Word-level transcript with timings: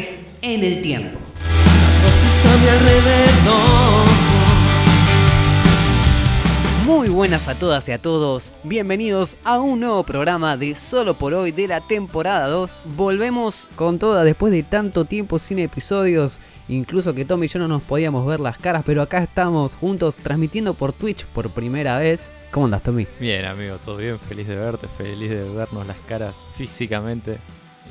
viajes 0.00 0.26
en 0.42 0.64
el 0.64 0.80
tiempo. 0.80 1.18
Voces 2.02 2.46
a 2.46 2.56
mi 2.58 2.68
alrededor. 2.68 4.06
Muy 6.86 7.08
buenas 7.08 7.48
a 7.48 7.54
todas 7.54 7.88
y 7.88 7.92
a 7.92 7.98
todos, 7.98 8.52
bienvenidos 8.64 9.36
a 9.44 9.60
un 9.60 9.78
nuevo 9.78 10.02
programa 10.02 10.56
de 10.56 10.74
Solo 10.74 11.16
por 11.16 11.34
hoy 11.34 11.52
de 11.52 11.68
la 11.68 11.86
temporada 11.86 12.48
2. 12.48 12.82
Volvemos 12.96 13.70
con 13.76 14.00
toda 14.00 14.24
después 14.24 14.52
de 14.52 14.64
tanto 14.64 15.04
tiempo 15.04 15.38
sin 15.38 15.60
episodios, 15.60 16.40
incluso 16.68 17.14
que 17.14 17.24
Tommy 17.24 17.46
y 17.46 17.48
yo 17.48 17.60
no 17.60 17.68
nos 17.68 17.82
podíamos 17.82 18.26
ver 18.26 18.40
las 18.40 18.58
caras, 18.58 18.82
pero 18.84 19.02
acá 19.02 19.18
estamos 19.22 19.74
juntos 19.74 20.16
transmitiendo 20.16 20.74
por 20.74 20.92
Twitch 20.92 21.26
por 21.26 21.50
primera 21.50 21.98
vez. 21.98 22.32
¿Cómo 22.50 22.66
andas 22.66 22.82
Tommy? 22.82 23.06
Bien, 23.20 23.44
amigo, 23.44 23.76
todo 23.84 23.98
bien, 23.98 24.18
feliz 24.18 24.48
de 24.48 24.56
verte, 24.56 24.88
feliz 24.98 25.30
de 25.30 25.44
vernos 25.44 25.86
las 25.86 25.98
caras 26.08 26.42
físicamente 26.56 27.38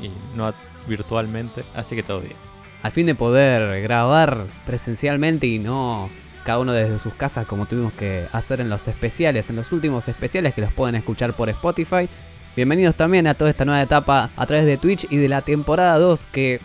y 0.02 0.10
no 0.36 0.54
virtualmente, 0.88 1.64
así 1.76 1.96
que 1.96 2.04
todo 2.04 2.22
bien. 2.22 2.36
Al 2.82 2.92
fin 2.92 3.06
de 3.06 3.16
poder 3.16 3.82
grabar 3.82 4.46
presencialmente 4.66 5.48
y 5.48 5.60
no 5.60 6.10
cada 6.44 6.60
uno 6.60 6.72
desde 6.72 7.00
sus 7.00 7.14
casas 7.14 7.46
como 7.46 7.66
tuvimos 7.66 7.94
que 7.94 8.26
hacer 8.32 8.62
en 8.62 8.70
los 8.70 8.88
especiales, 8.88 9.50
en 9.50 9.58
los 9.58 9.72
últimos 9.72 10.08
especiales 10.08 10.54
que 10.54 10.62
los 10.62 10.74
pueden 10.74 10.96
escuchar 10.96 11.34
por 11.34 11.50
Spotify. 11.50 12.08
Bienvenidos 12.56 12.96
también 12.96 13.28
a 13.28 13.36
toda 13.36 13.52
esta 13.52 13.66
nueva 13.66 13.82
etapa 13.82 14.30
a 14.36 14.46
través 14.46 14.66
de 14.66 14.78
Twitch 14.78 15.06
y 15.10 15.18
de 15.18 15.30
la 15.30 15.42
temporada 15.42 15.98
2 16.00 16.26
que 16.28 16.60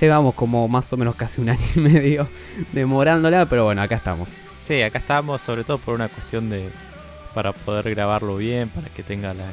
llevamos 0.00 0.34
como 0.34 0.68
más 0.68 0.92
o 0.92 0.96
menos 0.96 1.14
casi 1.14 1.40
un 1.40 1.48
año 1.50 1.64
y 1.76 1.80
medio 1.80 2.28
demorándola, 2.72 3.46
pero 3.46 3.64
bueno, 3.64 3.82
acá 3.82 3.96
estamos. 3.96 4.34
Sí, 4.64 4.82
acá 4.82 4.98
estamos 4.98 5.40
sobre 5.40 5.64
todo 5.64 5.78
por 5.78 5.94
una 5.94 6.08
cuestión 6.08 6.50
de 6.50 6.70
para 7.34 7.52
poder 7.52 7.88
grabarlo 7.90 8.36
bien, 8.36 8.68
para 8.68 8.88
que 8.88 9.02
tenga 9.02 9.32
la, 9.32 9.46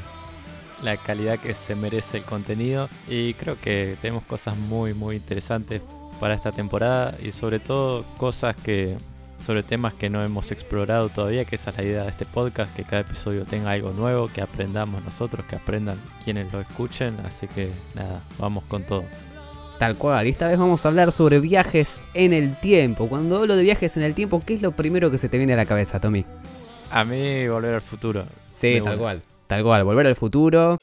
la 0.83 0.97
calidad 0.97 1.39
que 1.39 1.53
se 1.53 1.75
merece 1.75 2.17
el 2.17 2.23
contenido 2.23 2.89
y 3.08 3.33
creo 3.33 3.59
que 3.59 3.97
tenemos 4.02 4.23
cosas 4.23 4.58
muy 4.58 4.94
muy 4.94 5.17
interesantes 5.17 5.81
para 6.19 6.33
esta 6.33 6.52
temporada 6.52 7.16
y 7.21 7.31
sobre 7.31 7.59
todo 7.59 8.05
cosas 8.17 8.55
que 8.55 8.97
sobre 9.39 9.63
temas 9.63 9.94
que 9.94 10.09
no 10.09 10.23
hemos 10.23 10.52
explorado 10.52 11.09
todavía, 11.09 11.45
que 11.45 11.55
esa 11.55 11.71
es 11.71 11.77
la 11.77 11.83
idea 11.83 12.03
de 12.03 12.09
este 12.09 12.25
podcast, 12.25 12.75
que 12.75 12.83
cada 12.83 13.02
episodio 13.02 13.45
tenga 13.45 13.71
algo 13.71 13.91
nuevo, 13.91 14.27
que 14.27 14.41
aprendamos 14.41 15.03
nosotros, 15.03 15.45
que 15.45 15.55
aprendan 15.55 15.97
quienes 16.23 16.52
lo 16.52 16.59
escuchen, 16.59 17.17
así 17.25 17.47
que 17.47 17.69
nada, 17.95 18.21
vamos 18.38 18.66
con 18.66 18.83
todo. 18.83 19.05
Tal 19.77 19.95
cual, 19.95 20.27
y 20.27 20.31
esta 20.31 20.49
vez 20.49 20.59
vamos 20.59 20.86
a 20.86 20.89
hablar 20.89 21.14
sobre 21.14 21.39
viajes 21.39 22.02
en 22.14 22.33
el 22.33 22.58
tiempo. 22.58 23.08
Cuando 23.08 23.38
hablo 23.38 23.55
de 23.55 23.64
viajes 23.64 23.95
en 23.95 24.03
el 24.03 24.14
tiempo, 24.14 24.43
¿qué 24.45 24.55
es 24.55 24.61
lo 24.61 24.73
primero 24.73 25.09
que 25.09 25.17
se 25.17 25.30
te 25.30 25.38
viene 25.38 25.53
a 25.53 25.55
la 25.55 25.66
cabeza, 25.66 26.02
Tommy? 26.02 26.25
A 26.91 27.05
mí 27.05 27.47
volver 27.47 27.75
al 27.75 27.81
futuro. 27.81 28.25
Sí, 28.52 28.81
tal 28.83 28.97
cual. 28.97 29.21
Tal 29.50 29.64
cual, 29.64 29.83
volver 29.83 30.05
al 30.05 30.16
futuro. 30.16 30.78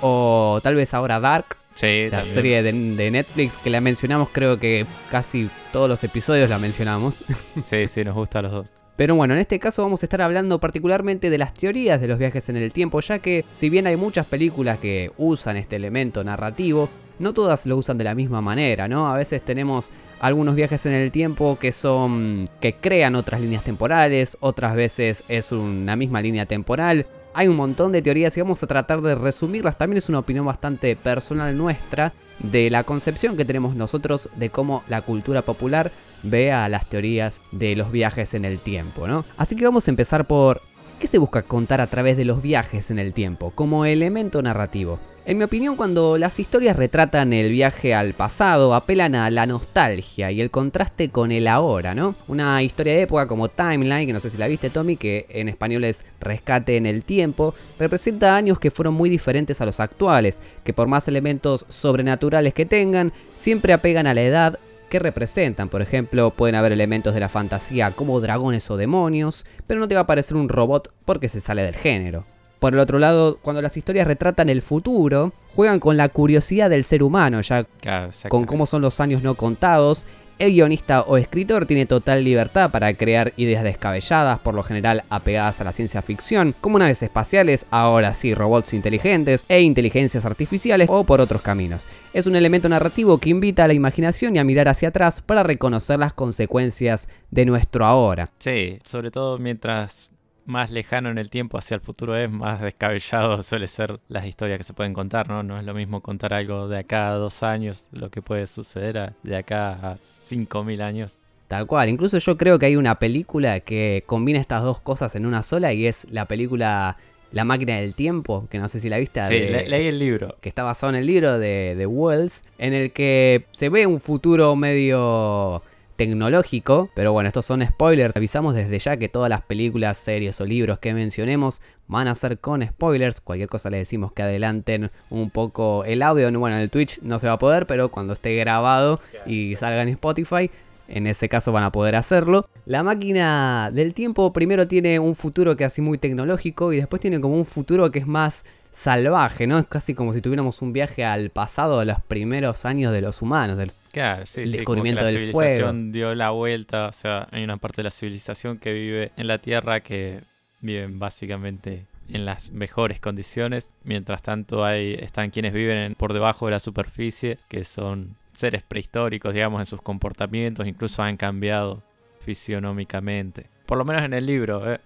O 0.00 0.60
tal 0.62 0.74
vez 0.74 0.92
ahora 0.94 1.20
Dark, 1.20 1.56
Sí, 1.74 2.04
la 2.04 2.18
también. 2.18 2.34
serie 2.34 2.62
de, 2.62 2.72
de 2.72 3.10
Netflix 3.10 3.56
que 3.56 3.70
la 3.70 3.80
mencionamos, 3.80 4.28
creo 4.30 4.60
que 4.60 4.86
casi 5.10 5.48
todos 5.72 5.88
los 5.88 6.04
episodios 6.04 6.50
la 6.50 6.58
mencionamos. 6.58 7.24
Sí, 7.64 7.88
sí, 7.88 8.04
nos 8.04 8.14
gusta 8.14 8.40
a 8.40 8.42
los 8.42 8.52
dos. 8.52 8.72
Pero 8.96 9.16
bueno, 9.16 9.34
en 9.34 9.40
este 9.40 9.58
caso 9.58 9.82
vamos 9.82 10.02
a 10.02 10.06
estar 10.06 10.22
hablando 10.22 10.60
particularmente 10.60 11.28
de 11.30 11.38
las 11.38 11.52
teorías 11.54 12.00
de 12.00 12.06
los 12.06 12.18
viajes 12.18 12.48
en 12.48 12.56
el 12.56 12.72
tiempo, 12.72 13.00
ya 13.00 13.18
que 13.18 13.44
si 13.50 13.68
bien 13.70 13.88
hay 13.88 13.96
muchas 13.96 14.26
películas 14.26 14.78
que 14.78 15.10
usan 15.18 15.56
este 15.56 15.76
elemento 15.76 16.22
narrativo, 16.22 16.88
no 17.18 17.32
todas 17.32 17.66
lo 17.66 17.76
usan 17.76 17.98
de 17.98 18.04
la 18.04 18.14
misma 18.14 18.40
manera, 18.40 18.88
¿no? 18.88 19.08
A 19.08 19.16
veces 19.16 19.42
tenemos 19.42 19.90
algunos 20.20 20.54
viajes 20.54 20.86
en 20.86 20.92
el 20.92 21.10
tiempo 21.10 21.58
que 21.60 21.72
son 21.72 22.48
que 22.60 22.74
crean 22.74 23.14
otras 23.14 23.40
líneas 23.40 23.64
temporales, 23.64 24.36
otras 24.40 24.74
veces 24.74 25.24
es 25.28 25.52
una 25.52 25.96
misma 25.96 26.22
línea 26.22 26.46
temporal. 26.46 27.06
Hay 27.36 27.48
un 27.48 27.56
montón 27.56 27.90
de 27.90 28.00
teorías 28.00 28.36
y 28.36 28.40
vamos 28.40 28.62
a 28.62 28.68
tratar 28.68 29.02
de 29.02 29.16
resumirlas. 29.16 29.76
También 29.76 29.98
es 29.98 30.08
una 30.08 30.20
opinión 30.20 30.46
bastante 30.46 30.94
personal 30.94 31.56
nuestra 31.58 32.12
de 32.38 32.70
la 32.70 32.84
concepción 32.84 33.36
que 33.36 33.44
tenemos 33.44 33.74
nosotros 33.74 34.28
de 34.36 34.50
cómo 34.50 34.84
la 34.88 35.02
cultura 35.02 35.42
popular 35.42 35.90
ve 36.22 36.52
a 36.52 36.68
las 36.68 36.88
teorías 36.88 37.42
de 37.50 37.74
los 37.74 37.90
viajes 37.90 38.34
en 38.34 38.44
el 38.44 38.58
tiempo, 38.60 39.08
¿no? 39.08 39.24
Así 39.36 39.56
que 39.56 39.64
vamos 39.64 39.88
a 39.88 39.90
empezar 39.90 40.26
por 40.26 40.62
¿qué 41.00 41.06
se 41.08 41.18
busca 41.18 41.42
contar 41.42 41.80
a 41.80 41.86
través 41.88 42.16
de 42.16 42.24
los 42.24 42.40
viajes 42.40 42.90
en 42.90 42.98
el 42.98 43.12
tiempo 43.12 43.50
como 43.50 43.84
elemento 43.84 44.40
narrativo? 44.40 45.00
En 45.26 45.38
mi 45.38 45.44
opinión, 45.44 45.74
cuando 45.76 46.18
las 46.18 46.38
historias 46.38 46.76
retratan 46.76 47.32
el 47.32 47.50
viaje 47.50 47.94
al 47.94 48.12
pasado, 48.12 48.74
apelan 48.74 49.14
a 49.14 49.30
la 49.30 49.46
nostalgia 49.46 50.30
y 50.30 50.42
el 50.42 50.50
contraste 50.50 51.08
con 51.08 51.32
el 51.32 51.48
ahora, 51.48 51.94
¿no? 51.94 52.14
Una 52.28 52.62
historia 52.62 52.92
de 52.92 53.02
época 53.02 53.26
como 53.26 53.48
Timeline, 53.48 54.06
que 54.06 54.12
no 54.12 54.20
sé 54.20 54.28
si 54.28 54.36
la 54.36 54.48
viste, 54.48 54.68
Tommy, 54.68 54.98
que 54.98 55.24
en 55.30 55.48
español 55.48 55.84
es 55.84 56.04
Rescate 56.20 56.76
en 56.76 56.84
el 56.84 57.04
Tiempo, 57.04 57.54
representa 57.78 58.36
años 58.36 58.58
que 58.58 58.70
fueron 58.70 58.92
muy 58.92 59.08
diferentes 59.08 59.62
a 59.62 59.64
los 59.64 59.80
actuales, 59.80 60.42
que 60.62 60.74
por 60.74 60.88
más 60.88 61.08
elementos 61.08 61.64
sobrenaturales 61.70 62.52
que 62.52 62.66
tengan, 62.66 63.10
siempre 63.34 63.72
apegan 63.72 64.06
a 64.06 64.12
la 64.12 64.20
edad 64.20 64.58
que 64.90 64.98
representan. 64.98 65.70
Por 65.70 65.80
ejemplo, 65.80 66.32
pueden 66.32 66.54
haber 66.54 66.72
elementos 66.72 67.14
de 67.14 67.20
la 67.20 67.30
fantasía 67.30 67.92
como 67.92 68.20
dragones 68.20 68.70
o 68.70 68.76
demonios, 68.76 69.46
pero 69.66 69.80
no 69.80 69.88
te 69.88 69.94
va 69.94 70.02
a 70.02 70.04
aparecer 70.04 70.36
un 70.36 70.50
robot 70.50 70.92
porque 71.06 71.30
se 71.30 71.40
sale 71.40 71.62
del 71.62 71.76
género. 71.76 72.26
Por 72.64 72.72
el 72.72 72.80
otro 72.80 72.98
lado, 72.98 73.36
cuando 73.42 73.60
las 73.60 73.76
historias 73.76 74.06
retratan 74.06 74.48
el 74.48 74.62
futuro, 74.62 75.34
juegan 75.54 75.80
con 75.80 75.98
la 75.98 76.08
curiosidad 76.08 76.70
del 76.70 76.82
ser 76.82 77.02
humano, 77.02 77.42
ya 77.42 77.64
Claro, 77.64 78.08
con 78.30 78.46
cómo 78.46 78.64
son 78.64 78.80
los 78.80 79.00
años 79.00 79.22
no 79.22 79.34
contados. 79.34 80.06
El 80.38 80.52
guionista 80.52 81.02
o 81.02 81.18
escritor 81.18 81.66
tiene 81.66 81.84
total 81.84 82.24
libertad 82.24 82.70
para 82.70 82.94
crear 82.94 83.34
ideas 83.36 83.64
descabelladas, 83.64 84.38
por 84.38 84.54
lo 84.54 84.62
general 84.62 85.04
apegadas 85.10 85.60
a 85.60 85.64
la 85.64 85.74
ciencia 85.74 86.00
ficción, 86.00 86.54
como 86.58 86.78
naves 86.78 87.02
espaciales, 87.02 87.66
ahora 87.70 88.14
sí 88.14 88.34
robots 88.34 88.72
inteligentes 88.72 89.44
e 89.50 89.60
inteligencias 89.60 90.24
artificiales 90.24 90.88
o 90.90 91.04
por 91.04 91.20
otros 91.20 91.42
caminos. 91.42 91.86
Es 92.14 92.26
un 92.26 92.34
elemento 92.34 92.70
narrativo 92.70 93.18
que 93.18 93.28
invita 93.28 93.64
a 93.64 93.68
la 93.68 93.74
imaginación 93.74 94.36
y 94.36 94.38
a 94.38 94.44
mirar 94.44 94.68
hacia 94.68 94.88
atrás 94.88 95.20
para 95.20 95.42
reconocer 95.42 95.98
las 95.98 96.14
consecuencias 96.14 97.10
de 97.30 97.44
nuestro 97.44 97.84
ahora. 97.84 98.30
Sí, 98.38 98.78
sobre 98.86 99.10
todo 99.10 99.36
mientras 99.36 100.13
más 100.46 100.70
lejano 100.70 101.10
en 101.10 101.18
el 101.18 101.30
tiempo 101.30 101.58
hacia 101.58 101.74
el 101.76 101.80
futuro 101.80 102.16
es, 102.16 102.30
más 102.30 102.60
descabellado 102.60 103.42
suele 103.42 103.66
ser 103.68 103.98
las 104.08 104.26
historias 104.26 104.58
que 104.58 104.64
se 104.64 104.72
pueden 104.74 104.92
contar, 104.94 105.28
¿no? 105.28 105.42
No 105.42 105.58
es 105.58 105.64
lo 105.64 105.74
mismo 105.74 106.00
contar 106.00 106.34
algo 106.34 106.68
de 106.68 106.78
acá 106.78 107.08
a 107.10 107.14
dos 107.14 107.42
años, 107.42 107.88
lo 107.92 108.10
que 108.10 108.22
puede 108.22 108.46
suceder 108.46 108.98
a- 108.98 109.12
de 109.22 109.36
acá 109.36 109.72
a 109.72 109.96
cinco 110.02 110.64
mil 110.64 110.82
años. 110.82 111.18
Tal 111.48 111.66
cual, 111.66 111.88
incluso 111.90 112.18
yo 112.18 112.36
creo 112.36 112.58
que 112.58 112.66
hay 112.66 112.76
una 112.76 112.98
película 112.98 113.60
que 113.60 114.02
combina 114.06 114.40
estas 114.40 114.62
dos 114.62 114.80
cosas 114.80 115.14
en 115.14 115.26
una 115.26 115.42
sola 115.42 115.72
y 115.72 115.86
es 115.86 116.06
la 116.10 116.24
película 116.26 116.96
La 117.32 117.44
máquina 117.44 117.76
del 117.76 117.94
tiempo, 117.96 118.46
que 118.48 118.58
no 118.58 118.68
sé 118.68 118.78
si 118.78 118.88
la 118.88 118.96
viste. 118.98 119.20
Sí, 119.24 119.34
de- 119.40 119.50
le- 119.50 119.68
leí 119.68 119.86
el 119.88 119.98
libro. 119.98 120.36
que 120.40 120.48
está 120.48 120.62
basado 120.62 120.90
en 120.92 121.00
el 121.00 121.06
libro 121.06 121.38
de, 121.38 121.74
de 121.76 121.84
Wells, 121.86 122.44
en 122.58 122.72
el 122.74 122.92
que 122.92 123.46
se 123.50 123.68
ve 123.70 123.86
un 123.86 124.00
futuro 124.00 124.54
medio 124.54 125.60
tecnológico, 125.96 126.90
pero 126.94 127.12
bueno, 127.12 127.28
estos 127.28 127.46
son 127.46 127.64
spoilers. 127.64 128.16
Avisamos 128.16 128.54
desde 128.54 128.78
ya 128.78 128.96
que 128.96 129.08
todas 129.08 129.30
las 129.30 129.42
películas, 129.42 129.98
series 129.98 130.40
o 130.40 130.46
libros 130.46 130.78
que 130.78 130.94
mencionemos 130.94 131.60
van 131.86 132.08
a 132.08 132.14
ser 132.14 132.38
con 132.38 132.66
spoilers. 132.66 133.20
Cualquier 133.20 133.48
cosa 133.48 133.70
le 133.70 133.78
decimos 133.78 134.12
que 134.12 134.22
adelanten 134.22 134.88
un 135.10 135.30
poco 135.30 135.84
el 135.84 136.02
audio. 136.02 136.30
Bueno, 136.38 136.56
en 136.56 136.62
el 136.62 136.70
Twitch 136.70 137.00
no 137.02 137.18
se 137.18 137.26
va 137.26 137.34
a 137.34 137.38
poder, 137.38 137.66
pero 137.66 137.90
cuando 137.90 138.12
esté 138.12 138.34
grabado 138.36 139.00
y 139.26 139.56
salga 139.56 139.82
en 139.82 139.88
Spotify, 139.88 140.50
en 140.88 141.06
ese 141.06 141.28
caso 141.28 141.52
van 141.52 141.64
a 141.64 141.72
poder 141.72 141.96
hacerlo. 141.96 142.48
La 142.66 142.82
máquina 142.82 143.70
del 143.72 143.94
tiempo 143.94 144.32
primero 144.32 144.68
tiene 144.68 144.98
un 144.98 145.14
futuro 145.14 145.56
que 145.56 145.64
es 145.64 145.72
así 145.72 145.82
muy 145.82 145.98
tecnológico 145.98 146.72
y 146.72 146.76
después 146.76 147.00
tiene 147.00 147.20
como 147.20 147.36
un 147.36 147.46
futuro 147.46 147.90
que 147.90 148.00
es 148.00 148.06
más 148.06 148.44
salvaje, 148.74 149.46
¿no? 149.46 149.58
Es 149.58 149.66
casi 149.66 149.94
como 149.94 150.12
si 150.12 150.20
tuviéramos 150.20 150.60
un 150.60 150.72
viaje 150.72 151.04
al 151.04 151.30
pasado 151.30 151.78
de 151.78 151.86
los 151.86 152.00
primeros 152.00 152.64
años 152.64 152.92
de 152.92 153.00
los 153.00 153.22
humanos. 153.22 153.56
del- 153.56 153.70
Claro, 153.92 154.26
sí, 154.26 154.42
el 154.42 154.48
sí, 154.50 154.56
descubrimiento 154.58 155.00
como 155.00 155.06
que 155.08 155.12
la 155.14 155.20
del 155.20 155.32
civilización 155.32 155.92
dio 155.92 156.14
la 156.14 156.30
vuelta, 156.30 156.88
o 156.88 156.92
sea, 156.92 157.28
hay 157.30 157.44
una 157.44 157.56
parte 157.56 157.76
de 157.78 157.84
la 157.84 157.90
civilización 157.92 158.58
que 158.58 158.72
vive 158.72 159.12
en 159.16 159.28
la 159.28 159.38
Tierra 159.38 159.80
que 159.80 160.20
viven 160.60 160.98
básicamente 160.98 161.86
en 162.10 162.24
las 162.24 162.50
mejores 162.50 162.98
condiciones, 163.00 163.72
mientras 163.84 164.22
tanto 164.22 164.64
hay 164.64 164.94
están 164.94 165.30
quienes 165.30 165.52
viven 165.52 165.78
en- 165.78 165.94
por 165.94 166.12
debajo 166.12 166.46
de 166.46 166.52
la 166.52 166.60
superficie, 166.60 167.38
que 167.48 167.64
son 167.64 168.16
seres 168.32 168.62
prehistóricos, 168.64 169.32
digamos, 169.32 169.60
en 169.60 169.66
sus 169.66 169.80
comportamientos, 169.80 170.66
incluso 170.66 171.00
han 171.02 171.16
cambiado 171.16 171.82
fisionómicamente. 172.24 173.46
Por 173.66 173.78
lo 173.78 173.84
menos 173.84 174.02
en 174.02 174.12
el 174.14 174.26
libro, 174.26 174.70
¿eh? 174.72 174.80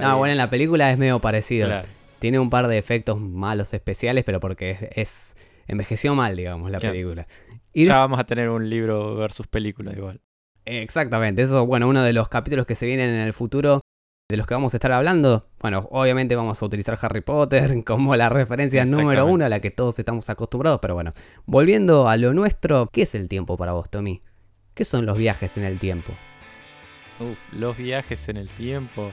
No, 0.00 0.16
bueno, 0.18 0.32
en 0.32 0.38
la 0.38 0.48
película 0.48 0.90
es 0.92 0.96
medio 0.98 1.18
parecido. 1.18 1.66
claro. 1.66 1.88
Tiene 2.22 2.38
un 2.38 2.50
par 2.50 2.68
de 2.68 2.78
efectos 2.78 3.20
malos 3.20 3.74
especiales, 3.74 4.22
pero 4.24 4.38
porque 4.38 4.90
es, 4.94 5.36
envejeció 5.66 6.14
mal, 6.14 6.36
digamos, 6.36 6.70
la 6.70 6.78
Claro. 6.78 6.92
película. 6.94 7.26
Y 7.72 7.86
Ya 7.86 7.98
vamos 7.98 8.20
a 8.20 8.24
tener 8.24 8.48
un 8.48 8.70
libro 8.70 9.16
versus 9.16 9.48
película 9.48 9.92
igual. 9.92 10.20
Exactamente, 10.64 11.42
eso, 11.42 11.66
bueno, 11.66 11.88
uno 11.88 12.02
de 12.04 12.12
los 12.12 12.28
capítulos 12.28 12.64
que 12.66 12.76
se 12.76 12.86
vienen 12.86 13.10
en 13.10 13.20
el 13.22 13.32
futuro, 13.32 13.80
de 14.30 14.36
los 14.36 14.46
que 14.46 14.54
vamos 14.54 14.72
a 14.72 14.76
estar 14.76 14.92
hablando, 14.92 15.48
bueno, 15.60 15.88
obviamente 15.90 16.36
vamos 16.36 16.62
a 16.62 16.64
utilizar 16.66 16.96
Harry 17.02 17.22
Potter 17.22 17.82
como 17.84 18.14
la 18.14 18.28
referencia 18.28 18.84
número 18.84 19.26
uno 19.26 19.44
a 19.44 19.48
la 19.48 19.58
que 19.60 19.72
todos 19.72 19.98
estamos 19.98 20.30
acostumbrados, 20.30 20.78
pero 20.80 20.94
bueno, 20.94 21.12
volviendo 21.44 22.08
a 22.08 22.16
lo 22.16 22.32
nuestro, 22.34 22.88
¿qué 22.92 23.02
es 23.02 23.16
el 23.16 23.28
tiempo 23.28 23.56
para 23.56 23.72
vos, 23.72 23.90
Tommy? 23.90 24.22
¿Qué 24.74 24.84
son 24.84 25.06
los 25.06 25.18
viajes 25.18 25.56
en 25.56 25.64
el 25.64 25.80
tiempo? 25.80 26.12
Uf, 27.18 27.36
los 27.52 27.76
viajes 27.76 28.28
en 28.28 28.36
el 28.36 28.48
tiempo. 28.48 29.10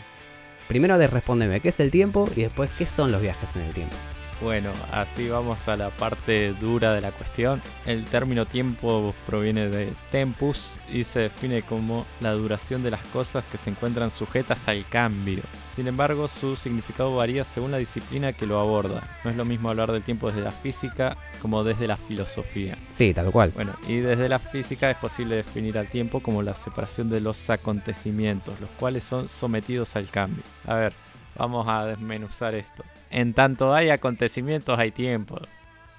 Primero 0.70 1.00
de 1.00 1.08
respóndeme, 1.08 1.62
¿qué 1.62 1.70
es 1.70 1.80
el 1.80 1.90
tiempo? 1.90 2.30
Y 2.36 2.42
después, 2.42 2.70
¿qué 2.78 2.86
son 2.86 3.12
los 3.12 3.24
viajes 3.24 3.56
en 3.56 3.64
el 3.64 3.74
tiempo? 3.74 3.96
Bueno, 4.42 4.72
así 4.94 5.28
vamos 5.28 5.68
a 5.68 5.76
la 5.76 5.90
parte 5.90 6.54
dura 6.54 6.94
de 6.94 7.02
la 7.02 7.12
cuestión. 7.12 7.62
El 7.86 8.06
término 8.06 8.46
tiempo 8.46 9.14
proviene 9.26 9.68
de 9.68 9.92
tempus 10.12 10.78
y 10.90 11.04
se 11.04 11.20
define 11.22 11.62
como 11.62 12.06
la 12.22 12.32
duración 12.32 12.82
de 12.82 12.92
las 12.92 13.04
cosas 13.08 13.44
que 13.52 13.58
se 13.58 13.70
encuentran 13.70 14.12
sujetas 14.12 14.70
al 14.70 14.88
cambio. 14.88 15.42
Sin 15.76 15.88
embargo, 15.88 16.30
su 16.30 16.56
significado 16.56 17.16
varía 17.16 17.44
según 17.44 17.72
la 17.72 17.78
disciplina 17.78 18.32
que 18.32 18.46
lo 18.46 18.60
aborda. 18.60 19.04
No 19.26 19.30
es 19.30 19.36
lo 19.36 19.44
mismo 19.44 19.70
hablar 19.70 19.92
del 19.92 20.04
tiempo 20.04 20.28
desde 20.28 20.42
la 20.42 20.52
física 20.52 21.18
como 21.42 21.66
desde 21.66 21.88
la 21.88 21.98
filosofía. 21.98 22.78
Sí, 22.96 23.14
tal 23.14 23.32
cual. 23.32 23.52
Bueno, 23.54 23.74
y 23.90 23.98
desde 23.98 24.30
la 24.30 24.40
física 24.40 24.90
es 24.90 24.98
posible 24.98 25.36
definir 25.36 25.78
al 25.78 25.88
tiempo 25.88 26.22
como 26.22 26.44
la 26.44 26.56
separación 26.56 27.10
de 27.10 27.20
los 27.20 27.50
acontecimientos, 27.50 28.60
los 28.62 28.70
cuales 28.72 29.04
son 29.04 29.28
sometidos 29.28 29.98
al 29.98 30.10
cambio. 30.10 30.44
A 30.66 30.76
ver, 30.76 30.94
vamos 31.36 31.68
a 31.68 31.86
desmenuzar 31.86 32.56
esto. 32.56 32.84
En 33.10 33.34
tanto 33.34 33.74
hay 33.74 33.90
acontecimientos, 33.90 34.78
hay 34.78 34.92
tiempo. 34.92 35.38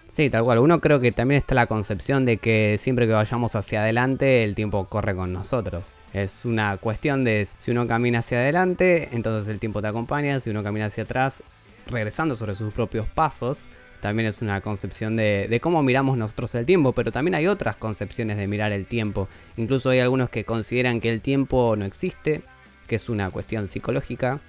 Sí, 0.07 0.29
tal 0.29 0.43
cual. 0.43 0.59
Uno 0.59 0.81
creo 0.81 0.99
que 0.99 1.12
también 1.12 1.39
está 1.39 1.55
la 1.55 1.67
concepción 1.67 2.25
de 2.25 2.39
que 2.39 2.77
siempre 2.79 3.07
que 3.07 3.12
vayamos 3.12 3.55
hacia 3.55 3.83
adelante, 3.83 4.43
el 4.43 4.57
tiempo 4.57 4.87
corre 4.87 5.15
con 5.15 5.33
nosotros. 5.33 5.95
Es 6.12 6.45
una 6.45 6.77
cuestión 6.79 7.23
de 7.23 7.47
si 7.59 7.71
uno 7.71 7.87
camina 7.87 8.19
hacia 8.19 8.39
adelante, 8.39 9.09
entonces 9.12 9.47
el 9.47 9.61
tiempo 9.61 9.81
te 9.81 9.87
acompaña. 9.87 10.41
Si 10.41 10.51
uno 10.51 10.65
camina 10.65 10.87
hacia 10.87 11.05
atrás, 11.05 11.45
regresando 11.87 12.35
sobre 12.35 12.57
sus 12.57 12.75
propios 12.75 13.07
pasos, 13.07 13.69
también 14.01 14.29
es 14.29 14.43
una 14.43 14.61
concepción 14.62 15.15
de, 15.15 15.59
cómo 15.62 15.83
miramos 15.83 16.17
nosotros 16.17 16.55
el 16.57 16.67
tiempo, 16.67 16.93
pero 16.93 17.12
también 17.12 17.35
hay 17.35 17.47
otras 17.47 17.77
concepciones 17.77 18.37
de 18.37 18.47
mirar 18.47 18.73
el 18.73 18.87
tiempo. 18.87 19.29
Incluso 19.57 19.91
hay 19.91 20.01
algunos 20.01 20.31
que 20.31 20.45
consideran 20.45 21.01
que 21.01 21.11
el 21.11 21.21
tiempo 21.21 21.77
no 21.77 21.85
existe, 21.85 22.43
que 22.89 22.97
es 22.97 23.09
una 23.09 23.31
cuestión 23.31 23.69
psicológica, 23.69 24.41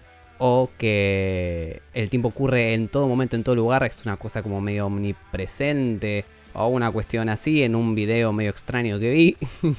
o 0.43 0.71
que 0.79 1.83
el 1.93 2.09
tiempo 2.09 2.29
ocurre 2.29 2.73
en 2.73 2.87
todo 2.87 3.07
momento, 3.07 3.35
en 3.35 3.43
todo 3.43 3.55
lugar, 3.55 3.83
es 3.83 4.03
una 4.07 4.17
cosa 4.17 4.41
como 4.41 4.59
medio 4.59 4.87
omnipresente, 4.87 6.25
o 6.53 6.65
una 6.65 6.91
cuestión 6.91 7.29
así, 7.29 7.61
en 7.61 7.75
un 7.75 7.93
video 7.93 8.33
medio 8.33 8.49
extraño 8.49 8.99
que 8.99 9.11
vi, 9.11 9.37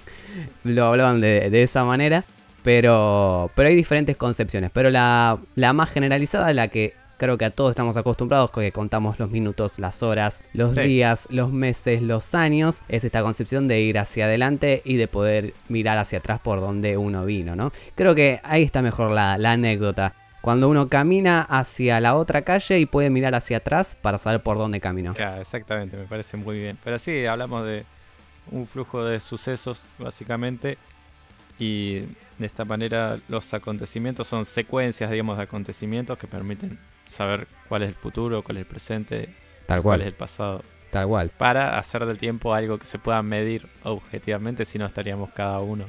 lo 0.63 0.85
hablaban 0.87 1.21
de, 1.21 1.51
de, 1.51 1.65
esa 1.65 1.85
manera, 1.85 2.25
pero, 2.63 3.51
pero 3.57 3.71
hay 3.71 3.75
diferentes 3.75 4.17
concepciones, 4.17 4.71
pero 4.73 4.89
la, 4.91 5.37
la 5.57 5.73
más 5.73 5.91
generalizada, 5.91 6.53
la 6.53 6.69
que 6.69 6.95
creo 7.17 7.37
que 7.37 7.45
a 7.45 7.51
todos 7.51 7.71
estamos 7.71 7.97
acostumbrados, 7.97 8.53
que 8.53 8.71
contamos 8.71 9.19
los 9.19 9.33
minutos, 9.33 9.81
las 9.81 10.05
horas, 10.05 10.45
los 10.53 10.77
sí. 10.77 10.83
días, 10.83 11.27
los 11.31 11.51
meses, 11.51 12.03
los 12.03 12.37
años, 12.37 12.85
es 12.89 13.03
esta 13.05 13.21
concepción 13.23 13.67
de 13.67 13.81
ir 13.81 13.99
hacia 13.99 14.27
adelante 14.27 14.81
y 14.85 14.95
de 14.95 15.09
poder 15.09 15.55
mirar 15.69 15.99
hacia 15.99 16.19
atrás 16.19 16.39
por 16.39 16.61
donde 16.61 16.97
uno 16.97 17.25
vino, 17.25 17.57
¿no? 17.57 17.73
Creo 17.97 18.15
que 18.15 18.41
ahí 18.45 18.63
está 18.63 18.81
mejor 18.81 19.11
la, 19.11 19.39
la 19.39 19.53
anécdota. 19.53 20.15
Cuando 20.43 20.69
uno 20.69 20.89
camina 20.89 21.43
hacia 21.43 22.01
la 22.01 22.17
otra 22.17 22.43
calle 22.43 22.81
y 22.81 22.85
puede 22.87 23.11
mirar 23.11 23.35
hacia 23.35 23.59
atrás 23.59 23.97
para 24.03 24.19
saber 24.19 24.43
por 24.43 24.59
dónde 24.59 24.81
caminó. 24.81 25.15
Claro, 25.15 25.41
exactamente, 25.41 25.97
me 25.97 26.05
parece 26.05 26.37
muy 26.37 26.59
bien. 26.59 26.77
Pero 26.83 26.99
sí, 26.99 27.25
hablamos 27.27 27.65
de 27.65 27.85
un 28.51 28.67
flujo 28.67 29.05
de 29.05 29.21
sucesos, 29.21 29.85
básicamente. 29.99 30.79
Y 31.61 32.01
de 32.39 32.47
esta 32.47 32.65
manera 32.65 33.19
los 33.29 33.55
acontecimientos 33.55 34.27
son 34.27 34.45
secuencias, 34.45 35.11
digamos, 35.13 35.37
de 35.37 35.45
acontecimientos 35.45 36.19
que 36.19 36.27
permiten 36.27 36.77
saber 37.07 37.47
cuál 37.69 37.85
es 37.85 37.91
el 37.91 37.95
futuro, 37.95 38.43
cuál 38.43 38.57
es 38.57 38.63
el 38.63 38.67
presente, 38.67 39.29
Tal 39.67 39.81
cual. 39.81 39.99
cuál 39.99 40.01
es 40.01 40.07
el 40.09 40.15
pasado. 40.15 40.63
Tal 40.91 41.07
cual. 41.07 41.31
Para 41.39 41.79
hacer 41.79 42.05
del 42.05 42.19
tiempo 42.19 42.53
algo 42.53 42.79
que 42.79 42.85
se 42.87 42.99
pueda 42.99 43.23
medir 43.23 43.69
objetivamente, 43.85 44.65
si 44.65 44.77
no 44.79 44.87
estaríamos 44.87 45.31
cada 45.31 45.61
uno. 45.61 45.85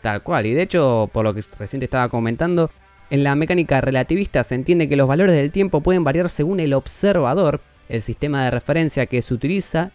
Tal 0.00 0.22
cual. 0.22 0.46
Y 0.46 0.54
de 0.54 0.62
hecho, 0.62 1.10
por 1.12 1.24
lo 1.24 1.34
que 1.34 1.44
recién 1.58 1.80
te 1.80 1.84
estaba 1.84 2.08
comentando, 2.08 2.70
en 3.10 3.24
la 3.24 3.34
mecánica 3.34 3.80
relativista 3.80 4.44
se 4.44 4.54
entiende 4.54 4.88
que 4.88 4.96
los 4.96 5.08
valores 5.08 5.34
del 5.34 5.50
tiempo 5.50 5.80
pueden 5.80 6.04
variar 6.04 6.28
según 6.28 6.60
el 6.60 6.74
observador, 6.74 7.60
el 7.88 8.02
sistema 8.02 8.44
de 8.44 8.50
referencia 8.50 9.06
que 9.06 9.22
se 9.22 9.32
utiliza, 9.34 9.92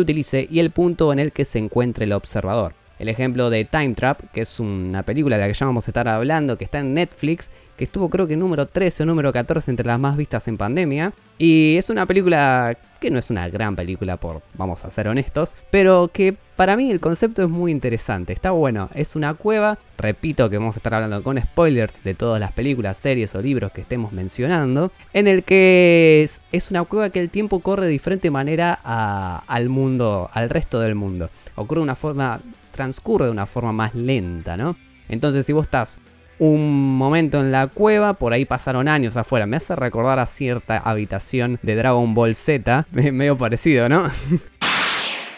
utilice 0.00 0.46
y 0.50 0.60
el 0.60 0.70
punto 0.70 1.12
en 1.12 1.18
el 1.18 1.32
que 1.32 1.44
se 1.44 1.58
encuentre 1.58 2.04
el 2.04 2.12
observador. 2.12 2.74
El 3.00 3.08
ejemplo 3.08 3.48
de 3.48 3.64
Time 3.64 3.94
Trap, 3.94 4.20
que 4.30 4.42
es 4.42 4.60
una 4.60 5.02
película 5.02 5.36
de 5.36 5.42
la 5.42 5.48
que 5.48 5.54
ya 5.54 5.64
vamos 5.64 5.88
a 5.88 5.90
estar 5.90 6.06
hablando, 6.06 6.58
que 6.58 6.64
está 6.64 6.80
en 6.80 6.92
Netflix, 6.92 7.50
que 7.78 7.84
estuvo 7.84 8.10
creo 8.10 8.26
que 8.26 8.36
número 8.36 8.66
13 8.66 9.04
o 9.04 9.06
número 9.06 9.32
14 9.32 9.70
entre 9.70 9.86
las 9.86 9.98
más 9.98 10.18
vistas 10.18 10.46
en 10.48 10.58
pandemia. 10.58 11.14
Y 11.38 11.76
es 11.78 11.88
una 11.88 12.04
película 12.04 12.76
que 13.00 13.10
no 13.10 13.18
es 13.18 13.30
una 13.30 13.48
gran 13.48 13.74
película, 13.74 14.18
por 14.18 14.42
vamos 14.52 14.84
a 14.84 14.90
ser 14.90 15.08
honestos, 15.08 15.56
pero 15.70 16.10
que 16.12 16.36
para 16.56 16.76
mí 16.76 16.90
el 16.90 17.00
concepto 17.00 17.42
es 17.42 17.48
muy 17.48 17.72
interesante. 17.72 18.34
Está 18.34 18.50
bueno, 18.50 18.90
es 18.94 19.16
una 19.16 19.32
cueva, 19.32 19.78
repito 19.96 20.50
que 20.50 20.58
vamos 20.58 20.76
a 20.76 20.80
estar 20.80 20.92
hablando 20.92 21.22
con 21.22 21.40
spoilers 21.40 22.04
de 22.04 22.12
todas 22.12 22.38
las 22.38 22.52
películas, 22.52 22.98
series 22.98 23.34
o 23.34 23.40
libros 23.40 23.72
que 23.72 23.80
estemos 23.80 24.12
mencionando, 24.12 24.92
en 25.14 25.26
el 25.26 25.42
que 25.42 26.28
es, 26.52 26.70
una 26.70 26.84
cueva 26.84 27.08
que 27.08 27.20
el 27.20 27.30
tiempo 27.30 27.60
corre 27.60 27.86
de 27.86 27.92
diferente 27.92 28.30
manera 28.30 28.74
al 28.74 29.70
mundo, 29.70 30.28
al 30.34 30.50
resto 30.50 30.80
del 30.80 30.94
mundo. 30.94 31.30
Ocurre 31.54 31.78
de 31.78 31.84
una 31.84 31.96
forma 31.96 32.42
transcurre 32.70 33.26
de 33.26 33.30
una 33.32 33.46
forma 33.46 33.72
más 33.72 33.94
lenta, 33.94 34.56
¿no? 34.56 34.76
Entonces 35.08 35.46
si 35.46 35.52
vos 35.52 35.66
estás 35.66 35.98
un 36.40 36.96
momento 36.96 37.38
en 37.38 37.52
la 37.52 37.66
cueva, 37.66 38.14
por 38.14 38.32
ahí 38.32 38.46
pasaron 38.46 38.88
años 38.88 39.18
afuera, 39.18 39.44
me 39.44 39.58
hace 39.58 39.76
recordar 39.76 40.18
a 40.18 40.26
cierta 40.26 40.78
habitación 40.78 41.58
de 41.62 41.76
Dragon 41.76 42.14
Ball 42.14 42.34
Z, 42.34 42.86
medio 42.92 43.36
parecido, 43.36 43.88
¿no? 43.90 44.10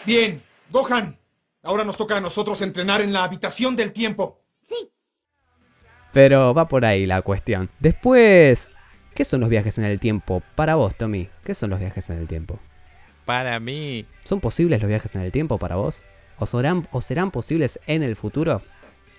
Bien, 0.05 0.41
Gohan, 0.71 1.17
ahora 1.61 1.83
nos 1.83 1.97
toca 1.97 2.17
a 2.17 2.21
nosotros 2.21 2.61
entrenar 2.61 3.01
en 3.01 3.11
la 3.11 3.25
habitación 3.25 3.75
del 3.75 3.91
tiempo. 3.91 4.41
Sí. 4.63 4.91
Pero 6.13 6.53
va 6.53 6.69
por 6.69 6.85
ahí 6.85 7.05
la 7.05 7.21
cuestión. 7.21 7.69
Después, 7.79 8.71
¿qué 9.13 9.25
son 9.25 9.41
los 9.41 9.49
viajes 9.49 9.77
en 9.77 9.83
el 9.83 9.99
tiempo 9.99 10.41
para 10.55 10.75
vos, 10.75 10.95
Tommy? 10.95 11.29
¿Qué 11.43 11.53
son 11.53 11.69
los 11.69 11.79
viajes 11.79 12.09
en 12.09 12.17
el 12.17 12.29
tiempo? 12.29 12.59
Para 13.25 13.59
mí... 13.59 14.05
¿Son 14.23 14.39
posibles 14.39 14.79
los 14.79 14.87
viajes 14.87 15.15
en 15.15 15.21
el 15.21 15.33
tiempo 15.33 15.57
para 15.57 15.75
vos? 15.75 16.05
¿O 16.37 16.45
serán, 16.45 16.87
o 16.91 17.01
serán 17.01 17.31
posibles 17.31 17.79
en 17.87 18.03
el 18.03 18.15
futuro? 18.15 18.61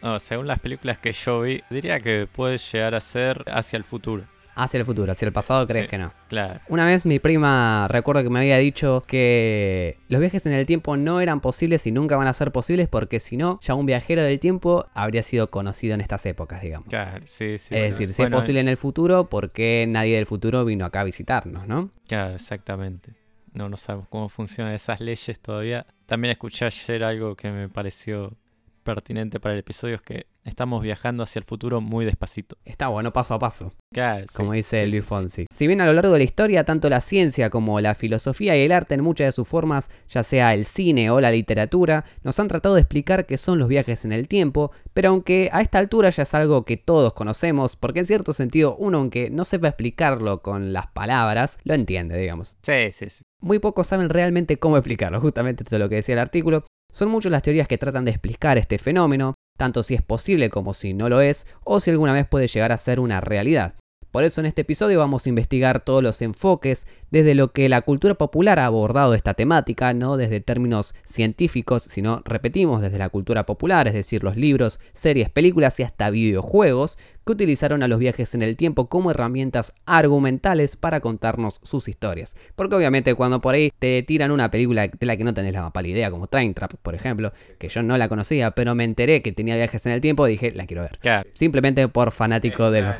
No, 0.02 0.20
según 0.20 0.46
las 0.46 0.58
películas 0.58 0.98
que 0.98 1.12
yo 1.12 1.40
vi, 1.42 1.62
diría 1.70 1.98
que 2.00 2.28
puede 2.30 2.58
llegar 2.58 2.94
a 2.94 3.00
ser 3.00 3.42
hacia 3.46 3.76
el 3.78 3.84
futuro. 3.84 4.24
Hacia 4.56 4.78
el 4.78 4.86
futuro, 4.86 5.10
hacia 5.10 5.26
el 5.26 5.32
pasado 5.32 5.66
crees 5.66 5.86
Sí, 5.86 5.90
que 5.90 5.98
no. 5.98 6.12
Claro. 6.28 6.60
Una 6.68 6.86
vez 6.86 7.04
mi 7.04 7.18
prima 7.18 7.88
recuerdo 7.88 8.22
que 8.22 8.30
me 8.30 8.38
había 8.38 8.56
dicho 8.58 9.02
que 9.04 9.98
los 10.08 10.20
viajes 10.20 10.46
en 10.46 10.52
el 10.52 10.64
tiempo 10.64 10.96
no 10.96 11.20
eran 11.20 11.40
posibles 11.40 11.86
y 11.88 11.90
nunca 11.90 12.16
van 12.16 12.28
a 12.28 12.32
ser 12.32 12.52
posibles 12.52 12.86
porque 12.86 13.18
si 13.18 13.36
no, 13.36 13.58
ya 13.62 13.74
un 13.74 13.84
viajero 13.86 14.22
del 14.22 14.38
tiempo 14.38 14.86
habría 14.94 15.24
sido 15.24 15.50
conocido 15.50 15.94
en 15.94 16.02
estas 16.02 16.24
épocas, 16.26 16.62
digamos. 16.62 16.88
Claro, 16.88 17.22
sí, 17.26 17.58
sí. 17.58 17.74
es 17.74 17.82
sí. 17.82 18.04
decir, 18.06 18.12
si 18.14 18.22
Bueno, 18.22 18.36
es 18.36 18.42
posible 18.42 18.60
en 18.60 18.68
el 18.68 18.76
futuro, 18.76 19.28
¿por 19.28 19.50
qué 19.50 19.86
nadie 19.88 20.14
del 20.16 20.26
futuro 20.26 20.64
vino 20.64 20.84
acá 20.84 21.00
a 21.00 21.04
visitarnos, 21.04 21.66
no? 21.66 21.90
Claro, 22.06 22.36
exactamente. 22.36 23.12
No, 23.54 23.68
no 23.68 23.76
sabemos 23.76 24.08
cómo 24.08 24.28
funcionan 24.28 24.74
esas 24.74 25.00
leyes 25.00 25.40
todavía. 25.40 25.86
También 26.06 26.32
escuché 26.32 26.66
ayer 26.66 27.04
algo 27.04 27.36
que 27.36 27.50
me 27.50 27.68
pareció 27.68 28.36
pertinente 28.84 29.40
para 29.40 29.54
el 29.54 29.60
episodio, 29.60 29.96
es 29.96 30.02
que 30.02 30.26
estamos 30.44 30.82
viajando 30.82 31.22
hacia 31.22 31.40
el 31.40 31.44
futuro 31.44 31.80
muy 31.80 32.04
despacito. 32.04 32.56
Está 32.64 32.88
bueno 32.88 33.12
paso 33.12 33.34
a 33.34 33.38
paso, 33.38 33.72
Claro, 33.92 34.26
sí, 34.28 34.34
como 34.36 34.52
dice 34.52 34.84
sí, 34.84 34.90
Luis 34.90 35.02
sí. 35.02 35.08
Fonsi. 35.08 35.46
Si 35.50 35.66
bien 35.66 35.80
a 35.80 35.86
lo 35.86 35.94
largo 35.94 36.12
de 36.12 36.18
la 36.18 36.24
historia, 36.24 36.64
tanto 36.64 36.88
la 36.90 37.00
ciencia 37.00 37.48
como 37.48 37.80
la 37.80 37.94
filosofía 37.94 38.56
y 38.56 38.60
el 38.60 38.72
arte 38.72 38.94
en 38.94 39.02
muchas 39.02 39.28
de 39.28 39.32
sus 39.32 39.48
formas, 39.48 39.90
ya 40.08 40.22
sea 40.22 40.52
el 40.54 40.66
cine 40.66 41.10
o 41.10 41.20
la 41.20 41.30
literatura, 41.30 42.04
nos 42.22 42.38
han 42.38 42.48
tratado 42.48 42.74
de 42.74 42.82
explicar 42.82 43.26
qué 43.26 43.38
son 43.38 43.58
los 43.58 43.68
viajes 43.68 44.04
en 44.04 44.12
el 44.12 44.28
tiempo, 44.28 44.70
pero 44.92 45.08
aunque 45.08 45.48
a 45.52 45.62
esta 45.62 45.78
altura 45.78 46.10
ya 46.10 46.24
es 46.24 46.34
algo 46.34 46.64
que 46.64 46.76
todos 46.76 47.14
conocemos, 47.14 47.76
porque 47.76 48.00
en 48.00 48.06
cierto 48.06 48.32
sentido 48.32 48.76
uno 48.76 48.98
aunque 48.98 49.30
no 49.30 49.44
sepa 49.44 49.68
explicarlo 49.68 50.42
con 50.42 50.72
las 50.72 50.88
palabras, 50.88 51.58
lo 51.64 51.74
entiende, 51.74 52.18
digamos. 52.18 52.58
Sí, 52.62 52.92
sí, 52.92 53.08
sí. 53.08 53.24
Muy 53.44 53.58
pocos 53.58 53.88
saben 53.88 54.08
realmente 54.08 54.56
cómo 54.58 54.78
explicarlo, 54.78 55.20
justamente 55.20 55.64
esto 55.64 55.76
es 55.76 55.80
lo 55.80 55.90
que 55.90 55.96
decía 55.96 56.14
el 56.14 56.18
artículo. 56.18 56.64
Son 56.90 57.10
muchas 57.10 57.30
las 57.30 57.42
teorías 57.42 57.68
que 57.68 57.76
tratan 57.76 58.06
de 58.06 58.10
explicar 58.10 58.56
este 58.56 58.78
fenómeno, 58.78 59.34
tanto 59.58 59.82
si 59.82 59.94
es 59.94 60.00
posible 60.00 60.48
como 60.48 60.72
si 60.72 60.94
no 60.94 61.10
lo 61.10 61.20
es, 61.20 61.46
o 61.62 61.78
si 61.78 61.90
alguna 61.90 62.14
vez 62.14 62.26
puede 62.26 62.48
llegar 62.48 62.72
a 62.72 62.78
ser 62.78 63.00
una 63.00 63.20
realidad. 63.20 63.74
Por 64.14 64.22
eso 64.22 64.40
en 64.40 64.46
este 64.46 64.60
episodio 64.60 65.00
vamos 65.00 65.26
a 65.26 65.28
investigar 65.28 65.80
todos 65.80 66.00
los 66.00 66.22
enfoques 66.22 66.86
desde 67.10 67.34
lo 67.34 67.50
que 67.50 67.68
la 67.68 67.82
cultura 67.82 68.14
popular 68.14 68.60
ha 68.60 68.66
abordado 68.66 69.12
esta 69.12 69.34
temática, 69.34 69.92
no 69.92 70.16
desde 70.16 70.40
términos 70.40 70.94
científicos, 71.02 71.82
sino 71.82 72.22
repetimos 72.24 72.80
desde 72.80 72.98
la 72.98 73.08
cultura 73.08 73.44
popular, 73.44 73.88
es 73.88 73.94
decir, 73.94 74.22
los 74.22 74.36
libros, 74.36 74.78
series, 74.92 75.30
películas 75.30 75.80
y 75.80 75.82
hasta 75.82 76.10
videojuegos 76.10 76.96
que 77.26 77.32
utilizaron 77.32 77.82
a 77.82 77.88
los 77.88 77.98
viajes 77.98 78.36
en 78.36 78.42
el 78.42 78.56
tiempo 78.56 78.88
como 78.88 79.10
herramientas 79.10 79.74
argumentales 79.84 80.76
para 80.76 81.00
contarnos 81.00 81.58
sus 81.64 81.88
historias. 81.88 82.36
Porque 82.54 82.76
obviamente 82.76 83.16
cuando 83.16 83.40
por 83.40 83.56
ahí 83.56 83.72
te 83.80 84.00
tiran 84.04 84.30
una 84.30 84.48
película 84.48 84.86
de 84.86 85.06
la 85.06 85.16
que 85.16 85.24
no 85.24 85.34
tenés 85.34 85.54
la 85.54 85.62
más 85.62 85.72
pálida 85.72 85.96
idea, 85.96 86.10
como 86.12 86.28
Train 86.28 86.54
Trap, 86.54 86.74
por 86.82 86.94
ejemplo, 86.94 87.32
que 87.58 87.68
yo 87.68 87.82
no 87.82 87.98
la 87.98 88.08
conocía, 88.08 88.52
pero 88.52 88.76
me 88.76 88.84
enteré 88.84 89.22
que 89.22 89.32
tenía 89.32 89.56
viajes 89.56 89.84
en 89.86 89.92
el 89.92 90.00
tiempo, 90.00 90.24
dije, 90.26 90.52
la 90.52 90.66
quiero 90.66 90.82
ver. 90.82 91.26
Simplemente 91.32 91.88
por 91.88 92.12
fanático 92.12 92.70
de 92.70 92.82
los 92.82 92.94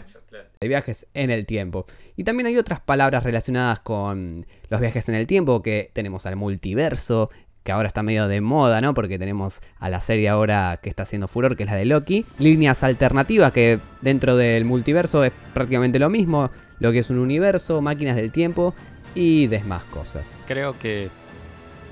de 0.61 0.69
viajes 0.69 1.07
en 1.15 1.31
el 1.31 1.47
tiempo. 1.47 1.87
Y 2.17 2.25
también 2.25 2.47
hay 2.47 2.57
otras 2.57 2.81
palabras 2.81 3.23
relacionadas 3.25 3.81
con 3.81 4.47
los 4.69 4.81
viajes 4.81 5.09
en 5.09 5.15
el 5.15 5.27
tiempo, 5.27 5.63
que 5.63 5.91
tenemos 5.93 6.27
al 6.27 6.37
multiverso, 6.37 7.31
que 7.65 7.73
ahora 7.73 7.89
está 7.89 8.03
medio 8.03 8.29
de 8.29 8.41
moda, 8.41 8.81
¿no? 8.81 8.93
Porque 8.93 9.19
tenemos 9.19 9.63
a 9.79 9.89
la 9.89 10.01
serie 10.01 10.29
ahora 10.29 10.79
que 10.83 10.91
está 10.91 11.05
haciendo 11.05 11.29
furor, 11.29 11.57
que 11.57 11.63
es 11.63 11.71
la 11.71 11.77
de 11.77 11.87
Loki. 11.87 12.27
Líneas 12.39 12.85
alternativas 12.85 13.53
que 13.53 13.81
dentro 14.03 14.37
del 14.37 14.67
multiverso 14.67 15.25
es 15.25 15.33
prácticamente 15.55 15.99
lo 15.99 16.11
mismo, 16.11 16.51
lo 16.79 16.93
que 16.93 16.99
es 16.99 17.09
un 17.09 17.19
universo, 17.19 17.81
máquinas 17.81 18.17
del 18.17 18.31
tiempo 18.31 18.75
y 19.15 19.47
demás 19.47 19.83
cosas. 19.85 20.45
Creo 20.47 20.79
que, 20.79 21.09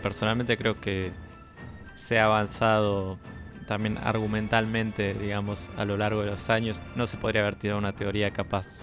personalmente 0.02 0.58
creo 0.58 0.78
que 0.78 1.10
se 1.94 2.18
ha 2.18 2.26
avanzado 2.26 3.18
también 3.66 3.98
argumentalmente, 4.02 5.14
digamos, 5.14 5.70
a 5.76 5.84
lo 5.84 5.96
largo 5.96 6.22
de 6.22 6.30
los 6.30 6.50
años. 6.50 6.80
No 6.96 7.06
se 7.06 7.16
podría 7.16 7.42
haber 7.42 7.56
tirado 7.56 7.78
una 7.78 7.92
teoría 7.92 8.30
capaz 8.30 8.80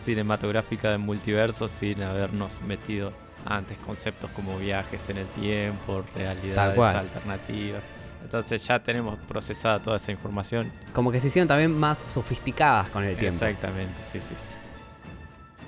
cinematográfica 0.00 0.90
de 0.90 0.98
multiverso 0.98 1.68
sin 1.68 2.02
habernos 2.02 2.62
metido 2.62 3.12
antes 3.44 3.78
conceptos 3.78 4.30
como 4.30 4.58
viajes 4.58 5.08
en 5.08 5.18
el 5.18 5.26
tiempo, 5.28 6.04
realidades 6.14 6.78
alternativas. 6.78 7.82
Entonces 8.22 8.64
ya 8.66 8.78
tenemos 8.82 9.18
procesada 9.26 9.78
toda 9.78 9.96
esa 9.96 10.12
información. 10.12 10.70
Como 10.92 11.10
que 11.10 11.20
se 11.20 11.28
hicieron 11.28 11.48
también 11.48 11.76
más 11.76 12.04
sofisticadas 12.06 12.90
con 12.90 13.02
el 13.04 13.16
tiempo. 13.16 13.44
Exactamente, 13.44 14.04
sí, 14.04 14.20
sí, 14.20 14.34
sí. 14.36 14.48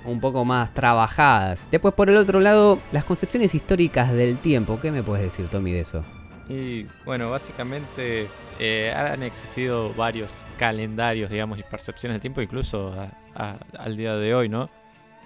Un 0.05 0.19
poco 0.19 0.43
más 0.45 0.73
trabajadas. 0.73 1.67
Después, 1.71 1.93
por 1.93 2.09
el 2.09 2.17
otro 2.17 2.41
lado, 2.41 2.79
las 2.91 3.05
concepciones 3.05 3.55
históricas 3.55 4.11
del 4.11 4.37
tiempo. 4.37 4.79
¿Qué 4.81 4.91
me 4.91 5.01
puedes 5.01 5.23
decir, 5.23 5.47
Tommy, 5.47 5.71
de 5.71 5.79
eso? 5.79 6.03
Y 6.53 6.87
bueno, 7.05 7.31
básicamente 7.31 8.27
eh, 8.59 8.93
han 8.95 9.23
existido 9.23 9.93
varios 9.93 10.45
calendarios, 10.57 11.31
digamos, 11.31 11.57
y 11.57 11.63
percepciones 11.63 12.15
del 12.15 12.21
tiempo, 12.21 12.41
incluso 12.41 12.93
al 13.33 13.97
día 13.97 14.15
de 14.15 14.35
hoy, 14.35 14.49
¿no? 14.49 14.69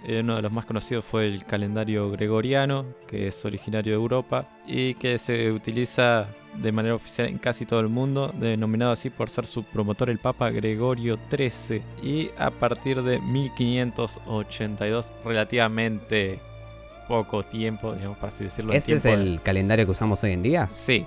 Eh, 0.06 0.20
uno 0.22 0.36
de 0.36 0.42
los 0.44 0.52
más 0.52 0.66
conocidos 0.66 1.04
fue 1.04 1.26
el 1.26 1.44
calendario 1.46 2.10
gregoriano, 2.12 2.86
que 3.08 3.28
es 3.28 3.44
originario 3.46 3.94
de 3.94 3.98
Europa 3.98 4.48
y 4.66 4.94
que 4.94 5.18
se 5.18 5.52
utiliza 5.52 6.28
de 6.56 6.72
manera 6.72 6.96
oficial 6.96 7.28
en 7.28 7.38
casi 7.40 7.66
todo 7.66 7.82
el 7.82 7.90
mundo, 7.90 8.34
denominado 8.36 8.92
así 8.92 9.10
por 9.10 9.30
ser 9.30 9.46
su 9.46 9.64
promotor 9.64 10.10
el 10.10 10.20
Papa 10.20 10.50
Gregorio 10.50 11.20
XIII. 11.30 11.82
Y 12.02 12.30
a 12.38 12.52
partir 12.52 13.02
de 13.02 13.20
1582, 13.20 15.12
relativamente 15.26 16.40
poco 17.08 17.44
tiempo, 17.44 17.94
digamos, 17.94 18.18
para 18.18 18.34
así 18.34 18.44
decirlo. 18.44 18.74
¿Ese 18.74 18.96
es 18.96 19.06
el 19.06 19.42
calendario 19.42 19.86
que 19.86 19.92
usamos 19.92 20.24
hoy 20.24 20.34
en 20.34 20.44
día? 20.44 20.68
Sí. 20.70 21.06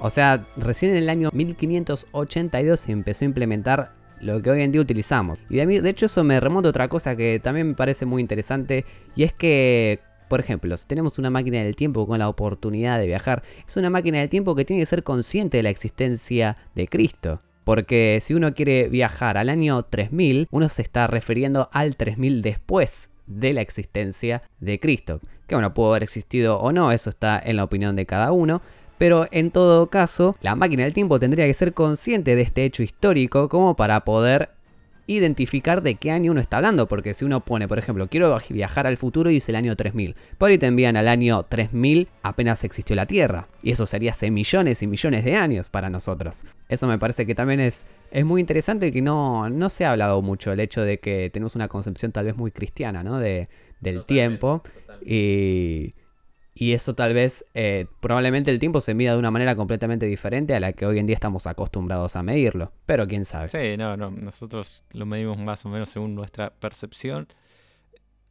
O 0.00 0.08
sea, 0.10 0.46
recién 0.56 0.92
en 0.92 0.98
el 0.98 1.10
año 1.10 1.30
1582 1.32 2.80
se 2.80 2.92
empezó 2.92 3.24
a 3.24 3.26
implementar 3.26 3.92
lo 4.20 4.40
que 4.40 4.50
hoy 4.50 4.62
en 4.62 4.72
día 4.72 4.80
utilizamos. 4.80 5.38
Y 5.48 5.56
de, 5.56 5.66
mí, 5.66 5.78
de 5.78 5.90
hecho 5.90 6.06
eso 6.06 6.24
me 6.24 6.40
remonta 6.40 6.68
a 6.68 6.70
otra 6.70 6.88
cosa 6.88 7.16
que 7.16 7.40
también 7.42 7.68
me 7.68 7.74
parece 7.74 8.06
muy 8.06 8.22
interesante 8.22 8.84
y 9.14 9.24
es 9.24 9.32
que 9.32 10.00
por 10.28 10.38
ejemplo, 10.38 10.76
si 10.76 10.86
tenemos 10.86 11.18
una 11.18 11.28
máquina 11.28 11.60
del 11.60 11.74
tiempo 11.74 12.06
con 12.06 12.20
la 12.20 12.28
oportunidad 12.28 13.00
de 13.00 13.06
viajar, 13.08 13.42
es 13.66 13.76
una 13.76 13.90
máquina 13.90 14.20
del 14.20 14.28
tiempo 14.28 14.54
que 14.54 14.64
tiene 14.64 14.80
que 14.80 14.86
ser 14.86 15.02
consciente 15.02 15.56
de 15.56 15.64
la 15.64 15.70
existencia 15.70 16.54
de 16.76 16.86
Cristo. 16.86 17.42
Porque 17.64 18.20
si 18.22 18.34
uno 18.34 18.54
quiere 18.54 18.88
viajar 18.88 19.36
al 19.36 19.48
año 19.48 19.82
3000, 19.82 20.46
uno 20.52 20.68
se 20.68 20.82
está 20.82 21.08
refiriendo 21.08 21.68
al 21.72 21.96
3000 21.96 22.42
después 22.42 23.10
de 23.26 23.52
la 23.52 23.60
existencia 23.60 24.40
de 24.60 24.78
Cristo. 24.78 25.20
Que 25.48 25.56
bueno, 25.56 25.74
pudo 25.74 25.90
haber 25.90 26.04
existido 26.04 26.60
o 26.60 26.70
no, 26.70 26.92
eso 26.92 27.10
está 27.10 27.42
en 27.44 27.56
la 27.56 27.64
opinión 27.64 27.96
de 27.96 28.06
cada 28.06 28.30
uno, 28.30 28.62
pero 29.00 29.26
en 29.30 29.50
todo 29.50 29.86
caso, 29.86 30.36
la 30.42 30.54
máquina 30.56 30.84
del 30.84 30.92
tiempo 30.92 31.18
tendría 31.18 31.46
que 31.46 31.54
ser 31.54 31.72
consciente 31.72 32.36
de 32.36 32.42
este 32.42 32.66
hecho 32.66 32.82
histórico 32.82 33.48
como 33.48 33.74
para 33.74 34.04
poder 34.04 34.50
identificar 35.06 35.80
de 35.80 35.94
qué 35.94 36.10
año 36.10 36.32
uno 36.32 36.42
está 36.42 36.58
hablando, 36.58 36.86
porque 36.86 37.14
si 37.14 37.24
uno 37.24 37.40
pone, 37.40 37.66
por 37.66 37.78
ejemplo, 37.78 38.08
quiero 38.08 38.38
viajar 38.50 38.86
al 38.86 38.98
futuro 38.98 39.30
y 39.30 39.34
dice 39.34 39.52
el 39.52 39.56
año 39.56 39.74
3000, 39.74 40.16
por 40.36 40.50
ahí 40.50 40.58
te 40.58 40.66
envían 40.66 40.98
al 40.98 41.08
año 41.08 41.42
3000 41.44 42.08
apenas 42.22 42.62
existió 42.62 42.94
la 42.94 43.06
Tierra, 43.06 43.48
y 43.62 43.70
eso 43.70 43.86
sería 43.86 44.10
hace 44.10 44.30
millones 44.30 44.82
y 44.82 44.86
millones 44.86 45.24
de 45.24 45.34
años 45.34 45.70
para 45.70 45.88
nosotros. 45.88 46.44
Eso 46.68 46.86
me 46.86 46.98
parece 46.98 47.24
que 47.24 47.34
también 47.34 47.60
es, 47.60 47.86
es 48.10 48.26
muy 48.26 48.42
interesante 48.42 48.88
y 48.88 48.92
que 48.92 49.00
no, 49.00 49.48
no 49.48 49.70
se 49.70 49.86
ha 49.86 49.92
hablado 49.92 50.20
mucho, 50.20 50.52
el 50.52 50.60
hecho 50.60 50.82
de 50.82 50.98
que 50.98 51.30
tenemos 51.32 51.54
una 51.54 51.68
concepción 51.68 52.12
tal 52.12 52.26
vez 52.26 52.36
muy 52.36 52.50
cristiana, 52.50 53.02
¿no? 53.02 53.18
De, 53.18 53.48
del 53.80 54.04
tiempo. 54.04 54.62
Y, 55.02 55.94
y 56.60 56.74
eso 56.74 56.94
tal 56.94 57.14
vez, 57.14 57.46
eh, 57.54 57.86
probablemente 58.00 58.50
el 58.50 58.58
tiempo 58.58 58.82
se 58.82 58.92
mida 58.92 59.14
de 59.14 59.18
una 59.18 59.30
manera 59.30 59.56
completamente 59.56 60.04
diferente 60.04 60.54
a 60.54 60.60
la 60.60 60.74
que 60.74 60.84
hoy 60.84 60.98
en 60.98 61.06
día 61.06 61.14
estamos 61.14 61.46
acostumbrados 61.46 62.16
a 62.16 62.22
medirlo. 62.22 62.70
Pero 62.84 63.06
quién 63.06 63.24
sabe. 63.24 63.48
Sí, 63.48 63.78
no, 63.78 63.96
no. 63.96 64.10
Nosotros 64.10 64.84
lo 64.92 65.06
medimos 65.06 65.38
más 65.38 65.64
o 65.64 65.70
menos 65.70 65.88
según 65.88 66.14
nuestra 66.14 66.50
percepción. 66.50 67.28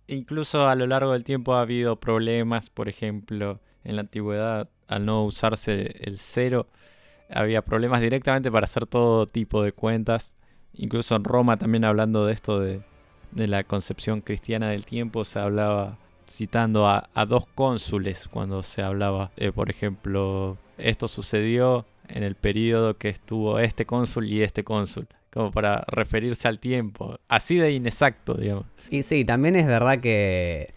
Incluso 0.06 0.68
a 0.68 0.76
lo 0.76 0.86
largo 0.86 1.14
del 1.14 1.24
tiempo 1.24 1.56
ha 1.56 1.62
habido 1.62 2.00
problemas, 2.00 2.70
por 2.70 2.88
ejemplo, 2.88 3.62
en 3.84 3.96
la 3.96 4.02
antigüedad, 4.02 4.70
al 4.88 5.08
no 5.08 5.26
usarse 5.26 5.96
el 6.00 6.20
cero, 6.20 6.68
había 7.32 7.64
problemas 7.64 8.00
directamente 8.00 8.52
para 8.52 8.66
hacer 8.66 8.86
todo 8.86 9.26
tipo 9.26 9.64
de 9.64 9.72
cuentas. 9.72 10.36
Incluso 10.74 11.16
en 11.16 11.24
Roma 11.24 11.58
también 11.58 11.84
hablando 11.84 12.28
de 12.28 12.34
esto 12.34 12.60
de, 12.60 12.82
de 13.32 13.48
la 13.48 13.64
concepción 13.64 14.22
cristiana 14.22 14.70
del 14.70 14.86
tiempo, 14.86 15.26
se 15.26 15.40
hablaba 15.40 15.98
citando 16.30 16.88
a, 16.88 17.10
dos 17.28 17.48
cónsules 17.56 18.28
cuando 18.28 18.64
se 18.64 18.82
hablaba, 18.82 19.32
eh, 19.38 19.52
por 19.52 19.70
ejemplo, 19.70 20.58
esto 20.78 21.08
sucedió 21.08 21.86
en 22.08 22.24
el 22.24 22.36
periodo 22.36 22.98
que 22.98 23.10
estuvo 23.10 23.60
este 23.60 23.86
cónsul 23.86 24.28
y 24.28 24.44
este 24.44 24.64
cónsul, 24.64 25.08
como 25.32 25.52
para 25.52 25.84
referirse 25.88 26.48
al 26.48 26.60
tiempo, 26.60 27.20
así 27.28 27.58
de 27.58 27.72
inexacto, 27.72 28.36
digamos. 28.36 28.66
Y 28.90 29.04
sí, 29.04 29.26
también 29.26 29.56
es 29.56 29.68
verdad 29.68 30.00
que 30.00 30.74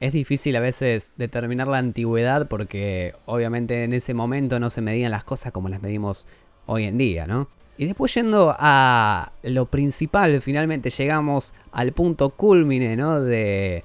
es 0.00 0.12
difícil 0.12 0.56
a 0.56 0.60
veces 0.60 1.14
determinar 1.16 1.68
la 1.68 1.78
antigüedad 1.78 2.48
porque 2.48 3.14
obviamente 3.24 3.84
en 3.84 3.94
ese 3.94 4.12
momento 4.12 4.60
no 4.60 4.68
se 4.68 4.82
medían 4.82 5.10
las 5.10 5.24
cosas 5.24 5.52
como 5.52 5.68
las 5.68 5.80
medimos 5.80 6.26
hoy 6.66 6.84
en 6.84 6.98
día, 6.98 7.26
¿no? 7.26 7.48
Y 7.78 7.86
después 7.86 8.14
yendo 8.14 8.54
a 8.58 9.32
lo 9.42 9.66
principal, 9.66 10.40
finalmente 10.40 10.90
llegamos 10.90 11.54
al 11.72 11.92
punto 11.92 12.30
culmine, 12.30 12.96
¿no? 12.96 13.20
De, 13.20 13.84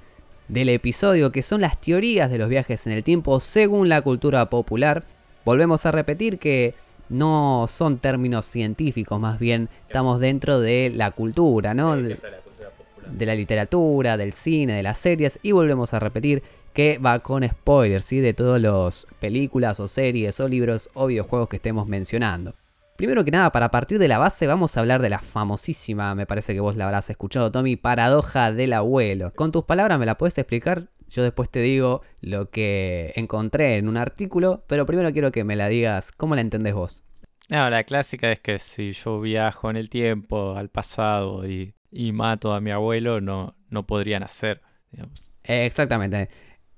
del 0.51 0.67
episodio, 0.67 1.31
que 1.31 1.41
son 1.41 1.61
las 1.61 1.79
teorías 1.79 2.29
de 2.29 2.37
los 2.37 2.49
viajes 2.49 2.85
en 2.85 2.91
el 2.91 3.05
tiempo 3.05 3.39
según 3.39 3.87
la 3.87 4.01
cultura 4.01 4.49
popular. 4.49 5.05
Volvemos 5.45 5.85
a 5.85 5.91
repetir 5.91 6.39
que 6.39 6.75
no 7.07 7.67
son 7.69 7.99
términos 7.99 8.45
científicos, 8.45 9.19
más 9.19 9.39
bien 9.39 9.69
estamos 9.87 10.19
dentro 10.19 10.59
de 10.59 10.91
la 10.93 11.11
cultura, 11.11 11.73
¿no? 11.73 11.95
de, 11.95 12.17
la 13.25 13.35
literatura, 13.35 14.17
del 14.17 14.33
cine, 14.33 14.73
de 14.73 14.83
las 14.83 14.99
series, 14.99 15.39
y 15.41 15.53
volvemos 15.53 15.93
a 15.93 15.99
repetir 15.99 16.43
que 16.73 16.97
va 16.97 17.19
con 17.19 17.47
spoilers, 17.47 18.05
¿sí? 18.05 18.19
De 18.19 18.33
todas 18.33 18.61
las 18.61 19.07
películas 19.19 19.79
o 19.79 19.87
series 19.87 20.39
o 20.39 20.47
libros 20.47 20.89
o 20.93 21.07
videojuegos 21.07 21.49
que 21.49 21.57
estemos 21.57 21.87
mencionando. 21.87 22.53
Primero 23.01 23.25
que 23.25 23.31
nada, 23.31 23.51
para 23.51 23.71
partir 23.71 23.97
de 23.97 24.07
la 24.07 24.19
base, 24.19 24.45
vamos 24.45 24.77
a 24.77 24.79
hablar 24.79 25.01
de 25.01 25.09
la 25.09 25.17
famosísima, 25.17 26.13
me 26.13 26.27
parece 26.27 26.53
que 26.53 26.59
vos 26.59 26.75
la 26.75 26.85
habrás 26.85 27.09
escuchado, 27.09 27.51
Tommy, 27.51 27.75
paradoja 27.75 28.51
del 28.51 28.73
abuelo. 28.73 29.33
Con 29.33 29.51
tus 29.51 29.63
palabras, 29.63 29.97
¿me 29.97 30.05
la 30.05 30.17
puedes 30.17 30.37
explicar? 30.37 30.83
Yo 31.07 31.23
después 31.23 31.49
te 31.49 31.61
digo 31.61 32.03
lo 32.21 32.51
que 32.51 33.11
encontré 33.15 33.77
en 33.77 33.87
un 33.87 33.97
artículo, 33.97 34.65
pero 34.67 34.85
primero 34.85 35.11
quiero 35.13 35.31
que 35.31 35.43
me 35.43 35.55
la 35.55 35.67
digas, 35.67 36.11
¿cómo 36.11 36.35
la 36.35 36.41
entendés 36.41 36.75
vos? 36.75 37.03
No, 37.49 37.71
la 37.71 37.85
clásica 37.85 38.31
es 38.31 38.39
que 38.39 38.59
si 38.59 38.91
yo 38.91 39.19
viajo 39.19 39.71
en 39.71 39.77
el 39.77 39.89
tiempo, 39.89 40.55
al 40.55 40.69
pasado, 40.69 41.49
y, 41.49 41.73
mato 42.13 42.53
a 42.53 42.61
mi 42.61 42.69
abuelo, 42.69 43.19
no, 43.19 43.55
no 43.71 43.87
podría 43.87 44.19
nacer. 44.19 44.61
Digamos. 44.91 45.31
Exactamente. 45.45 46.29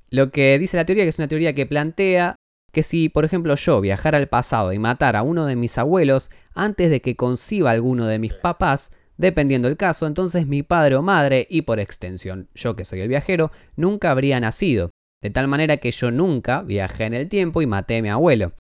Lo 0.10 0.32
que 0.32 0.58
dice 0.58 0.78
la 0.78 0.86
teoría, 0.86 1.04
que 1.04 1.10
es 1.10 1.20
una 1.20 1.28
teoría 1.28 1.54
que 1.54 1.66
plantea 1.66 2.38
que 2.74 2.84
si, 2.84 3.08
por 3.08 3.24
ejemplo, 3.24 3.56
yo 3.56 3.80
viajara 3.80 4.18
al 4.18 4.28
pasado 4.28 4.74
y 4.74 4.80
matara 4.80 5.20
a 5.20 5.24
uno 5.24 5.46
de 5.46 5.56
mis 5.56 5.78
abuelos 5.78 6.32
antes 6.56 6.90
de 6.90 7.02
que 7.02 7.16
conciba 7.16 7.70
alguno 7.70 8.08
de 8.08 8.18
mis 8.18 8.34
papás, 8.34 8.92
dependiendo 9.16 9.68
el 9.68 9.78
caso, 9.78 10.08
entonces 10.08 10.48
mi 10.48 10.64
padre 10.64 10.96
o 10.96 11.04
madre, 11.04 11.46
y 11.50 11.62
por 11.62 11.80
extensión 11.80 12.50
yo 12.56 12.76
que 12.76 12.84
soy 12.84 13.02
el 13.02 13.10
viajero, 13.10 13.52
nunca 13.76 14.10
habría 14.10 14.40
nacido. 14.40 14.90
De 15.22 15.30
tal 15.30 15.48
manera 15.48 15.78
que 15.78 15.92
yo 15.92 16.10
nunca 16.10 16.64
viajé 16.64 17.06
en 17.06 17.14
el 17.14 17.30
tiempo 17.30 17.62
y 17.62 17.68
maté 17.68 17.98
a 17.98 18.02
mi 18.02 18.10
abuelo. 18.10 18.54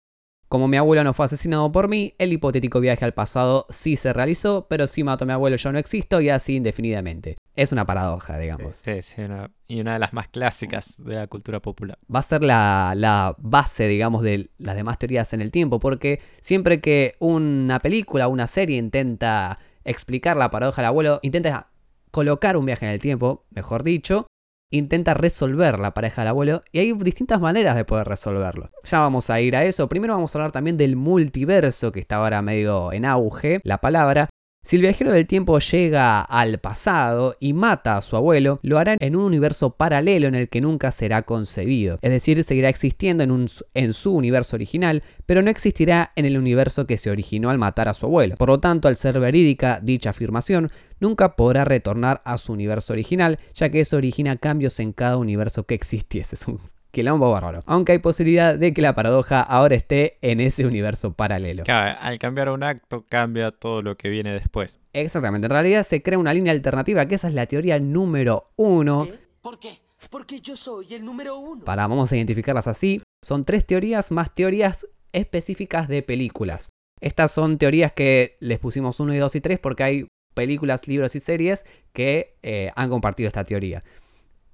Como 0.52 0.68
mi 0.68 0.76
abuelo 0.76 1.02
no 1.02 1.14
fue 1.14 1.24
asesinado 1.24 1.72
por 1.72 1.88
mí, 1.88 2.12
el 2.18 2.30
hipotético 2.30 2.78
viaje 2.78 3.06
al 3.06 3.14
pasado 3.14 3.64
sí 3.70 3.96
se 3.96 4.12
realizó, 4.12 4.66
pero 4.68 4.86
si 4.86 5.02
mato 5.02 5.24
a 5.24 5.26
mi 5.26 5.32
abuelo 5.32 5.56
yo 5.56 5.72
no 5.72 5.78
existo 5.78 6.20
y 6.20 6.28
así 6.28 6.56
indefinidamente. 6.56 7.36
Es 7.56 7.72
una 7.72 7.86
paradoja, 7.86 8.36
digamos. 8.36 8.76
Sí, 8.76 9.00
sí, 9.00 9.22
y 9.66 9.80
una 9.80 9.94
de 9.94 9.98
las 9.98 10.12
más 10.12 10.28
clásicas 10.28 11.02
de 11.02 11.14
la 11.14 11.26
cultura 11.26 11.60
popular. 11.60 11.98
Va 12.14 12.18
a 12.18 12.22
ser 12.22 12.44
la, 12.44 12.92
la, 12.94 13.34
base, 13.38 13.88
digamos, 13.88 14.20
de 14.20 14.50
las 14.58 14.76
demás 14.76 14.98
teorías 14.98 15.32
en 15.32 15.40
el 15.40 15.50
tiempo, 15.50 15.80
porque 15.80 16.20
siempre 16.42 16.82
que 16.82 17.16
una 17.18 17.78
película 17.78 18.28
o 18.28 18.30
una 18.30 18.46
serie 18.46 18.76
intenta 18.76 19.56
explicar 19.84 20.36
la 20.36 20.50
paradoja 20.50 20.82
del 20.82 20.88
abuelo, 20.88 21.18
intenta 21.22 21.70
colocar 22.10 22.58
un 22.58 22.66
viaje 22.66 22.84
en 22.84 22.92
el 22.92 22.98
tiempo, 22.98 23.46
mejor 23.52 23.84
dicho, 23.84 24.26
intenta 24.72 25.14
resolver 25.14 25.78
la 25.78 25.94
pareja 25.94 26.22
del 26.22 26.28
abuelo 26.28 26.62
y 26.72 26.80
hay 26.80 26.92
distintas 26.94 27.40
maneras 27.40 27.76
de 27.76 27.84
poder 27.84 28.08
resolverlo. 28.08 28.70
Ya 28.84 28.98
vamos 29.00 29.30
a 29.30 29.40
ir 29.40 29.54
a 29.54 29.64
eso. 29.64 29.88
Primero 29.88 30.14
vamos 30.14 30.34
a 30.34 30.38
hablar 30.38 30.50
también 30.50 30.76
del 30.76 30.96
multiverso 30.96 31.92
que 31.92 32.00
está 32.00 32.16
ahora 32.16 32.42
medio 32.42 32.92
en 32.92 33.04
auge, 33.04 33.58
la 33.62 33.78
palabra. 33.78 34.28
Si 34.64 34.76
el 34.76 34.82
viajero 34.82 35.10
del 35.10 35.26
tiempo 35.26 35.58
llega 35.58 36.20
al 36.20 36.58
pasado 36.58 37.34
y 37.40 37.52
mata 37.52 37.96
a 37.96 38.00
su 38.00 38.14
abuelo, 38.16 38.60
lo 38.62 38.78
hará 38.78 38.96
en 39.00 39.16
un 39.16 39.24
universo 39.24 39.70
paralelo 39.76 40.28
en 40.28 40.36
el 40.36 40.48
que 40.48 40.60
nunca 40.60 40.92
será 40.92 41.22
concebido. 41.22 41.98
Es 42.00 42.12
decir, 42.12 42.42
seguirá 42.44 42.68
existiendo 42.68 43.24
en, 43.24 43.92
su 43.92 44.14
universo 44.14 44.54
original, 44.54 45.02
pero 45.26 45.42
no 45.42 45.50
existirá 45.50 46.12
en 46.14 46.26
el 46.26 46.38
universo 46.38 46.86
que 46.86 46.96
se 46.96 47.10
originó 47.10 47.50
al 47.50 47.58
matar 47.58 47.88
a 47.88 47.94
su 47.94 48.06
abuelo. 48.06 48.36
Por 48.36 48.50
lo 48.50 48.60
tanto, 48.60 48.86
al 48.86 48.94
ser 48.94 49.18
verídica 49.18 49.80
dicha 49.82 50.10
afirmación, 50.10 50.68
nunca 51.00 51.34
podrá 51.34 51.64
retornar 51.64 52.22
a 52.24 52.38
su 52.38 52.52
universo 52.52 52.92
original, 52.92 53.38
ya 53.54 53.68
que 53.68 53.80
eso 53.80 53.96
origina 53.96 54.36
cambios 54.36 54.78
en 54.78 54.92
cada 54.92 55.16
universo 55.16 55.64
que 55.64 55.74
existiese. 55.74 56.36
Es 56.36 56.46
un 56.46 56.60
quilombo 56.92 57.32
bárbaro. 57.32 57.60
Aunque 57.66 57.92
hay 57.92 57.98
posibilidad 57.98 58.56
de 58.56 58.72
que 58.72 58.82
la 58.82 58.94
paradoja 58.94 59.40
ahora 59.40 59.74
esté 59.74 60.18
en 60.20 60.40
ese 60.40 60.64
universo 60.64 61.14
paralelo. 61.14 61.64
Claro, 61.64 61.98
al 62.00 62.18
cambiar 62.20 62.50
un 62.50 62.62
acto 62.62 63.04
cambia 63.08 63.50
todo 63.50 63.82
lo 63.82 63.96
que 63.96 64.08
viene 64.08 64.32
después. 64.32 64.78
Exactamente, 64.92 65.46
en 65.46 65.50
realidad 65.50 65.82
se 65.82 66.02
crea 66.02 66.18
una 66.18 66.32
línea 66.32 66.52
alternativa, 66.52 67.06
que 67.06 67.16
esa 67.16 67.26
es 67.28 67.34
la 67.34 67.46
teoría 67.46 67.80
número 67.80 68.44
uno. 68.56 69.08
¿Por 69.40 69.58
qué? 69.58 69.80
Porque 70.10 70.40
yo 70.40 70.56
soy 70.56 70.94
el 70.94 71.04
número 71.04 71.38
uno. 71.38 71.64
Para, 71.64 71.86
vamos 71.86 72.12
a 72.12 72.16
identificarlas 72.16 72.66
así. 72.68 73.02
Son 73.24 73.44
tres 73.44 73.66
teorías 73.66 74.12
más 74.12 74.34
teorías 74.34 74.86
específicas 75.12 75.88
de 75.88 76.02
películas. 76.02 76.70
Estas 77.00 77.32
son 77.32 77.58
teorías 77.58 77.92
que 77.92 78.36
les 78.40 78.58
pusimos 78.58 79.00
1 79.00 79.14
y 79.14 79.18
2 79.18 79.36
y 79.36 79.40
3 79.40 79.58
porque 79.58 79.82
hay 79.82 80.06
películas, 80.34 80.88
libros 80.88 81.14
y 81.14 81.20
series 81.20 81.64
que 81.92 82.36
eh, 82.42 82.70
han 82.74 82.90
compartido 82.90 83.28
esta 83.28 83.44
teoría. 83.44 83.80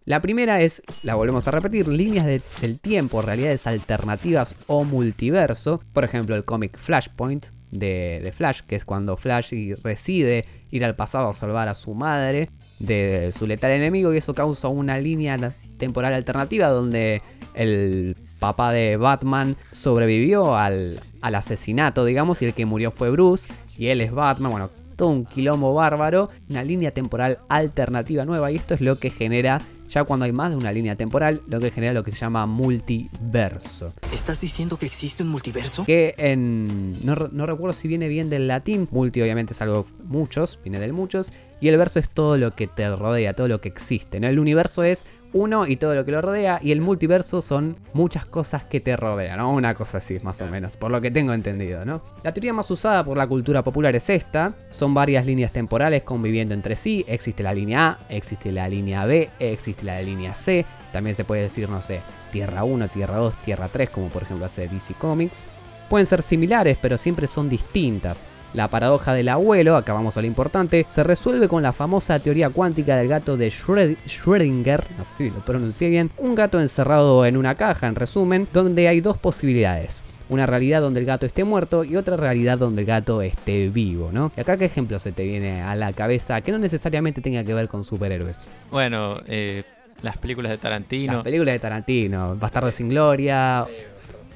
La 0.09 0.23
primera 0.23 0.63
es, 0.63 0.81
la 1.03 1.17
volvemos 1.17 1.47
a 1.47 1.51
repetir, 1.51 1.87
líneas 1.87 2.25
de- 2.25 2.41
del 2.63 2.79
tiempo, 2.79 3.21
realidades 3.21 3.67
alternativas 3.67 4.57
o 4.67 4.83
multiverso. 4.85 5.83
Por 5.93 6.03
ejemplo, 6.03 6.35
el 6.35 6.47
cómic 6.47 6.79
Flashpoint 6.79 7.45
de, 7.71 8.33
Flash, 8.35 8.61
que 8.67 8.75
es 8.77 8.87
cuando 8.87 9.19
Flash 9.19 9.53
decide 9.53 10.47
ir 10.71 10.83
al 10.87 10.97
pasado 10.97 11.29
a 11.29 11.35
salvar 11.35 11.69
a 11.69 11.75
su 11.75 11.93
madre 11.93 12.49
de 12.79 13.35
su 13.37 13.47
letal 13.47 13.73
enemigo 13.73 14.15
y 14.15 14.17
eso 14.17 14.33
causa 14.33 14.69
una 14.69 14.99
línea 14.99 15.37
temporal 15.77 16.15
alternativa 16.15 16.69
donde 16.69 17.21
el 17.53 18.17
papá 18.41 18.73
de 18.73 18.97
Batman 18.97 19.57
sobrevivió 19.73 20.57
al, 20.57 21.01
al 21.21 21.35
asesinato, 21.35 22.07
digamos, 22.07 22.41
y 22.41 22.47
el 22.47 22.55
que 22.55 22.65
murió 22.65 22.91
fue 22.93 23.11
Bruce 23.11 23.53
y 23.77 23.89
él 23.89 24.01
es 24.01 24.11
Batman, 24.11 24.53
bueno, 24.53 24.71
todo 24.97 25.09
un 25.11 25.27
quilombo 25.27 25.75
bárbaro, 25.75 26.31
una 26.49 26.65
línea 26.65 26.93
temporal 26.93 27.41
alternativa 27.51 28.25
nueva 28.25 28.51
y 28.51 28.57
esto 28.57 28.73
es 28.73 28.81
lo 28.81 28.99
que 28.99 29.11
genera, 29.11 29.61
ya 29.89 30.05
cuando 30.05 30.25
hay 30.25 30.33
más 30.33 30.51
de 30.51 30.57
una 30.57 30.73
línea 30.73 30.97
temporal, 30.97 31.43
lo 31.47 31.61
que 31.61 31.71
genera 31.71 31.93
lo 31.93 32.05
que 32.05 32.13
se 32.13 32.19
llama 32.19 32.47
multiverso. 32.47 33.95
¿Estás 34.13 34.41
diciendo 34.41 34.79
que 34.79 34.87
existe 34.87 35.23
un 35.23 35.31
multiverso? 35.31 35.85
Que 35.85 36.15
en. 36.19 36.93
No, 37.05 37.15
no 37.15 37.47
recuerdo 37.47 37.73
si 37.73 37.89
viene 37.89 38.09
bien 38.09 38.31
del 38.31 38.49
latín. 38.49 38.87
Multi, 38.91 39.23
obviamente, 39.23 39.53
es 39.53 39.63
algo 39.63 39.87
muchos, 40.05 40.59
viene 40.63 40.79
del 40.79 40.93
muchos. 40.93 41.33
Y 41.61 41.69
el 41.69 41.77
verso 41.77 41.99
es 41.99 42.11
todo 42.11 42.37
lo 42.37 42.53
que 42.53 42.67
te 42.67 42.89
rodea, 42.95 43.35
todo 43.35 43.49
lo 43.49 43.61
que 43.61 43.69
existe. 43.69 44.21
¿no? 44.21 44.29
El 44.29 44.39
universo 44.39 44.83
es 44.83 45.05
uno 45.33 45.67
y 45.67 45.77
todo 45.77 45.95
lo 45.95 46.05
que 46.05 46.13
lo 46.13 46.21
rodea. 46.21 46.61
Y 46.63 46.73
el 46.73 46.81
multiverso 46.81 47.41
son 47.41 47.77
muchas 47.93 48.27
cosas 48.27 48.65
que 48.65 48.81
te 48.81 48.97
rodean, 48.97 49.39
¿no? 49.39 49.53
Una 49.53 49.75
cosa 49.75 49.99
así, 49.99 50.19
más 50.23 50.41
o 50.41 50.47
menos, 50.47 50.77
por 50.77 50.91
lo 50.91 51.01
que 51.01 51.11
tengo 51.11 51.33
entendido, 51.33 51.85
¿no? 51.85 52.03
La 52.23 52.33
teoría 52.33 52.53
más 52.53 52.71
usada 52.71 53.05
por 53.05 53.17
la 53.17 53.27
cultura 53.27 53.63
popular 53.63 53.95
es 53.97 54.09
esta. 54.11 54.55
Son 54.71 54.95
varias 54.95 55.27
líneas 55.27 55.53
temporales 55.53 56.03
conviviendo 56.03 56.55
entre 56.55 56.77
sí. 56.77 57.05
Existe 57.09 57.43
la 57.43 57.53
línea 57.53 57.89
A, 57.89 57.99
existe 58.09 58.53
la 58.53 58.69
línea 58.69 59.05
B, 59.05 59.29
existe 59.39 59.85
la 59.85 60.01
línea 60.01 60.35
C. 60.35 60.65
También 60.93 61.15
se 61.15 61.25
puede 61.25 61.43
decir, 61.43 61.69
no 61.69 61.83
sé, 61.83 62.01
Tierra 62.33 62.65
1, 62.65 62.89
Tierra 62.89 63.17
2, 63.17 63.35
Tierra 63.37 63.69
3, 63.69 63.91
como 63.91 64.09
por 64.09 64.23
ejemplo 64.23 64.47
hace 64.47 64.69
DC 64.69 64.95
Comics. 64.95 65.49
Pueden 65.89 66.07
ser 66.07 66.23
similares, 66.23 66.79
pero 66.81 66.99
siempre 66.99 67.27
son 67.27 67.49
distintas. 67.49 68.25
La 68.59 68.67
paradoja 68.67 69.15
del 69.15 69.29
abuelo, 69.29 69.77
acá 69.77 69.93
vamos 69.93 70.17
a 70.17 70.21
lo 70.21 70.27
importante, 70.27 70.85
se 70.89 71.05
resuelve 71.05 71.47
con 71.47 71.63
la 71.63 71.73
famosa 71.73 72.19
teoría 72.19 72.51
cuántica 72.51 72.97
del 72.97 73.07
gato 73.07 73.37
de 73.37 73.53
Schrödinger, 73.53 74.83
si 75.05 75.31
lo 75.31 75.37
pronuncié 75.45 75.89
bien, 75.89 76.11
un 76.19 76.35
gato 76.35 76.59
encerrado 76.59 77.25
en 77.25 77.37
una 77.37 77.55
caja, 77.55 77.87
en 77.87 77.95
resumen, 77.95 78.49
donde 78.53 78.89
hay 78.89 79.01
dos 79.01 79.17
posibilidades. 79.17 80.05
Una 80.29 80.45
realidad 80.45 80.81
donde 80.81 80.99
el 80.99 81.07
gato 81.07 81.25
esté 81.25 81.45
muerto 81.45 81.85
y 81.85 81.95
otra 81.95 82.17
realidad 82.17 82.59
donde 82.59 82.83
el 82.83 82.87
gato 82.89 83.23
esté 83.23 83.69
vivo, 83.69 84.11
¿no? 84.13 84.33
Y 84.37 84.41
acá 84.41 84.57
qué 84.57 84.65
ejemplo 84.65 84.99
se 84.99 85.13
te 85.13 85.23
viene 85.23 85.63
a 85.63 85.77
la 85.77 85.93
cabeza 85.93 86.41
que 86.41 86.51
no 86.51 86.59
necesariamente 86.59 87.21
tenga 87.21 87.45
que 87.45 87.55
ver 87.55 87.69
con 87.69 87.85
superhéroes. 87.85 88.49
Bueno, 88.73 89.21
eh, 89.29 89.63
las 90.03 90.17
películas 90.17 90.51
de 90.51 90.59
Tarantino. 90.59 91.13
Las 91.13 91.23
películas 91.23 91.53
de 91.53 91.61
Tarantino, 91.61 92.35
Bastardo 92.35 92.73
sin 92.73 92.89
Gloria, 92.89 93.69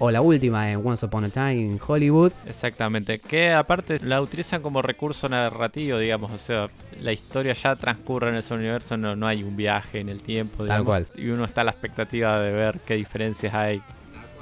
o 0.05 0.11
la 0.11 0.21
última 0.21 0.73
en 0.73 0.85
Once 0.85 1.07
Upon 1.07 1.27
a 1.27 1.29
Time 1.29 1.55
in 1.55 1.81
Hollywood. 1.85 2.33
Exactamente, 2.45 3.21
que 3.21 3.53
aparte 3.53 4.01
la 4.03 4.21
utilizan 4.21 4.61
como 4.61 4.83
recurso 4.83 5.29
narrativo, 5.29 5.97
digamos, 5.99 6.33
o 6.33 6.39
sea, 6.39 6.67
la 6.99 7.13
historia 7.13 7.53
ya 7.53 7.77
transcurre 7.77 8.31
en 8.31 8.35
ese 8.35 8.53
universo, 8.53 8.97
no, 8.97 9.15
no 9.15 9.29
hay 9.29 9.45
un 9.45 9.57
viaje 9.57 10.01
en 10.01 10.09
el 10.09 10.21
tiempo, 10.21 10.67
Tal 10.67 10.83
cual. 10.85 11.07
y 11.15 11.29
uno 11.29 11.45
está 11.45 11.61
a 11.61 11.65
la 11.65 11.71
expectativa 11.71 12.41
de 12.41 12.51
ver 12.51 12.81
qué 12.85 12.95
diferencias 12.95 13.55
hay 13.55 13.81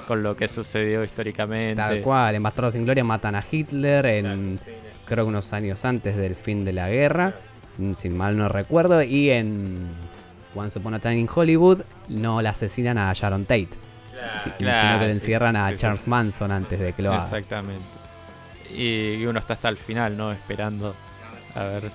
con 0.07 0.23
lo 0.23 0.35
que 0.35 0.47
sucedió 0.47 1.03
históricamente. 1.03 1.75
Tal 1.75 2.01
cual, 2.01 2.33
en 2.33 2.41
Bastardo 2.41 2.71
sin 2.71 2.83
Gloria 2.83 3.03
matan 3.03 3.35
a 3.35 3.45
Hitler 3.49 4.07
en 4.07 4.59
creo 5.05 5.25
que 5.25 5.29
unos 5.29 5.53
años 5.53 5.85
antes 5.85 6.15
del 6.17 6.35
fin 6.35 6.65
de 6.65 6.73
la 6.73 6.89
guerra, 6.89 7.35
mm, 7.77 7.93
sin 7.93 8.17
mal 8.17 8.35
no 8.35 8.49
recuerdo, 8.49 9.03
y 9.03 9.29
en 9.29 9.89
Once 10.55 10.79
Upon 10.79 10.95
a 10.95 10.99
Time 10.99 11.19
in 11.19 11.29
Hollywood 11.31 11.81
no 12.09 12.41
la 12.41 12.49
asesinan 12.49 12.97
a 12.97 13.13
Sharon 13.13 13.45
Tate, 13.45 13.90
si- 14.11 14.49
sino 14.49 14.57
claro, 14.57 14.99
que 14.99 15.05
le 15.07 15.13
sí, 15.13 15.19
encierran 15.19 15.55
a 15.55 15.69
sí, 15.71 15.77
Charles 15.77 16.01
sí. 16.01 16.09
Manson 16.09 16.51
antes 16.51 16.79
de 16.79 16.93
que 16.93 17.01
lo 17.01 17.11
haga. 17.13 17.23
Exactamente. 17.23 17.85
Y, 18.73 19.25
uno 19.25 19.39
está 19.39 19.53
hasta 19.53 19.69
el 19.69 19.77
final, 19.77 20.17
¿no? 20.17 20.31
Esperando 20.31 20.95
a 21.55 21.63
ver, 21.65 21.91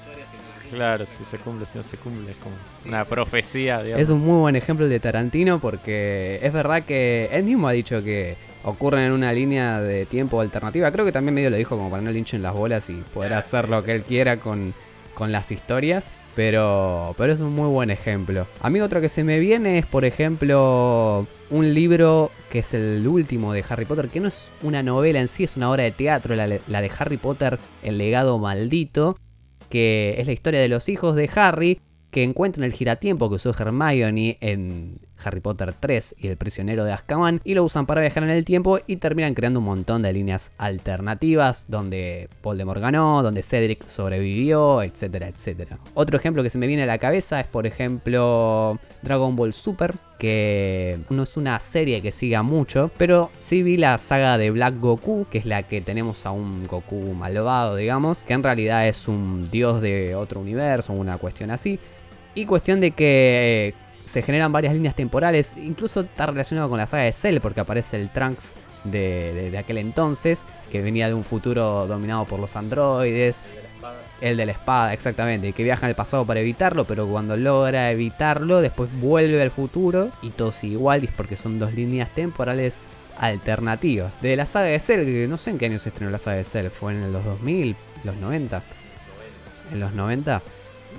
claro, 0.71 1.07
si 1.07 1.25
se 1.25 1.39
cumple, 1.39 1.65
si 1.67 1.79
no 1.79 1.85
se 1.85 1.97
cumple, 1.97 2.31
es 2.33 2.37
como 2.37 2.55
una 2.85 3.05
profecía, 3.05 3.83
digamos. 3.83 4.03
Es 4.03 4.11
un 4.11 4.21
muy 4.21 4.39
buen 4.41 4.57
ejemplo 4.57 4.85
el 4.85 4.91
de 4.91 5.01
Tarantino 5.01 5.59
porque 5.59 6.39
es 6.43 6.53
verdad 6.53 6.83
que 6.83 7.29
él 7.33 7.45
mismo 7.45 7.69
ha 7.69 7.73
dicho 7.73 8.03
que 8.03 8.37
ocurren 8.65 9.05
en 9.05 9.13
una 9.13 9.33
línea 9.33 9.81
de 9.81 10.05
tiempo 10.07 10.41
alternativa. 10.41 10.91
Creo 10.91 11.05
que 11.07 11.13
también 11.13 11.35
medio 11.35 11.51
lo 11.51 11.57
dijo 11.57 11.77
como 11.77 11.89
para 11.89 12.03
no 12.03 12.11
le 12.11 12.19
hinchen 12.19 12.43
las 12.43 12.53
bolas 12.53 12.91
y 12.91 12.95
poder 13.15 13.33
hacer 13.35 13.69
lo 13.69 13.83
que 13.85 13.93
él 13.95 14.03
quiera 14.03 14.39
con, 14.39 14.75
con 15.15 15.33
las 15.33 15.51
historias. 15.53 16.11
Pero, 16.37 17.15
pero 17.17 17.33
es 17.33 17.41
un 17.41 17.55
muy 17.55 17.69
buen 17.69 17.91
ejemplo. 17.91 18.47
A 18.61 18.71
mí 18.71 18.81
otro 18.81 19.01
que 19.01 19.09
se 19.09 19.25
me 19.25 19.41
viene 19.41 19.79
es, 19.79 19.87
por 19.87 20.05
ejemplo, 20.05 21.27
un 21.51 21.75
libro 21.75 22.31
que 22.51 22.59
es 22.59 22.75
el 22.75 23.09
último 23.09 23.55
de 23.55 23.65
Harry 23.69 23.87
Potter, 23.87 24.09
que 24.09 24.21
no 24.21 24.29
es 24.29 24.51
una 24.63 24.83
novela 24.83 25.19
en 25.19 25.29
sí, 25.29 25.45
es 25.45 25.57
una 25.57 25.71
obra 25.71 25.85
de 25.85 25.93
teatro, 25.93 26.37
la, 26.37 26.47
la 26.47 26.81
de 26.83 26.91
Harry 26.99 27.17
Potter, 27.17 27.59
El 27.83 27.97
legado 27.97 28.39
maldito, 28.39 29.19
que 29.71 30.17
es 30.19 30.27
la 30.27 30.35
historia 30.35 30.61
de 30.61 30.69
los 30.69 30.91
hijos 30.91 31.17
de 31.17 31.31
Harry 31.35 31.81
que 32.11 32.23
encuentran 32.23 32.65
el 32.65 32.73
giratiempo 32.73 33.29
que 33.29 33.37
usó 33.37 33.51
Hermione 33.51 34.39
en 34.41 35.01
Harry 35.27 35.41
Potter 35.41 35.75
3 35.75 36.17
y 36.19 36.29
el 36.29 36.37
prisionero 36.37 36.85
de 36.85 36.93
Azkaban 36.93 37.41
y 37.45 37.55
lo 37.55 37.65
usan 37.65 37.87
para 37.87 38.01
viajar 38.01 38.23
en 38.23 38.31
el 38.31 38.45
tiempo 38.45 38.79
y 38.87 38.97
terminan 38.97 39.35
creando 39.35 39.61
un 39.61 39.67
montón 39.67 40.03
de 40.03 40.13
líneas 40.13 40.53
alternativas 40.57 41.67
donde 41.69 42.29
Voldemort 42.43 42.81
ganó, 42.81 43.23
donde 43.23 43.43
Cedric 43.43 43.87
sobrevivió, 43.87 44.83
etcétera, 44.83 45.29
etcétera. 45.29 45.79
Otro 45.95 46.17
ejemplo 46.17 46.43
que 46.43 46.51
se 46.51 46.59
me 46.59 46.67
viene 46.67 46.85
a 46.85 46.87
la 46.87 46.99
cabeza 46.99 47.41
es 47.41 47.47
por 47.47 47.67
ejemplo 47.67 48.79
Dragon 49.03 49.37
Ball 49.37 49.53
Super, 49.53 49.95
que 50.19 50.99
no 51.11 51.23
es 51.23 51.37
una 51.37 51.61
serie 51.61 52.01
que 52.03 52.13
siga 52.13 52.43
mucho, 52.43 52.91
pero 52.97 53.31
sí 53.39 53.63
vi 53.63 53.77
la 53.77 53.99
saga 53.99 54.39
de 54.39 54.51
Black 54.51 54.79
Goku, 54.81 55.27
que 55.31 55.39
es 55.39 55.47
la 55.47 55.65
que 55.65 55.81
tenemos 55.81 56.27
a 56.27 56.31
un 56.31 56.63
Goku 56.65 57.15
malvado, 57.15 57.77
digamos, 57.77 58.25
que 58.25 58.35
en 58.35 58.43
realidad 58.43 58.89
es 58.89 59.09
un 59.09 59.45
dios 59.51 59.81
de 59.81 60.15
otro 60.15 60.41
universo, 60.41 60.93
una 60.93 61.19
cuestión 61.19 61.51
así. 61.51 61.79
Y 62.35 62.45
cuestión 62.45 62.81
de 62.81 62.91
que 62.91 63.69
eh, 63.69 63.86
se 64.07 64.23
generan 64.23 64.51
varias 64.53 64.73
líneas 64.73 64.95
temporales, 64.95 65.55
incluso 65.59 66.01
está 66.01 66.25
relacionado 66.27 66.71
con 66.71 66.79
la 66.79 66.87
saga 66.87 67.03
de 67.03 67.13
Cell, 67.13 67.41
porque 67.43 67.61
aparece 67.61 68.01
el 68.01 68.09
Trunks 68.11 68.55
de, 68.85 69.51
de- 69.51 69.59
aquel 69.59 69.77
entonces, 69.79 70.45
que 70.73 70.81
venía 70.81 71.09
de 71.09 71.15
un 71.15 71.25
futuro 71.25 71.87
dominado 71.87 72.25
por 72.25 72.41
los 72.41 72.57
androides. 72.57 73.43
El 74.23 74.39
de 74.39 74.47
la 74.47 74.53
espada, 74.53 74.95
exactamente, 74.95 75.53
que 75.53 75.63
viaja 75.63 75.87
el 75.89 75.95
pasado 75.95 76.25
para 76.25 76.41
evitarlo, 76.41 76.87
pero 76.87 77.07
cuando 77.07 77.37
logra 77.37 77.91
evitarlo, 77.91 78.63
después 78.63 78.89
vuelve 78.99 79.43
al 79.43 79.51
futuro 79.51 80.09
y 80.23 80.31
todo 80.31 80.53
sigue 80.53 80.73
igual, 80.75 81.03
y 81.03 81.07
es 81.09 81.13
porque 81.13 81.37
son 81.37 81.59
dos 81.59 81.75
líneas 81.75 82.09
temporales 82.15 82.79
alternativas. 83.19 84.21
De 84.23 84.35
la 84.37 84.47
saga 84.47 84.67
de 84.67 84.81
Cell, 84.81 85.05
que 85.05 85.27
no 85.29 85.37
sé 85.37 85.51
en 85.51 85.59
qué 85.59 85.67
año 85.67 85.79
se 85.79 85.91
estrenó 85.91 86.11
la 86.11 86.19
saga 86.19 86.37
de 86.39 86.45
Cell, 86.45 86.69
fue 86.71 86.93
en 86.93 87.13
los 87.13 87.25
2000, 87.25 87.77
los 88.05 88.17
90. 88.17 88.63
En 89.73 89.81
los 89.81 89.93
90. 89.93 90.43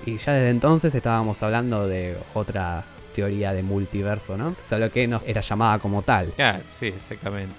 Y 0.06 0.18
ya 0.18 0.34
desde 0.34 0.50
entonces 0.52 0.94
estábamos 0.94 1.42
hablando 1.42 1.88
de 1.88 2.16
otra 2.36 2.84
teoría 3.18 3.52
de 3.52 3.64
multiverso, 3.64 4.38
¿no? 4.38 4.56
Solo 4.70 4.92
que 4.92 5.08
no 5.08 5.20
era 5.26 5.42
llamada 5.42 5.80
como 5.80 6.04
tal. 6.04 6.28
Claro, 6.36 6.64
sí, 6.70 6.86
exactamente. 6.88 7.56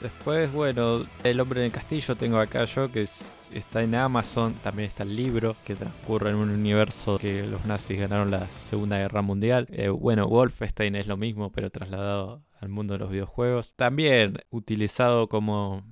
Después, 0.00 0.52
bueno, 0.52 1.04
El 1.24 1.40
hombre 1.40 1.60
en 1.60 1.66
el 1.66 1.72
castillo 1.72 2.14
tengo 2.16 2.38
acá 2.38 2.64
yo, 2.66 2.92
que 2.92 3.00
es- 3.00 3.32
está 3.52 3.82
en 3.82 3.94
Amazon. 3.96 4.54
También 4.62 4.86
está 4.88 5.02
el 5.02 5.16
libro, 5.16 5.56
que 5.64 5.74
transcurre 5.74 6.30
en 6.30 6.36
un 6.36 6.50
universo 6.50 7.18
que 7.18 7.42
los 7.46 7.64
nazis 7.64 7.98
ganaron 7.98 8.30
la 8.30 8.48
Segunda 8.50 8.98
Guerra 8.98 9.22
Mundial. 9.22 9.66
Eh, 9.72 9.88
bueno, 9.88 10.28
Wolfenstein 10.28 10.94
es 10.94 11.06
lo 11.08 11.16
mismo, 11.16 11.50
pero 11.50 11.70
trasladado 11.70 12.42
al 12.60 12.68
mundo 12.68 12.92
de 12.94 12.98
los 13.00 13.10
videojuegos. 13.10 13.74
También 13.74 14.38
utilizado 14.50 15.28
como 15.28 15.82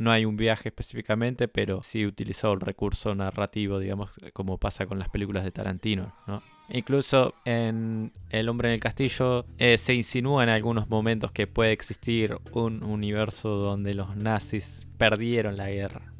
No 0.00 0.12
hay 0.12 0.24
un 0.26 0.36
viaje 0.36 0.68
específicamente, 0.68 1.48
pero 1.48 1.82
sí 1.82 2.06
utilizó 2.06 2.52
el 2.52 2.60
recurso 2.60 3.16
narrativo, 3.16 3.80
digamos, 3.80 4.12
como 4.32 4.56
pasa 4.58 4.86
con 4.86 5.00
las 5.00 5.08
películas 5.08 5.42
de 5.42 5.50
Tarantino, 5.50 6.14
¿no? 6.28 6.40
Incluso 6.70 7.34
en 7.44 8.12
El 8.30 8.48
hombre 8.48 8.68
en 8.68 8.74
el 8.74 8.80
castillo 8.80 9.46
eh, 9.58 9.78
se 9.78 9.94
insinúa 9.94 10.42
en 10.42 10.50
algunos 10.50 10.88
momentos 10.88 11.32
que 11.32 11.46
puede 11.46 11.72
existir 11.72 12.36
un 12.52 12.82
universo 12.82 13.48
donde 13.48 13.94
los 13.94 14.16
nazis 14.16 14.86
perdieron 14.98 15.56
la 15.56 15.70
guerra. 15.70 16.12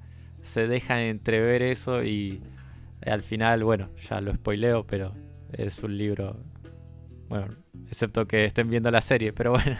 Se 0.42 0.66
deja 0.66 1.02
entrever 1.02 1.62
eso 1.62 2.02
y 2.02 2.40
al 3.04 3.22
final, 3.22 3.62
bueno, 3.64 3.90
ya 4.08 4.20
lo 4.20 4.32
spoileo, 4.32 4.86
pero 4.86 5.14
es 5.52 5.82
un 5.82 5.98
libro 5.98 6.36
bueno, 7.28 7.48
excepto 7.90 8.26
que 8.26 8.46
estén 8.46 8.70
viendo 8.70 8.90
la 8.90 9.02
serie, 9.02 9.32
pero 9.32 9.52
bueno. 9.52 9.76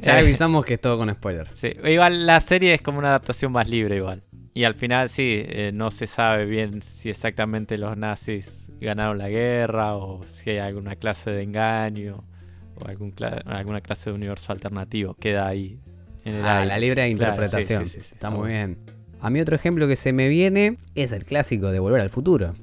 Ya 0.00 0.18
avisamos 0.18 0.64
que 0.64 0.74
es 0.74 0.80
todo 0.80 0.98
con 0.98 1.10
spoilers. 1.10 1.52
Sí, 1.54 1.72
igual 1.84 2.26
la 2.26 2.40
serie 2.40 2.74
es 2.74 2.82
como 2.82 2.98
una 2.98 3.08
adaptación 3.08 3.50
más 3.50 3.68
libre 3.68 3.96
igual. 3.96 4.22
Y 4.54 4.64
al 4.64 4.74
final 4.74 5.08
sí, 5.08 5.42
eh, 5.46 5.70
no 5.72 5.90
se 5.90 6.06
sabe 6.06 6.44
bien 6.44 6.82
si 6.82 7.08
exactamente 7.08 7.78
los 7.78 7.96
nazis 7.96 8.70
ganaron 8.80 9.16
la 9.18 9.28
guerra 9.28 9.96
o 9.96 10.24
si 10.26 10.50
hay 10.50 10.58
alguna 10.58 10.96
clase 10.96 11.30
de 11.30 11.42
engaño 11.42 12.24
o 12.76 12.86
algún 12.86 13.14
alguna 13.46 13.80
clase 13.80 14.10
de 14.10 14.16
universo 14.16 14.52
alternativo. 14.52 15.14
Queda 15.14 15.46
ahí 15.48 15.78
en 16.24 16.34
el 16.34 16.44
ah, 16.44 16.64
la 16.66 16.78
libre 16.78 17.08
interpretación. 17.08 17.82
Está 17.82 18.30
muy 18.30 18.50
bien. 18.50 18.76
A 19.20 19.30
mí 19.30 19.40
otro 19.40 19.56
ejemplo 19.56 19.88
que 19.88 19.96
se 19.96 20.12
me 20.12 20.28
viene 20.28 20.76
es 20.94 21.12
el 21.12 21.24
clásico 21.24 21.70
de 21.70 21.78
Volver 21.78 22.00
al 22.00 22.10
Futuro. 22.10 22.54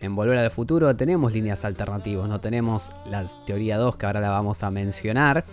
En 0.00 0.14
Volver 0.14 0.38
al 0.38 0.50
Futuro 0.50 0.94
tenemos 0.94 1.32
líneas 1.32 1.64
alternativas, 1.64 2.28
no 2.28 2.40
tenemos 2.40 2.92
la 3.10 3.26
teoría 3.46 3.78
2 3.78 3.96
que 3.96 4.06
ahora 4.06 4.20
la 4.20 4.28
vamos 4.28 4.62
a 4.62 4.70
mencionar, 4.70 5.44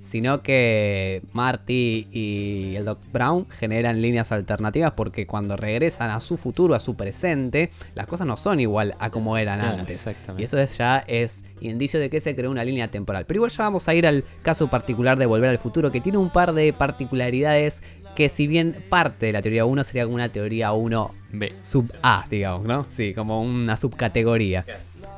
sino 0.00 0.42
que 0.42 1.22
Marty 1.32 2.08
y 2.10 2.74
el 2.74 2.86
Doc 2.86 2.98
Brown 3.12 3.46
generan 3.50 4.00
líneas 4.00 4.32
alternativas 4.32 4.92
porque 4.92 5.26
cuando 5.26 5.56
regresan 5.56 6.10
a 6.10 6.20
su 6.20 6.36
futuro, 6.36 6.74
a 6.74 6.80
su 6.80 6.96
presente, 6.96 7.70
las 7.94 8.06
cosas 8.06 8.26
no 8.26 8.36
son 8.36 8.60
igual 8.60 8.96
a 8.98 9.10
como 9.10 9.36
eran 9.36 9.60
antes. 9.60 10.08
Y 10.38 10.42
eso 10.42 10.62
ya 10.64 11.04
es 11.06 11.44
indicio 11.60 12.00
de 12.00 12.08
que 12.08 12.20
se 12.20 12.34
creó 12.34 12.50
una 12.50 12.64
línea 12.64 12.88
temporal. 12.88 13.26
Pero 13.26 13.38
igual 13.38 13.50
ya 13.50 13.64
vamos 13.64 13.88
a 13.88 13.94
ir 13.94 14.06
al 14.06 14.24
caso 14.42 14.68
particular 14.68 15.18
de 15.18 15.26
Volver 15.26 15.50
al 15.50 15.58
Futuro, 15.58 15.92
que 15.92 16.00
tiene 16.00 16.18
un 16.18 16.30
par 16.30 16.54
de 16.54 16.72
particularidades 16.72 17.82
que 18.14 18.28
si 18.28 18.46
bien 18.46 18.84
parte 18.88 19.26
de 19.26 19.32
la 19.32 19.42
teoría 19.42 19.66
1 19.66 19.84
sería 19.84 20.04
como 20.04 20.16
una 20.16 20.30
teoría 20.30 20.72
1B, 20.72 21.52
sub 21.62 21.92
A, 22.02 22.26
digamos, 22.28 22.66
¿no? 22.66 22.86
Sí, 22.88 23.14
como 23.14 23.42
una 23.42 23.76
subcategoría. 23.76 24.64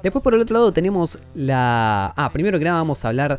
Después 0.03 0.23
por 0.23 0.35
el 0.35 0.41
otro 0.41 0.55
lado 0.55 0.73
tenemos 0.73 1.19
la... 1.35 2.13
Ah, 2.17 2.31
primero 2.33 2.59
que 2.59 2.65
nada 2.65 2.79
vamos 2.79 3.05
a 3.05 3.09
hablar 3.09 3.39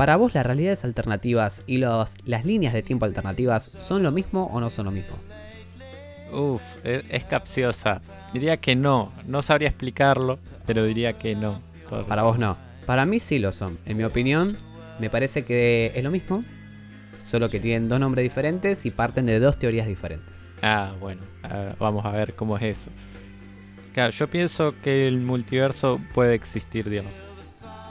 ¿Para 0.00 0.16
vos 0.16 0.32
las 0.32 0.46
realidades 0.46 0.82
alternativas 0.84 1.62
y 1.66 1.76
las 1.76 2.44
líneas 2.46 2.72
de 2.72 2.82
tiempo 2.82 3.04
alternativas 3.04 3.64
son 3.64 4.02
lo 4.02 4.10
mismo 4.10 4.44
o 4.46 4.58
no 4.58 4.70
son 4.70 4.86
lo 4.86 4.90
mismo? 4.92 5.14
Uf, 6.32 6.62
es, 6.84 7.24
capciosa. 7.24 8.00
Diría 8.32 8.56
que 8.56 8.74
no. 8.74 9.12
No 9.26 9.42
sabría 9.42 9.68
explicarlo, 9.68 10.38
pero 10.64 10.84
diría 10.86 11.12
que 11.18 11.36
no. 11.36 11.60
Para 12.08 12.22
vos 12.22 12.38
no. 12.38 12.56
Para 12.86 13.04
mí 13.04 13.18
sí 13.18 13.38
lo 13.38 13.52
son. 13.52 13.76
En 13.84 13.98
mi 13.98 14.04
opinión, 14.04 14.56
me 15.00 15.10
parece 15.10 15.44
que 15.44 15.92
es 15.94 16.02
lo 16.02 16.10
mismo. 16.10 16.44
Solo 17.26 17.50
que 17.50 17.60
tienen 17.60 17.90
dos 17.90 18.00
nombres 18.00 18.22
diferentes 18.22 18.86
y 18.86 18.90
parten 18.92 19.26
de 19.26 19.38
dos 19.38 19.58
teorías 19.58 19.86
diferentes. 19.86 20.46
Ah, 20.62 20.94
bueno. 20.98 21.20
vamos 21.78 22.06
a 22.06 22.12
ver 22.12 22.32
cómo 22.32 22.56
es 22.56 22.62
eso. 22.62 22.90
Claro, 23.92 24.12
yo 24.12 24.30
pienso 24.30 24.74
que 24.82 25.06
el 25.06 25.20
multiverso 25.20 26.00
puede 26.14 26.34
existir, 26.34 26.88
digamos 26.88 27.20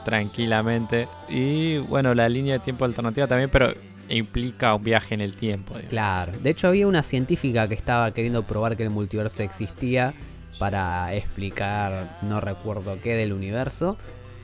tranquilamente. 0.04 1.08
Y 1.28 1.78
bueno, 1.78 2.14
la 2.14 2.28
línea 2.28 2.54
de 2.54 2.60
tiempo 2.60 2.84
alternativa 2.84 3.26
también, 3.26 3.50
pero 3.50 3.74
implica 4.08 4.74
un 4.74 4.84
viaje 4.84 5.14
en 5.14 5.20
el 5.20 5.36
tiempo. 5.36 5.74
Claro, 5.88 6.32
de 6.42 6.50
hecho 6.50 6.68
había 6.68 6.86
una 6.86 7.02
científica 7.02 7.68
que 7.68 7.74
estaba 7.74 8.12
queriendo 8.12 8.42
probar 8.42 8.76
que 8.76 8.82
el 8.82 8.90
multiverso 8.90 9.42
existía 9.42 10.14
para 10.58 11.14
explicar, 11.14 12.18
no 12.22 12.40
recuerdo 12.40 12.98
qué 13.02 13.14
del 13.14 13.32
universo. 13.32 13.96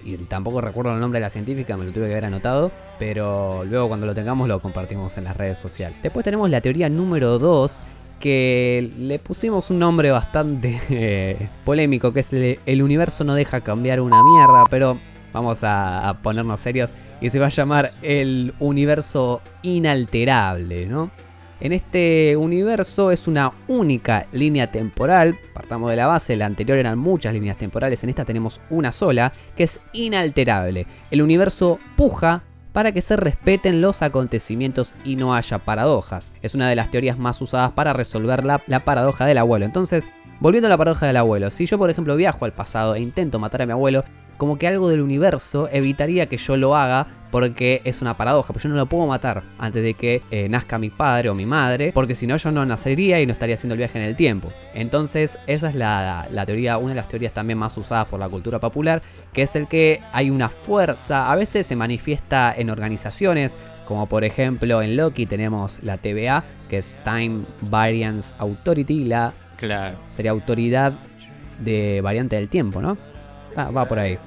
Y 0.04 0.16
tampoco 0.18 0.60
recuerdo 0.60 0.94
el 0.94 1.00
nombre 1.00 1.18
de 1.18 1.26
la 1.26 1.30
científica, 1.30 1.76
me 1.76 1.84
lo 1.84 1.90
tuve 1.90 2.06
que 2.06 2.12
haber 2.12 2.26
anotado. 2.26 2.70
Pero 2.98 3.64
luego 3.64 3.88
cuando 3.88 4.06
lo 4.06 4.14
tengamos 4.14 4.48
lo 4.48 4.60
compartimos 4.60 5.16
en 5.18 5.24
las 5.24 5.36
redes 5.36 5.58
sociales. 5.58 5.98
Después 6.02 6.24
tenemos 6.24 6.48
la 6.48 6.60
teoría 6.60 6.88
número 6.88 7.38
2, 7.38 7.82
que 8.20 8.92
le 8.98 9.18
pusimos 9.18 9.70
un 9.70 9.80
nombre 9.80 10.10
bastante 10.10 10.80
eh, 10.90 11.48
polémico, 11.64 12.12
que 12.12 12.20
es 12.20 12.32
el 12.32 12.82
universo 12.82 13.24
no 13.24 13.34
deja 13.34 13.60
cambiar 13.60 14.00
una 14.00 14.22
mierda, 14.22 14.64
pero 14.70 14.98
vamos 15.36 15.60
a, 15.62 16.16
ponernos 16.22 16.60
serios, 16.60 16.94
y 17.20 17.30
se 17.30 17.38
va 17.38 17.46
a 17.46 17.50
llamar 17.50 17.90
el 18.02 18.54
universo 18.58 19.42
inalterable, 19.62 20.86
¿no? 20.86 21.10
En 21.58 21.72
este 21.72 22.36
universo 22.36 23.10
es 23.10 23.26
una 23.26 23.52
única 23.66 24.26
línea 24.32 24.70
temporal, 24.70 25.38
partamos 25.54 25.90
de 25.90 25.96
la 25.96 26.06
base, 26.06 26.36
la 26.36 26.44
anterior 26.44 26.78
eran 26.78 26.98
muchas 26.98 27.32
líneas 27.32 27.56
temporales, 27.56 28.02
en 28.02 28.10
esta 28.10 28.26
tenemos 28.26 28.60
una 28.68 28.92
sola, 28.92 29.32
que 29.56 29.64
es 29.64 29.80
inalterable. 29.92 30.86
El 31.10 31.22
universo 31.22 31.78
puja 31.96 32.42
para 32.72 32.92
que 32.92 33.00
se 33.00 33.16
respeten 33.16 33.80
los 33.80 34.02
acontecimientos 34.02 34.92
y 35.02 35.16
no 35.16 35.34
haya 35.34 35.58
paradojas. 35.58 36.32
Es 36.42 36.54
una 36.54 36.68
de 36.68 36.76
las 36.76 36.90
teorías 36.90 37.18
más 37.18 37.40
usadas 37.40 37.72
para 37.72 37.94
resolver 37.94 38.44
la, 38.44 38.62
la 38.66 38.84
paradoja 38.84 39.24
del 39.24 39.38
abuelo. 39.38 39.64
Entonces, 39.64 40.10
volviendo 40.40 40.66
a 40.66 40.70
la 40.70 40.76
paradoja 40.76 41.06
del 41.06 41.16
abuelo, 41.16 41.50
si 41.50 41.64
yo 41.64 41.78
por 41.78 41.88
ejemplo 41.88 42.16
viajo 42.16 42.44
al 42.44 42.52
pasado 42.52 42.94
e 42.94 43.00
intento 43.00 43.38
matar 43.38 43.62
a 43.62 43.66
mi 43.66 43.72
abuelo, 43.72 44.02
como 44.36 44.58
que 44.58 44.66
algo 44.66 44.88
del 44.88 45.00
universo 45.00 45.68
evitaría 45.72 46.26
que 46.26 46.36
yo 46.36 46.56
lo 46.56 46.76
haga 46.76 47.06
porque 47.30 47.82
es 47.84 48.00
una 48.00 48.14
paradoja, 48.14 48.52
porque 48.52 48.64
yo 48.64 48.70
no 48.70 48.76
lo 48.76 48.86
puedo 48.86 49.06
matar 49.06 49.42
antes 49.58 49.82
de 49.82 49.94
que 49.94 50.22
eh, 50.30 50.48
nazca 50.48 50.78
mi 50.78 50.90
padre 50.90 51.28
o 51.28 51.34
mi 51.34 51.44
madre, 51.44 51.92
porque 51.92 52.14
si 52.14 52.26
no 52.26 52.36
yo 52.36 52.50
no 52.50 52.64
nacería 52.64 53.20
y 53.20 53.26
no 53.26 53.32
estaría 53.32 53.56
haciendo 53.56 53.74
el 53.74 53.78
viaje 53.78 53.98
en 53.98 54.04
el 54.04 54.16
tiempo. 54.16 54.52
Entonces 54.74 55.38
esa 55.46 55.68
es 55.68 55.74
la, 55.74 56.44
teoría, 56.46 56.78
una 56.78 56.90
de 56.90 56.94
las 56.94 57.08
teorías 57.08 57.32
también 57.32 57.58
más 57.58 57.76
usadas 57.76 58.06
por 58.06 58.20
la 58.20 58.28
cultura 58.28 58.58
popular, 58.58 59.02
que 59.32 59.42
es 59.42 59.56
el 59.56 59.66
que 59.66 60.00
hay 60.12 60.30
una 60.30 60.48
fuerza, 60.48 61.30
a 61.30 61.36
veces 61.36 61.66
se 61.66 61.76
manifiesta 61.76 62.54
en 62.56 62.70
organizaciones, 62.70 63.58
como 63.86 64.06
por 64.06 64.24
ejemplo 64.24 64.82
en 64.82 64.96
Loki 64.96 65.26
tenemos 65.26 65.82
la 65.82 65.98
TVA, 65.98 66.44
que 66.68 66.78
es 66.78 66.98
Time 67.04 67.44
Variance 67.62 68.34
Authority, 68.38 69.04
la 69.04 69.32
claro. 69.56 69.98
sería 70.10 70.30
autoridad 70.30 70.94
de 71.58 72.00
variante 72.02 72.36
del 72.36 72.48
tiempo, 72.48 72.80
¿no? 72.80 72.96
Ah, 73.56 73.70
va 73.70 73.88
por 73.88 73.98
ahí. 73.98 74.18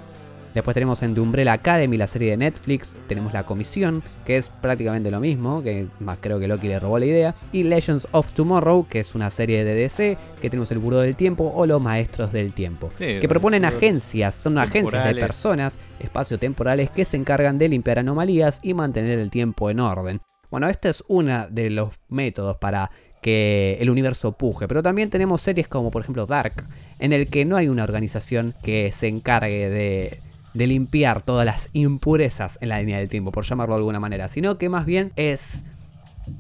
Después 0.54 0.74
tenemos 0.74 1.04
en 1.04 1.14
The 1.14 1.22
Umbrella 1.22 1.54
Academy, 1.54 1.96
la 1.96 2.08
serie 2.08 2.32
de 2.32 2.38
Netflix. 2.38 2.98
Tenemos 3.08 3.34
La 3.34 3.46
Comisión, 3.46 4.02
que 4.26 4.38
es 4.38 4.50
prácticamente 4.50 5.12
lo 5.12 5.20
mismo, 5.20 5.62
que 5.62 5.88
más 6.00 6.18
creo 6.20 6.40
que 6.40 6.48
Loki 6.48 6.68
le 6.68 6.80
robó 6.80 6.98
la 6.98 7.06
idea. 7.06 7.36
Y 7.52 7.64
Legends 7.64 8.08
of 8.12 8.32
Tomorrow, 8.34 8.88
que 8.90 9.00
es 9.00 9.14
una 9.14 9.30
serie 9.30 9.64
de 9.64 9.76
DC, 9.76 10.18
que 10.42 10.50
tenemos 10.50 10.72
el 10.72 10.80
Buró 10.80 11.00
del 11.00 11.16
Tiempo 11.16 11.54
o 11.56 11.66
los 11.68 11.80
Maestros 11.80 12.32
del 12.32 12.54
Tiempo. 12.54 12.92
que 12.98 13.28
proponen 13.30 13.64
agencias, 13.64 14.34
son 14.36 14.58
agencias 14.58 15.06
de 15.06 15.16
personas, 15.16 15.80
espacios 16.00 16.40
temporales 16.40 16.90
que 16.90 17.06
se 17.06 17.18
encargan 17.18 17.60
de 17.60 17.70
limpiar 17.70 18.00
anomalías 18.00 18.60
y 18.64 18.74
mantener 18.74 19.20
el 19.20 19.30
tiempo 19.30 19.70
en 19.70 19.80
orden. 19.80 20.22
Bueno, 20.50 20.68
este 20.68 20.90
es 20.90 21.04
uno 21.08 21.48
de 21.48 21.70
los 21.70 21.94
métodos 22.08 22.58
para 22.58 22.90
que 23.22 23.78
el 23.80 23.90
universo 23.90 24.34
puje. 24.34 24.68
Pero 24.68 24.84
también 24.84 25.10
tenemos 25.10 25.42
series 25.42 25.68
como 25.68 25.92
por 25.92 26.02
ejemplo 26.02 26.26
Dark, 26.26 26.66
en 27.00 27.14
el 27.14 27.28
que 27.28 27.46
no 27.46 27.56
hay 27.56 27.68
una 27.68 27.84
organización 27.84 28.56
que 28.64 28.92
se 28.92 29.08
encargue 29.08 29.70
de, 29.70 30.20
de 30.54 30.68
limpiar 30.68 31.22
todas 31.22 31.46
las 31.46 31.70
impurezas 31.74 32.58
en 32.62 32.70
la 32.70 32.80
línea 32.80 32.98
del 32.98 33.10
tiempo, 33.10 33.32
por 33.32 33.46
llamarlo 33.46 33.76
de 33.76 33.80
alguna 33.80 34.00
manera, 34.00 34.28
sino 34.28 34.58
que 34.58 34.70
más 34.70 34.86
bien 34.86 35.12
es 35.16 35.64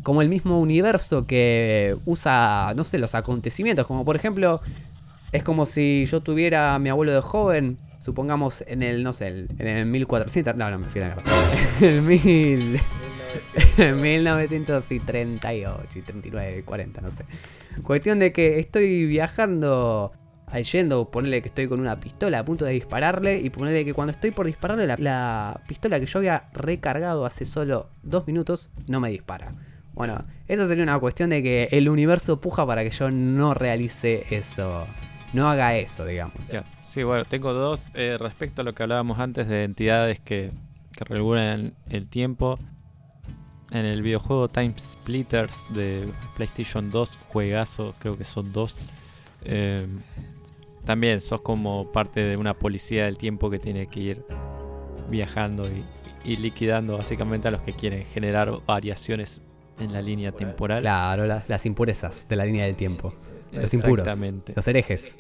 como 0.04 0.22
el 0.22 0.30
mismo 0.30 0.60
universo 0.60 1.26
que 1.26 1.98
usa, 2.06 2.74
no 2.76 2.84
sé, 2.84 3.00
los 3.00 3.16
acontecimientos, 3.16 3.88
como 3.88 4.06
por 4.06 4.16
ejemplo, 4.16 4.62
es 5.32 5.44
como 5.44 5.66
si 5.66 6.06
yo 6.06 6.22
tuviera 6.22 6.76
a 6.76 6.80
mi 6.80 6.90
abuelo 6.90 7.14
de 7.14 7.22
joven, 7.22 7.78
supongamos 8.00 8.64
en 8.68 8.84
el, 8.84 9.04
no 9.04 9.14
sé, 9.14 9.28
en 9.28 9.68
el 9.68 9.86
1400, 9.86 10.56
no, 10.56 10.70
no, 10.70 10.80
me 10.80 10.88
fui 10.88 11.02
a 11.02 11.10
la 11.10 11.16
En 11.82 11.96
el 11.96 12.02
1000... 12.02 12.80
1938 13.78 15.90
y 16.00 16.02
39, 16.02 16.64
40, 16.64 17.02
no 17.02 17.12
sé. 17.12 17.26
Cuestión 17.84 18.20
de 18.20 18.32
que 18.32 18.60
estoy 18.60 19.06
viajando, 19.06 20.14
yendo, 20.72 21.12
ponerle 21.12 21.42
que 21.42 21.50
estoy 21.50 21.68
con 21.68 21.80
una 21.80 22.00
pistola 22.00 22.40
a 22.40 22.46
punto 22.46 22.66
de 22.66 22.74
dispararle 22.74 23.40
y 23.40 23.50
ponerle 23.50 23.86
que 23.86 23.94
cuando 23.94 24.12
estoy 24.12 24.32
por 24.32 24.46
dispararle 24.46 24.88
la, 24.88 25.62
pistola 25.68 26.00
que 26.00 26.06
yo 26.06 26.20
había 26.20 26.50
recargado 26.54 27.26
hace 27.26 27.46
solo 27.46 27.90
dos 28.04 28.28
minutos 28.28 28.72
no 28.88 29.00
me 29.00 29.10
dispara. 29.10 29.54
Bueno, 29.94 30.26
esa 30.48 30.68
sería 30.68 30.84
una 30.84 31.00
cuestión 31.00 31.30
de 31.30 31.44
que 31.44 31.70
el 31.72 31.90
universo 31.90 32.40
puja 32.40 32.66
para 32.66 32.84
que 32.84 32.92
yo 32.92 33.12
no 33.12 33.54
realice 33.54 34.26
eso, 34.30 34.88
no 35.34 35.50
haga 35.50 35.76
eso, 35.76 36.06
digamos. 36.06 36.50
Sí, 36.88 37.04
bueno, 37.04 37.26
tengo 37.26 37.54
dos 37.54 37.90
eh, 37.94 38.18
respecto 38.20 38.62
a 38.62 38.66
lo 38.66 38.74
que 38.74 38.84
hablábamos 38.84 39.20
antes 39.20 39.48
de 39.48 39.64
entidades 39.64 40.20
que, 40.20 40.52
que 40.98 41.04
regulan 41.04 41.74
el 41.88 42.08
tiempo 42.08 42.58
en 43.72 43.86
el 43.86 44.02
videojuego 44.02 44.48
Time 44.50 44.74
Splitters 44.78 45.68
de 45.74 46.10
PlayStation 46.36 46.90
2, 46.92 47.18
juegazo, 47.30 47.94
creo 48.00 48.18
que 48.18 48.24
son 48.24 48.52
dos. 48.52 48.78
Eh, 49.44 49.86
también 50.86 51.22
sos 51.22 51.42
como 51.42 51.92
parte 51.92 52.22
de 52.22 52.36
una 52.38 52.54
policía 52.54 53.06
del 53.06 53.18
tiempo 53.18 53.50
que 53.50 53.60
tiene 53.60 53.88
que 53.88 54.00
ir 54.00 54.26
viajando 55.10 55.68
y, 56.26 56.36
liquidando 56.38 56.98
básicamente 56.98 57.48
a 57.48 57.52
los 57.52 57.62
que 57.62 57.74
quieren 57.74 58.06
generar 58.06 58.52
variaciones 58.66 59.42
en 59.80 59.94
la 59.94 60.02
línea 60.02 60.32
temporal. 60.32 60.82
Claro, 60.82 61.26
la- 61.26 61.44
las 61.48 61.66
impurezas 61.66 62.28
de 62.28 62.36
la 62.36 62.46
línea 62.46 62.66
del 62.66 62.76
tiempo. 62.76 63.14
Los 63.54 63.74
impuros. 63.74 64.06
Exactamente. 64.06 64.54
Los 64.56 64.68
herejes. 64.68 65.18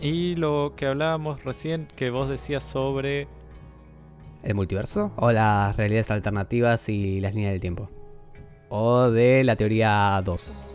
Y 0.00 0.36
lo 0.36 0.74
que 0.76 0.86
hablábamos 0.86 1.42
recién, 1.44 1.88
que 1.96 2.10
vos 2.10 2.28
decías 2.28 2.62
sobre 2.62 3.26
¿El 4.42 4.54
multiverso? 4.54 5.12
¿O 5.16 5.32
las 5.32 5.76
realidades 5.76 6.10
alternativas 6.10 6.88
y 6.88 7.20
las 7.20 7.34
líneas 7.34 7.52
del 7.52 7.60
tiempo? 7.60 7.90
¿O 8.68 9.10
de 9.10 9.44
la 9.44 9.56
teoría 9.56 10.20
2? 10.24 10.74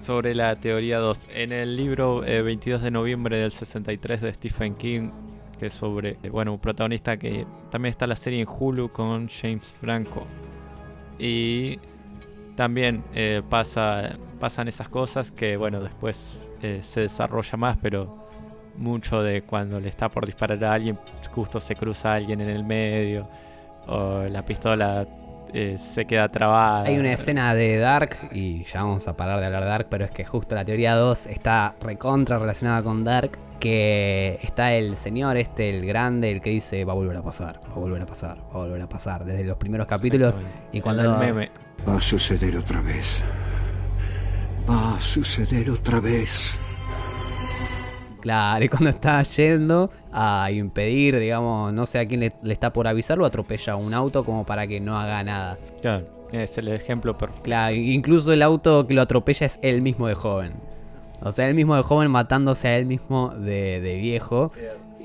sobre 0.00 0.34
la 0.34 0.56
teoría 0.56 0.98
2. 0.98 1.28
En 1.34 1.52
el 1.52 1.76
libro 1.76 2.24
eh, 2.24 2.42
22 2.42 2.82
de 2.82 2.90
noviembre 2.90 3.38
del 3.38 3.50
63 3.52 4.20
de 4.20 4.32
Stephen 4.32 4.74
King, 4.76 5.10
que 5.58 5.66
es 5.66 5.72
sobre, 5.72 6.18
eh, 6.22 6.30
bueno, 6.30 6.52
un 6.52 6.60
protagonista 6.60 7.16
que 7.18 7.46
también 7.70 7.90
está 7.90 8.06
la 8.06 8.16
serie 8.16 8.40
en 8.40 8.48
Hulu 8.48 8.90
con 8.92 9.28
James 9.28 9.76
Franco. 9.80 10.26
Y 11.18 11.78
también 12.54 13.04
eh, 13.14 13.42
pasa, 13.48 14.18
pasan 14.38 14.68
esas 14.68 14.88
cosas 14.88 15.32
que, 15.32 15.56
bueno, 15.56 15.80
después 15.80 16.50
eh, 16.62 16.80
se 16.82 17.02
desarrolla 17.02 17.56
más, 17.56 17.76
pero 17.82 18.27
mucho 18.78 19.22
de 19.22 19.42
cuando 19.42 19.80
le 19.80 19.88
está 19.88 20.08
por 20.08 20.24
disparar 20.24 20.62
a 20.64 20.72
alguien, 20.72 20.98
justo 21.32 21.60
se 21.60 21.74
cruza 21.74 22.14
alguien 22.14 22.40
en 22.40 22.48
el 22.48 22.64
medio, 22.64 23.28
o 23.86 24.22
la 24.28 24.44
pistola 24.44 25.06
eh, 25.52 25.76
se 25.78 26.04
queda 26.04 26.28
trabada. 26.28 26.84
Hay 26.84 26.98
una 26.98 27.12
escena 27.12 27.54
de 27.54 27.78
Dark, 27.78 28.16
y 28.32 28.64
ya 28.64 28.82
vamos 28.82 29.08
a 29.08 29.16
parar 29.16 29.40
de 29.40 29.46
hablar 29.46 29.64
de 29.64 29.68
Dark, 29.68 29.86
pero 29.90 30.04
es 30.04 30.10
que 30.10 30.24
justo 30.24 30.54
la 30.54 30.64
teoría 30.64 30.94
2 30.94 31.26
está 31.26 31.74
recontra 31.80 32.38
relacionada 32.38 32.82
con 32.82 33.04
Dark, 33.04 33.38
que 33.58 34.38
está 34.42 34.74
el 34.74 34.96
señor 34.96 35.36
este, 35.36 35.70
el 35.70 35.84
grande, 35.84 36.30
el 36.30 36.40
que 36.40 36.50
dice 36.50 36.84
va 36.84 36.92
a 36.92 36.96
volver 36.96 37.16
a 37.16 37.22
pasar, 37.22 37.60
va 37.68 37.74
a 37.74 37.78
volver 37.78 38.02
a 38.02 38.06
pasar, 38.06 38.38
va 38.38 38.54
a 38.54 38.64
volver 38.64 38.82
a 38.82 38.88
pasar, 38.88 39.24
desde 39.24 39.44
los 39.44 39.56
primeros 39.56 39.86
capítulos. 39.86 40.40
Y 40.72 40.80
cuando... 40.80 41.02
El 41.02 41.18
meme. 41.18 41.50
Va 41.88 41.96
a 41.96 42.00
suceder 42.00 42.56
otra 42.56 42.80
vez. 42.82 43.22
Va 44.68 44.96
a 44.96 45.00
suceder 45.00 45.70
otra 45.70 46.00
vez. 46.00 46.58
Claro, 48.20 48.64
y 48.64 48.68
cuando 48.68 48.90
está 48.90 49.22
yendo 49.22 49.90
a 50.12 50.50
impedir, 50.50 51.18
digamos, 51.18 51.72
no 51.72 51.86
sé 51.86 51.98
a 51.98 52.06
quién 52.06 52.20
le, 52.20 52.32
le 52.42 52.52
está 52.52 52.72
por 52.72 52.86
avisarlo, 52.86 53.24
atropella 53.24 53.76
un 53.76 53.94
auto 53.94 54.24
como 54.24 54.44
para 54.44 54.66
que 54.66 54.80
no 54.80 54.98
haga 54.98 55.22
nada. 55.22 55.58
Claro, 55.80 56.06
es 56.32 56.58
el 56.58 56.68
ejemplo 56.68 57.16
perfecto. 57.16 57.42
Claro, 57.42 57.76
incluso 57.76 58.32
el 58.32 58.42
auto 58.42 58.86
que 58.86 58.94
lo 58.94 59.02
atropella 59.02 59.46
es 59.46 59.58
él 59.62 59.82
mismo 59.82 60.08
de 60.08 60.14
joven. 60.14 60.52
O 61.20 61.32
sea, 61.32 61.48
él 61.48 61.54
mismo 61.54 61.76
de 61.76 61.82
joven 61.82 62.10
matándose 62.10 62.68
a 62.68 62.76
él 62.76 62.86
mismo 62.86 63.30
de, 63.30 63.80
de 63.80 63.96
viejo. 63.96 64.50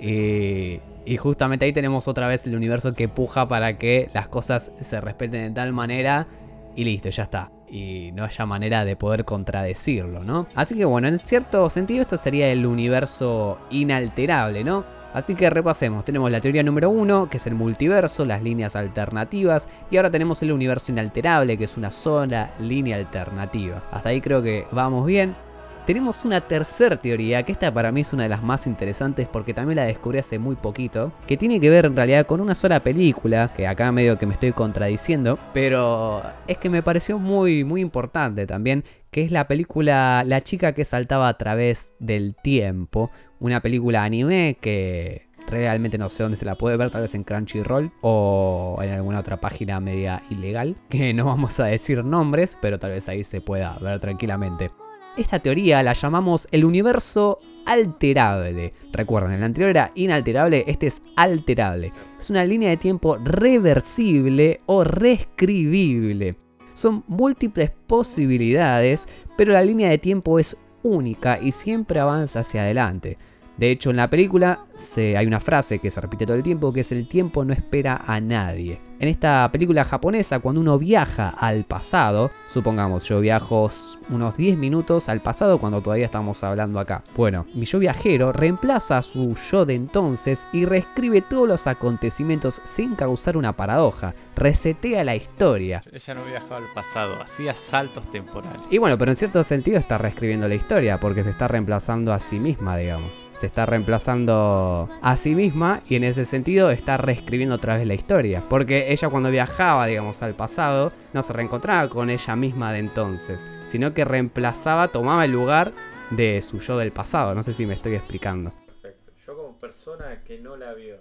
Y, 0.02 0.80
y 1.06 1.18
justamente 1.18 1.66
ahí 1.66 1.74
tenemos 1.74 2.08
otra 2.08 2.28
vez 2.28 2.46
el 2.46 2.56
universo 2.56 2.94
que 2.94 3.08
puja 3.08 3.48
para 3.48 3.78
que 3.78 4.10
las 4.14 4.28
cosas 4.28 4.72
se 4.82 5.02
respeten 5.02 5.50
de 5.50 5.52
tal 5.52 5.74
manera 5.74 6.28
y 6.76 6.84
listo, 6.84 7.10
ya 7.10 7.24
está. 7.24 7.52
Y 7.74 8.12
no 8.14 8.24
haya 8.24 8.46
manera 8.46 8.86
de 8.86 8.96
poder 8.96 9.26
contradecirlo, 9.26 10.24
¿no? 10.24 10.46
Así 10.54 10.76
que 10.76 10.86
bueno, 10.86 11.08
en 11.08 11.18
cierto 11.18 11.68
sentido 11.72 12.04
esto 12.04 12.18
sería 12.18 12.52
el 12.52 12.68
universo 12.68 13.58
inalterable, 13.72 14.64
¿no? 14.64 14.86
Así 15.12 15.34
que 15.34 15.50
repasemos, 15.50 16.06
tenemos 16.06 16.30
la 16.30 16.40
teoría 16.40 16.62
número 16.62 16.92
uno, 16.92 17.32
que 17.32 17.38
es 17.38 17.48
el 17.48 17.56
multiverso, 17.56 18.26
las 18.26 18.44
líneas 18.44 18.76
alternativas, 18.76 19.70
y 19.90 19.98
ahora 19.98 20.12
tenemos 20.12 20.44
el 20.44 20.52
universo 20.52 20.92
inalterable, 20.92 21.58
que 21.58 21.64
es 21.64 21.76
una 21.76 21.90
sola 21.90 22.54
línea 22.60 22.98
alternativa. 22.98 23.82
Hasta 23.92 24.10
ahí 24.10 24.22
creo 24.22 24.44
que 24.44 24.68
vamos 24.72 25.08
bien. 25.08 25.36
Tenemos 25.86 26.24
una 26.24 26.40
tercera 26.40 26.96
teoría, 26.96 27.44
que 27.44 27.52
esta 27.52 27.74
para 27.74 27.92
mí 27.92 28.02
es 28.02 28.14
una 28.14 28.24
de 28.24 28.30
las 28.30 28.42
más 28.42 28.68
interesantes 28.68 29.28
porque 29.28 29.54
también 29.54 29.76
la 29.76 29.84
descubrí 29.84 30.18
hace 30.18 30.40
muy 30.40 30.56
poquito, 30.56 31.12
que 31.28 31.36
tiene 31.36 31.60
que 31.60 31.70
ver 31.70 31.86
en 31.86 31.96
realidad 31.98 32.26
con 32.26 32.40
una 32.40 32.56
sola 32.56 32.82
película, 32.82 33.50
que 33.54 33.68
acá 33.68 33.92
medio 33.92 34.18
que 34.18 34.26
me 34.26 34.32
estoy 34.32 34.54
contradiciendo, 34.54 35.38
pero 35.54 36.24
es 36.48 36.58
que 36.58 36.70
me 36.70 36.82
pareció 36.84 37.20
muy, 37.20 37.66
muy 37.66 37.82
importante 37.82 38.48
también, 38.48 38.86
que 39.12 39.24
es 39.24 39.32
la 39.32 39.46
película 39.46 40.24
La 40.26 40.40
chica 40.40 40.72
que 40.72 40.86
saltaba 40.86 41.28
a 41.28 41.38
través 41.38 41.94
del 42.00 42.34
tiempo, 42.34 43.12
una 43.40 43.60
película 43.60 44.06
anime 44.06 44.58
que 44.62 45.28
realmente 45.50 45.98
no 45.98 46.08
sé 46.08 46.24
dónde 46.24 46.38
se 46.38 46.46
la 46.46 46.56
puede 46.56 46.78
ver, 46.78 46.92
tal 46.92 47.02
vez 47.02 47.14
en 47.14 47.26
Crunchyroll 47.26 47.92
o 48.00 48.80
en 48.82 48.92
alguna 48.92 49.20
otra 49.20 49.42
página 49.42 49.82
media 49.82 50.24
ilegal, 50.30 50.76
que 50.88 51.14
no 51.14 51.26
vamos 51.26 51.60
a 51.60 51.66
decir 51.66 52.06
nombres, 52.06 52.58
pero 52.62 52.80
tal 52.80 52.92
vez 52.92 53.10
ahí 53.10 53.26
se 53.26 53.42
pueda 53.42 53.78
ver 53.80 54.00
tranquilamente. 54.00 54.72
Esta 55.16 55.38
teoría 55.38 55.84
la 55.84 55.94
llamamos 55.94 56.48
el 56.50 56.66
universo 56.66 57.40
alterable. 57.68 58.74
Recuerden, 58.92 59.34
el 59.34 59.44
anterior 59.44 59.70
era 59.70 59.92
inalterable, 59.94 60.64
este 60.66 60.88
es 60.88 61.04
alterable. 61.16 61.92
Es 62.20 62.32
una 62.32 62.44
línea 62.44 62.72
de 62.72 62.78
tiempo 62.78 63.18
reversible 63.18 64.62
o 64.66 64.84
reescribible. 64.84 66.36
Son 66.74 67.04
múltiples 67.08 67.70
posibilidades, 67.86 69.08
pero 69.38 69.54
la 69.54 69.62
línea 69.62 69.92
de 69.92 70.00
tiempo 70.00 70.40
es 70.40 70.58
única 70.82 71.40
y 71.40 71.52
siempre 71.52 72.00
avanza 72.00 72.40
hacia 72.40 72.64
adelante. 72.64 73.20
De 73.58 73.70
hecho, 73.70 73.92
en 73.92 73.98
la 73.98 74.10
película 74.10 74.66
se, 74.74 75.16
hay 75.16 75.28
una 75.28 75.40
frase 75.40 75.78
que 75.78 75.92
se 75.92 76.02
repite 76.02 76.26
todo 76.26 76.38
el 76.38 76.42
tiempo, 76.42 76.74
que 76.74 76.80
es 76.80 76.92
el 76.92 77.08
tiempo 77.08 77.46
no 77.46 77.54
espera 77.54 78.02
a 78.08 78.20
nadie. 78.20 78.82
En 79.04 79.10
esta 79.10 79.50
película 79.52 79.84
japonesa, 79.84 80.40
cuando 80.40 80.62
uno 80.62 80.80
viaja 80.80 81.28
al 81.28 81.66
pasado, 81.66 82.32
supongamos 82.54 83.04
yo 83.04 83.20
viajo 83.20 83.70
unos 84.10 84.38
10 84.38 84.58
minutos 84.58 85.10
al 85.10 85.22
pasado 85.22 85.58
cuando 85.58 85.82
todavía 85.82 86.06
estamos 86.06 86.42
hablando 86.42 86.80
acá. 86.80 87.04
Bueno, 87.14 87.46
mi 87.54 87.66
yo 87.66 87.80
viajero 87.80 88.32
reemplaza 88.32 89.00
a 89.00 89.02
su 89.02 89.36
yo 89.52 89.66
de 89.66 89.74
entonces 89.74 90.48
y 90.54 90.64
reescribe 90.64 91.20
todos 91.20 91.50
los 91.50 91.68
acontecimientos 91.68 92.62
sin 92.64 92.96
causar 92.96 93.36
una 93.36 93.58
paradoja. 93.58 94.14
Resetea 94.38 95.04
la 95.04 95.16
historia. 95.18 95.84
Ella 95.92 96.14
no 96.14 96.24
viajaba 96.24 96.58
al 96.58 96.74
pasado, 96.74 97.22
hacía 97.22 97.54
saltos 97.56 98.10
temporales. 98.10 98.62
Y 98.70 98.78
bueno, 98.78 98.98
pero 98.98 99.12
en 99.12 99.18
cierto 99.18 99.44
sentido 99.44 99.80
está 99.80 99.98
reescribiendo 99.98 100.48
la 100.48 100.56
historia 100.56 100.98
porque 100.98 101.26
se 101.26 101.30
está 101.30 101.50
reemplazando 101.50 102.14
a 102.14 102.22
sí 102.22 102.40
misma, 102.40 102.78
digamos. 102.78 103.22
Se 103.40 103.48
está 103.48 103.66
reemplazando 103.66 104.90
a 105.02 105.18
sí 105.18 105.36
misma 105.36 105.82
y 105.90 105.96
en 105.96 106.06
ese 106.06 106.24
sentido 106.24 106.72
está 106.72 106.96
reescribiendo 106.96 107.56
otra 107.56 107.78
vez 107.78 107.86
la 107.86 107.94
historia. 107.94 108.42
Porque 108.50 108.93
ella 108.94 109.10
cuando 109.10 109.30
viajaba, 109.30 109.86
digamos, 109.86 110.24
al 110.24 110.34
pasado, 110.34 110.92
no 111.14 111.22
se 111.22 111.34
reencontraba 111.34 111.90
con 111.90 112.10
ella 112.10 112.36
misma 112.36 112.72
de 112.72 112.80
entonces, 112.80 113.50
sino 113.68 113.94
que 113.94 114.06
reemplazaba, 114.06 114.88
tomaba 114.88 115.26
el 115.26 115.32
lugar 115.32 115.74
de 116.12 116.42
su 116.42 116.60
yo 116.60 116.78
del 116.78 116.92
pasado. 116.92 117.36
No 117.36 117.44
sé 117.44 117.54
si 117.54 117.66
me 117.66 117.74
estoy 117.74 117.96
explicando. 117.96 118.52
Perfecto. 118.66 119.12
Yo 119.26 119.36
como 119.36 119.58
persona 119.58 120.24
que 120.24 120.40
no 120.40 120.56
la 120.56 120.74
vio, 120.74 121.00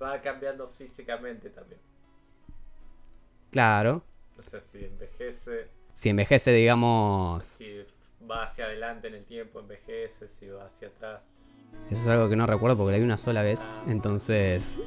va 0.00 0.20
cambiando 0.20 0.68
físicamente 0.68 1.50
también. 1.50 1.80
Claro. 3.50 4.04
O 4.38 4.42
sea, 4.42 4.60
si 4.64 4.84
envejece, 4.84 5.68
Si 5.92 6.08
envejece, 6.08 6.52
digamos... 6.52 7.44
si 7.44 7.84
va 8.30 8.44
hacia 8.44 8.66
adelante 8.66 9.08
en 9.08 9.14
el 9.14 9.24
tiempo, 9.24 9.60
envejece, 9.60 10.28
si 10.28 10.48
va 10.48 10.66
hacia 10.66 10.88
atrás. 10.88 11.32
Eso 11.90 12.02
es 12.02 12.08
algo 12.08 12.28
que 12.28 12.36
no 12.36 12.46
recuerdo 12.46 12.76
porque 12.76 12.92
la 12.92 12.98
vi 12.98 13.04
una 13.04 13.18
sola 13.18 13.42
vez. 13.42 13.68
Entonces... 13.88 14.80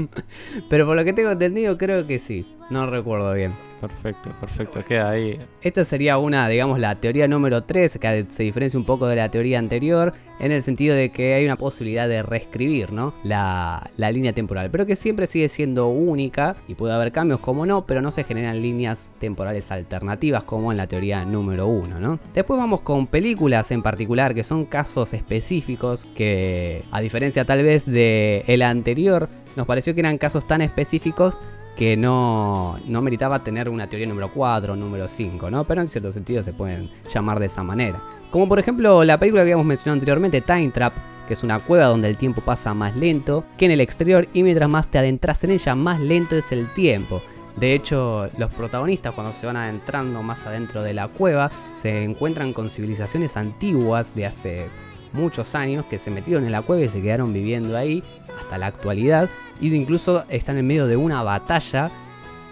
Pero 0.68 0.86
por 0.86 0.96
lo 0.96 1.04
que 1.04 1.12
tengo 1.12 1.30
entendido, 1.30 1.78
creo 1.78 2.06
que 2.06 2.18
sí. 2.18 2.46
No 2.70 2.86
recuerdo 2.86 3.34
bien. 3.34 3.52
Perfecto, 3.80 4.30
perfecto. 4.38 4.84
Queda 4.84 5.10
ahí. 5.10 5.40
Esta 5.62 5.84
sería 5.84 6.18
una, 6.18 6.48
digamos, 6.48 6.78
la 6.78 6.96
teoría 6.96 7.26
número 7.26 7.64
3, 7.64 7.98
que 7.98 8.26
se 8.28 8.42
diferencia 8.42 8.78
un 8.78 8.84
poco 8.84 9.06
de 9.06 9.16
la 9.16 9.30
teoría 9.30 9.58
anterior, 9.58 10.12
en 10.38 10.52
el 10.52 10.62
sentido 10.62 10.94
de 10.94 11.10
que 11.10 11.34
hay 11.34 11.46
una 11.46 11.56
posibilidad 11.56 12.06
de 12.06 12.22
reescribir, 12.22 12.92
¿no? 12.92 13.14
La, 13.24 13.90
la 13.96 14.12
línea 14.12 14.34
temporal, 14.34 14.70
pero 14.70 14.84
que 14.84 14.96
siempre 14.96 15.26
sigue 15.26 15.48
siendo 15.48 15.88
única, 15.88 16.56
y 16.68 16.74
puede 16.74 16.92
haber 16.92 17.10
cambios 17.10 17.40
como 17.40 17.64
no, 17.64 17.86
pero 17.86 18.02
no 18.02 18.10
se 18.10 18.24
generan 18.24 18.60
líneas 18.60 19.12
temporales 19.18 19.70
alternativas 19.70 20.44
como 20.44 20.70
en 20.72 20.76
la 20.76 20.86
teoría 20.86 21.24
número 21.24 21.66
1, 21.66 22.00
¿no? 22.00 22.20
Después 22.34 22.58
vamos 22.58 22.82
con 22.82 23.06
películas 23.06 23.70
en 23.70 23.82
particular, 23.82 24.34
que 24.34 24.44
son 24.44 24.66
casos 24.66 25.14
específicos, 25.14 26.06
que 26.14 26.82
a 26.90 27.00
diferencia 27.00 27.46
tal 27.46 27.62
vez 27.62 27.86
de 27.86 28.44
el 28.46 28.60
anterior, 28.62 29.28
nos 29.56 29.66
pareció 29.66 29.94
que 29.94 30.00
eran 30.00 30.18
casos 30.18 30.46
tan 30.46 30.60
específicos 30.60 31.40
que 31.80 31.96
no, 31.96 32.78
no 32.88 33.00
meritaba 33.00 33.42
tener 33.42 33.66
una 33.70 33.88
teoría 33.88 34.06
número 34.06 34.30
4 34.30 34.74
o 34.74 34.76
número 34.76 35.08
5, 35.08 35.50
¿no? 35.50 35.64
Pero 35.64 35.80
en 35.80 35.88
cierto 35.88 36.12
sentido 36.12 36.42
se 36.42 36.52
pueden 36.52 36.90
llamar 37.10 37.40
de 37.40 37.46
esa 37.46 37.62
manera. 37.62 37.98
Como 38.30 38.46
por 38.46 38.58
ejemplo 38.58 39.02
la 39.02 39.18
película 39.18 39.40
que 39.40 39.44
habíamos 39.44 39.64
mencionado 39.64 39.94
anteriormente, 39.94 40.42
Time 40.42 40.72
Trap, 40.72 40.92
que 41.26 41.32
es 41.32 41.42
una 41.42 41.58
cueva 41.58 41.86
donde 41.86 42.10
el 42.10 42.18
tiempo 42.18 42.42
pasa 42.42 42.74
más 42.74 42.94
lento 42.96 43.44
que 43.56 43.64
en 43.64 43.70
el 43.70 43.80
exterior 43.80 44.28
y 44.34 44.42
mientras 44.42 44.68
más 44.68 44.90
te 44.90 44.98
adentras 44.98 45.42
en 45.44 45.52
ella, 45.52 45.74
más 45.74 46.00
lento 46.00 46.36
es 46.36 46.52
el 46.52 46.68
tiempo. 46.74 47.22
De 47.56 47.72
hecho, 47.72 48.28
los 48.36 48.50
protagonistas 48.52 49.14
cuando 49.14 49.32
se 49.32 49.46
van 49.46 49.56
adentrando 49.56 50.22
más 50.22 50.44
adentro 50.44 50.82
de 50.82 50.92
la 50.92 51.08
cueva 51.08 51.50
se 51.72 52.04
encuentran 52.04 52.52
con 52.52 52.68
civilizaciones 52.68 53.38
antiguas 53.38 54.14
de 54.14 54.26
hace 54.26 54.66
muchos 55.12 55.54
años 55.54 55.84
que 55.86 55.98
se 55.98 56.10
metieron 56.10 56.44
en 56.44 56.52
la 56.52 56.62
cueva 56.62 56.84
y 56.84 56.88
se 56.88 57.02
quedaron 57.02 57.32
viviendo 57.32 57.76
ahí 57.76 58.02
hasta 58.40 58.58
la 58.58 58.66
actualidad. 58.66 59.28
Y 59.60 59.74
incluso 59.74 60.24
están 60.28 60.56
en 60.58 60.66
medio 60.66 60.86
de 60.86 60.96
una 60.96 61.22
batalla 61.22 61.90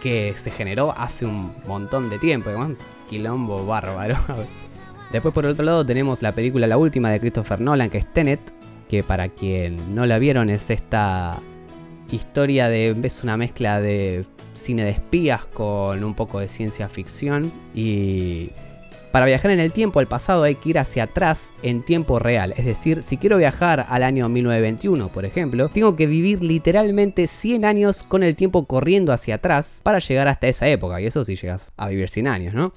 que 0.03 0.35
se 0.37 0.51
generó 0.51 0.95
hace 0.97 1.27
un 1.27 1.53
montón 1.67 2.11
de 2.11 2.19
tiempo, 2.19 2.51
quilombo 3.09 3.67
bárbaro. 3.67 4.17
Después 5.13 5.33
por 5.33 5.47
otro 5.47 5.65
lado 5.65 5.85
tenemos 5.87 6.21
la 6.21 6.33
película 6.33 6.67
La 6.67 6.77
Última 6.77 7.11
de 7.11 7.19
Christopher 7.19 7.61
Nolan, 7.61 7.89
que 7.89 7.99
es 7.99 8.13
Tenet, 8.13 8.41
que 8.89 9.03
para 9.03 9.29
quien 9.29 9.95
no 9.95 10.05
la 10.07 10.19
vieron 10.19 10.51
es 10.51 10.71
esta 10.71 11.41
historia 12.11 12.69
de, 12.69 12.97
es 13.03 13.23
una 13.23 13.37
mezcla 13.37 13.81
de 13.81 14.25
cine 14.53 14.85
de 14.85 14.91
espías 14.91 15.47
con 15.47 16.05
un 16.05 16.15
poco 16.15 16.41
de 16.41 16.49
ciencia 16.49 16.89
ficción. 16.89 17.53
Y 17.75 18.51
para 19.19 19.27
viajar 19.27 19.51
en 19.51 19.59
el 19.59 19.73
tiempo 19.73 19.99
al 19.99 20.07
pasado 20.07 20.45
hay 20.45 20.55
que 20.55 20.69
ir 20.69 20.79
hacia 20.79 21.03
atrás 21.03 21.53
en 21.65 21.83
tiempo 21.83 22.21
real. 22.21 22.55
Es 22.57 22.65
decir, 22.65 23.03
si 23.03 23.17
quiero 23.17 23.37
viajar 23.37 23.85
al 23.89 24.05
año 24.05 24.29
1921, 24.29 25.11
por 25.11 25.25
ejemplo, 25.25 25.69
tengo 25.71 25.97
que 25.97 26.07
vivir 26.07 26.41
literalmente 26.41 27.27
100 27.27 27.65
años 27.65 28.05
con 28.05 28.23
el 28.23 28.37
tiempo 28.37 28.67
corriendo 28.69 29.13
hacia 29.13 29.35
atrás 29.35 29.81
para 29.83 29.99
llegar 29.99 30.29
hasta 30.29 30.47
esa 30.47 30.69
época. 30.69 31.01
Y 31.01 31.07
eso 31.07 31.25
si 31.25 31.35
llegas 31.35 31.73
a 31.77 31.89
vivir 31.89 32.09
100 32.09 32.29
años, 32.29 32.55
¿no? 32.55 32.75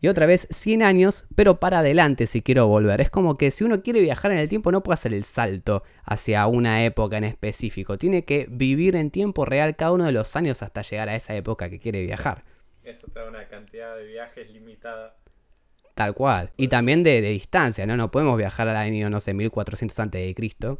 Y 0.00 0.08
otra 0.08 0.26
vez 0.26 0.48
100 0.50 0.82
años, 0.82 1.28
pero 1.36 1.60
para 1.60 1.78
adelante 1.78 2.26
si 2.26 2.42
quiero 2.42 2.66
volver. 2.66 3.00
Es 3.00 3.10
como 3.10 3.38
que 3.38 3.52
si 3.52 3.62
uno 3.62 3.80
quiere 3.80 4.00
viajar 4.00 4.32
en 4.32 4.38
el 4.38 4.48
tiempo 4.48 4.72
no 4.72 4.82
puede 4.82 4.94
hacer 4.94 5.14
el 5.14 5.22
salto 5.22 5.84
hacia 6.02 6.44
una 6.48 6.84
época 6.84 7.18
en 7.18 7.22
específico. 7.22 7.98
Tiene 7.98 8.24
que 8.24 8.48
vivir 8.50 8.96
en 8.96 9.12
tiempo 9.12 9.44
real 9.44 9.76
cada 9.76 9.92
uno 9.92 10.06
de 10.06 10.12
los 10.12 10.34
años 10.34 10.60
hasta 10.64 10.82
llegar 10.82 11.08
a 11.08 11.14
esa 11.14 11.36
época 11.36 11.70
que 11.70 11.78
quiere 11.78 12.04
viajar. 12.04 12.42
Eso 12.82 13.06
te 13.06 13.20
da 13.20 13.28
una 13.28 13.46
cantidad 13.46 13.96
de 13.96 14.06
viajes 14.06 14.50
limitada 14.50 15.14
Tal 15.94 16.14
cual. 16.14 16.50
Y 16.56 16.68
también 16.68 17.04
de, 17.04 17.20
distancia, 17.20 17.86
¿no? 17.86 17.96
No 17.96 18.10
podemos 18.10 18.36
viajar 18.36 18.68
al 18.68 18.76
año, 18.76 19.10
no 19.10 19.20
sé, 19.20 19.32
1400 19.32 20.00
a.C. 20.00 20.34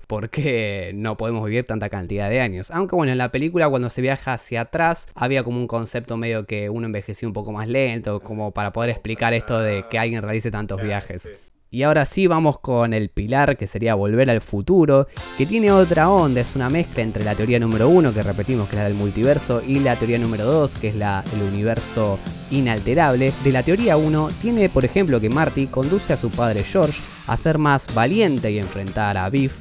porque 0.08 0.90
no 0.94 1.16
podemos 1.16 1.44
vivir 1.44 1.64
tanta 1.64 1.88
cantidad 1.88 2.28
de 2.28 2.40
años. 2.40 2.72
Aunque 2.72 2.96
bueno, 2.96 3.12
en 3.12 3.18
la 3.18 3.30
película 3.30 3.68
cuando 3.68 3.90
se 3.90 4.02
viaja 4.02 4.34
hacia 4.34 4.62
atrás 4.62 5.08
había 5.14 5.44
como 5.44 5.58
un 5.58 5.68
concepto 5.68 6.16
medio 6.16 6.46
que 6.46 6.68
uno 6.68 6.86
envejecía 6.86 7.28
un 7.28 7.32
poco 7.32 7.52
más 7.52 7.68
lento, 7.68 8.20
como 8.20 8.50
para 8.52 8.72
poder 8.72 8.90
explicar 8.90 9.34
esto 9.34 9.60
de 9.60 9.84
que 9.88 9.98
alguien 9.98 10.22
realice 10.22 10.50
tantos 10.50 10.82
viajes. 10.82 11.52
Y 11.74 11.82
ahora 11.82 12.06
sí 12.06 12.28
vamos 12.28 12.60
con 12.60 12.94
el 12.94 13.08
pilar 13.08 13.56
que 13.56 13.66
sería 13.66 13.96
Volver 13.96 14.30
al 14.30 14.40
Futuro, 14.40 15.08
que 15.36 15.44
tiene 15.44 15.72
otra 15.72 16.08
onda, 16.08 16.40
es 16.40 16.54
una 16.54 16.70
mezcla 16.70 17.02
entre 17.02 17.24
la 17.24 17.34
teoría 17.34 17.58
número 17.58 17.88
uno, 17.88 18.14
que 18.14 18.22
repetimos 18.22 18.68
que 18.68 18.76
es 18.76 18.78
la 18.78 18.84
del 18.84 18.94
multiverso, 18.94 19.60
y 19.60 19.80
la 19.80 19.96
teoría 19.96 20.20
número 20.20 20.44
dos, 20.44 20.76
que 20.76 20.90
es 20.90 20.94
la 20.94 21.24
del 21.32 21.42
universo 21.42 22.20
inalterable. 22.52 23.32
De 23.42 23.50
la 23.50 23.64
teoría 23.64 23.96
1 23.96 24.28
tiene 24.40 24.68
por 24.68 24.84
ejemplo 24.84 25.20
que 25.20 25.30
Marty 25.30 25.66
conduce 25.66 26.12
a 26.12 26.16
su 26.16 26.30
padre 26.30 26.62
George 26.62 27.02
a 27.26 27.36
ser 27.36 27.58
más 27.58 27.92
valiente 27.92 28.52
y 28.52 28.60
enfrentar 28.60 29.16
a 29.16 29.28
Biff, 29.28 29.54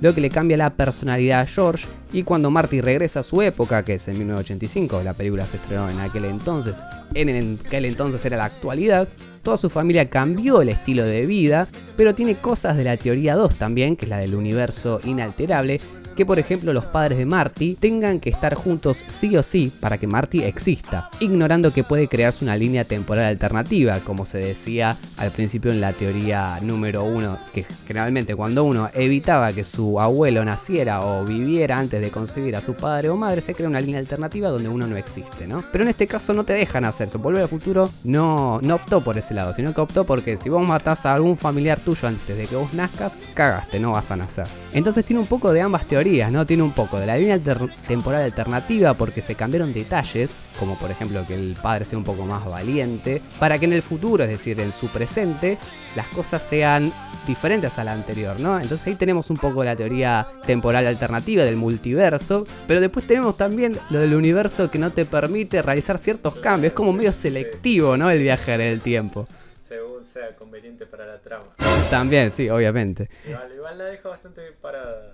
lo 0.00 0.14
que 0.14 0.20
le 0.20 0.30
cambia 0.30 0.56
la 0.56 0.74
personalidad 0.74 1.40
a 1.40 1.46
George 1.46 1.86
y 2.12 2.22
cuando 2.22 2.50
Marty 2.50 2.80
regresa 2.80 3.20
a 3.20 3.22
su 3.22 3.42
época, 3.42 3.84
que 3.84 3.94
es 3.94 4.08
en 4.08 4.18
1985, 4.18 5.02
la 5.02 5.14
película 5.14 5.46
se 5.46 5.56
estrenó 5.56 5.88
en 5.88 6.00
aquel 6.00 6.26
entonces, 6.26 6.76
en 7.14 7.58
aquel 7.64 7.84
entonces 7.84 8.24
era 8.24 8.36
la 8.36 8.46
actualidad, 8.46 9.08
toda 9.42 9.56
su 9.56 9.70
familia 9.70 10.10
cambió 10.10 10.60
el 10.60 10.70
estilo 10.70 11.04
de 11.04 11.24
vida, 11.24 11.68
pero 11.96 12.14
tiene 12.14 12.34
cosas 12.34 12.76
de 12.76 12.84
la 12.84 12.96
teoría 12.96 13.36
2 13.36 13.54
también, 13.54 13.96
que 13.96 14.06
es 14.06 14.10
la 14.10 14.18
del 14.18 14.34
universo 14.34 15.00
inalterable, 15.04 15.80
que 16.16 16.26
por 16.26 16.38
ejemplo 16.38 16.72
los 16.72 16.86
padres 16.86 17.18
de 17.18 17.26
Marty 17.26 17.76
tengan 17.78 18.18
que 18.18 18.30
estar 18.30 18.54
juntos 18.54 19.04
sí 19.06 19.36
o 19.36 19.42
sí 19.42 19.72
para 19.78 19.98
que 19.98 20.06
Marty 20.06 20.42
exista, 20.42 21.10
ignorando 21.20 21.72
que 21.72 21.84
puede 21.84 22.08
crearse 22.08 22.44
una 22.44 22.56
línea 22.56 22.84
temporal 22.84 23.26
alternativa, 23.26 24.00
como 24.00 24.24
se 24.24 24.38
decía 24.38 24.96
al 25.18 25.30
principio 25.30 25.70
en 25.70 25.80
la 25.80 25.92
teoría 25.92 26.58
número 26.62 27.04
uno, 27.04 27.36
que 27.52 27.66
generalmente 27.86 28.34
cuando 28.34 28.64
uno 28.64 28.88
evitaba 28.94 29.52
que 29.52 29.62
su 29.62 30.00
abuelo 30.00 30.44
naciera 30.44 31.04
o 31.04 31.24
viviera 31.24 31.78
antes 31.78 32.00
de 32.00 32.10
conseguir 32.10 32.56
a 32.56 32.60
su 32.60 32.74
padre 32.74 33.10
o 33.10 33.16
madre, 33.16 33.42
se 33.42 33.54
crea 33.54 33.68
una 33.68 33.80
línea 33.80 34.00
alternativa 34.00 34.48
donde 34.48 34.68
uno 34.68 34.86
no 34.86 34.96
existe, 34.96 35.46
¿no? 35.46 35.62
Pero 35.70 35.84
en 35.84 35.90
este 35.90 36.06
caso 36.06 36.32
no 36.32 36.44
te 36.44 36.54
dejan 36.54 36.84
hacer 36.84 37.08
eso, 37.08 37.18
Volver 37.18 37.42
al 37.42 37.48
Futuro 37.48 37.90
no, 38.04 38.58
no 38.62 38.76
optó 38.76 39.02
por 39.02 39.18
ese 39.18 39.34
lado, 39.34 39.52
sino 39.52 39.74
que 39.74 39.80
optó 39.82 40.04
porque 40.04 40.38
si 40.38 40.48
vos 40.48 40.66
matás 40.66 41.04
a 41.04 41.14
algún 41.14 41.36
familiar 41.36 41.78
tuyo 41.80 42.08
antes 42.08 42.36
de 42.36 42.46
que 42.46 42.56
vos 42.56 42.72
nazcas, 42.72 43.18
cagaste, 43.34 43.78
no 43.78 43.92
vas 43.92 44.10
a 44.10 44.16
nacer. 44.16 44.46
Entonces 44.72 45.04
tiene 45.04 45.20
un 45.20 45.26
poco 45.26 45.52
de 45.52 45.60
ambas 45.60 45.86
teorías 45.86 46.05
¿no? 46.06 46.46
Tiene 46.46 46.62
un 46.62 46.72
poco 46.72 47.00
de 47.00 47.06
la 47.06 47.16
línea 47.16 47.40
temporal 47.88 48.22
alternativa 48.22 48.94
porque 48.94 49.20
se 49.20 49.34
cambiaron 49.34 49.72
detalles, 49.72 50.42
como 50.58 50.76
por 50.76 50.90
ejemplo 50.90 51.26
que 51.26 51.34
el 51.34 51.56
padre 51.60 51.84
sea 51.84 51.98
un 51.98 52.04
poco 52.04 52.24
más 52.24 52.44
valiente, 52.44 53.20
para 53.40 53.58
que 53.58 53.64
en 53.64 53.72
el 53.72 53.82
futuro, 53.82 54.22
es 54.22 54.30
decir, 54.30 54.60
en 54.60 54.70
su 54.70 54.86
presente, 54.86 55.58
las 55.96 56.06
cosas 56.08 56.42
sean 56.42 56.92
diferentes 57.26 57.76
a 57.78 57.84
la 57.84 57.92
anterior, 57.92 58.38
¿no? 58.38 58.60
Entonces 58.60 58.86
ahí 58.86 58.94
tenemos 58.94 59.30
un 59.30 59.36
poco 59.36 59.64
la 59.64 59.74
teoría 59.74 60.28
temporal 60.46 60.86
alternativa 60.86 61.42
del 61.42 61.56
multiverso, 61.56 62.46
pero 62.68 62.80
después 62.80 63.04
tenemos 63.06 63.36
también 63.36 63.76
lo 63.90 63.98
del 63.98 64.14
universo 64.14 64.70
que 64.70 64.78
no 64.78 64.92
te 64.92 65.06
permite 65.06 65.60
realizar 65.60 65.98
ciertos 65.98 66.36
cambios, 66.36 66.70
es 66.70 66.76
como 66.76 66.92
medio 66.92 67.12
selectivo, 67.12 67.96
¿no? 67.96 68.10
El 68.10 68.20
viaje 68.20 68.54
en 68.54 68.60
el 68.60 68.80
tiempo 68.80 69.26
según 69.66 70.04
sea 70.04 70.36
conveniente 70.36 70.86
para 70.86 71.06
la 71.06 71.18
trama. 71.18 71.46
También, 71.90 72.30
sí, 72.30 72.48
obviamente. 72.48 73.08
Igual, 73.26 73.52
igual 73.52 73.78
la 73.78 73.84
dejo 73.86 74.10
bastante 74.10 74.42
bien 74.42 74.54
parada 74.60 75.05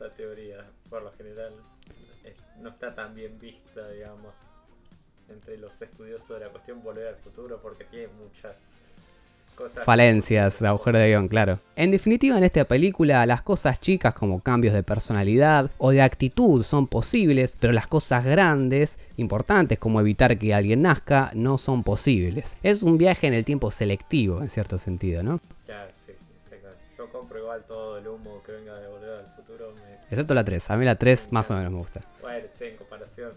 esta 0.00 0.16
teoría, 0.16 0.64
por 0.88 1.02
lo 1.02 1.12
general, 1.12 1.52
no 2.58 2.70
está 2.70 2.94
tan 2.94 3.14
bien 3.14 3.38
vista, 3.38 3.86
digamos, 3.90 4.36
entre 5.28 5.58
los 5.58 5.80
estudiosos 5.82 6.38
de 6.38 6.46
la 6.46 6.50
cuestión 6.50 6.82
volver 6.82 7.08
al 7.08 7.16
futuro, 7.16 7.60
porque 7.60 7.84
tiene 7.84 8.08
muchas 8.08 8.62
cosas. 9.54 9.84
Falencias, 9.84 10.62
agujero 10.62 10.98
de 10.98 11.08
guion, 11.08 11.28
claro. 11.28 11.60
En 11.76 11.90
definitiva, 11.90 12.38
en 12.38 12.44
esta 12.44 12.64
película, 12.64 13.26
las 13.26 13.42
cosas 13.42 13.78
chicas 13.78 14.14
como 14.14 14.40
cambios 14.40 14.72
de 14.72 14.82
personalidad 14.82 15.70
o 15.76 15.90
de 15.90 16.00
actitud 16.00 16.64
son 16.64 16.86
posibles, 16.86 17.56
pero 17.60 17.74
las 17.74 17.86
cosas 17.86 18.24
grandes, 18.24 18.98
importantes 19.18 19.78
como 19.78 20.00
evitar 20.00 20.38
que 20.38 20.54
alguien 20.54 20.80
nazca, 20.82 21.30
no 21.34 21.58
son 21.58 21.84
posibles. 21.84 22.56
Es 22.62 22.82
un 22.82 22.96
viaje 22.96 23.26
en 23.26 23.34
el 23.34 23.44
tiempo 23.44 23.70
selectivo, 23.70 24.40
en 24.40 24.48
cierto 24.48 24.78
sentido, 24.78 25.22
¿no? 25.22 25.40
Claro, 25.66 25.92
compro 27.20 27.38
igual 27.38 27.62
todo 27.68 27.98
el 27.98 28.08
humo 28.08 28.42
que 28.44 28.52
venga 28.52 28.74
de 28.76 28.88
volver 28.88 29.10
al 29.10 29.26
Excepto 30.10 30.34
la 30.34 30.42
3. 30.42 30.70
A 30.70 30.76
mí 30.78 30.84
la 30.86 30.96
3 30.96 31.28
más 31.32 31.50
o 31.50 31.54
menos 31.54 31.70
me 31.70 31.78
gusta. 31.78 32.00
Bueno, 32.22 32.46
sí, 32.50 32.64
en 32.64 32.76
comparación. 32.78 33.32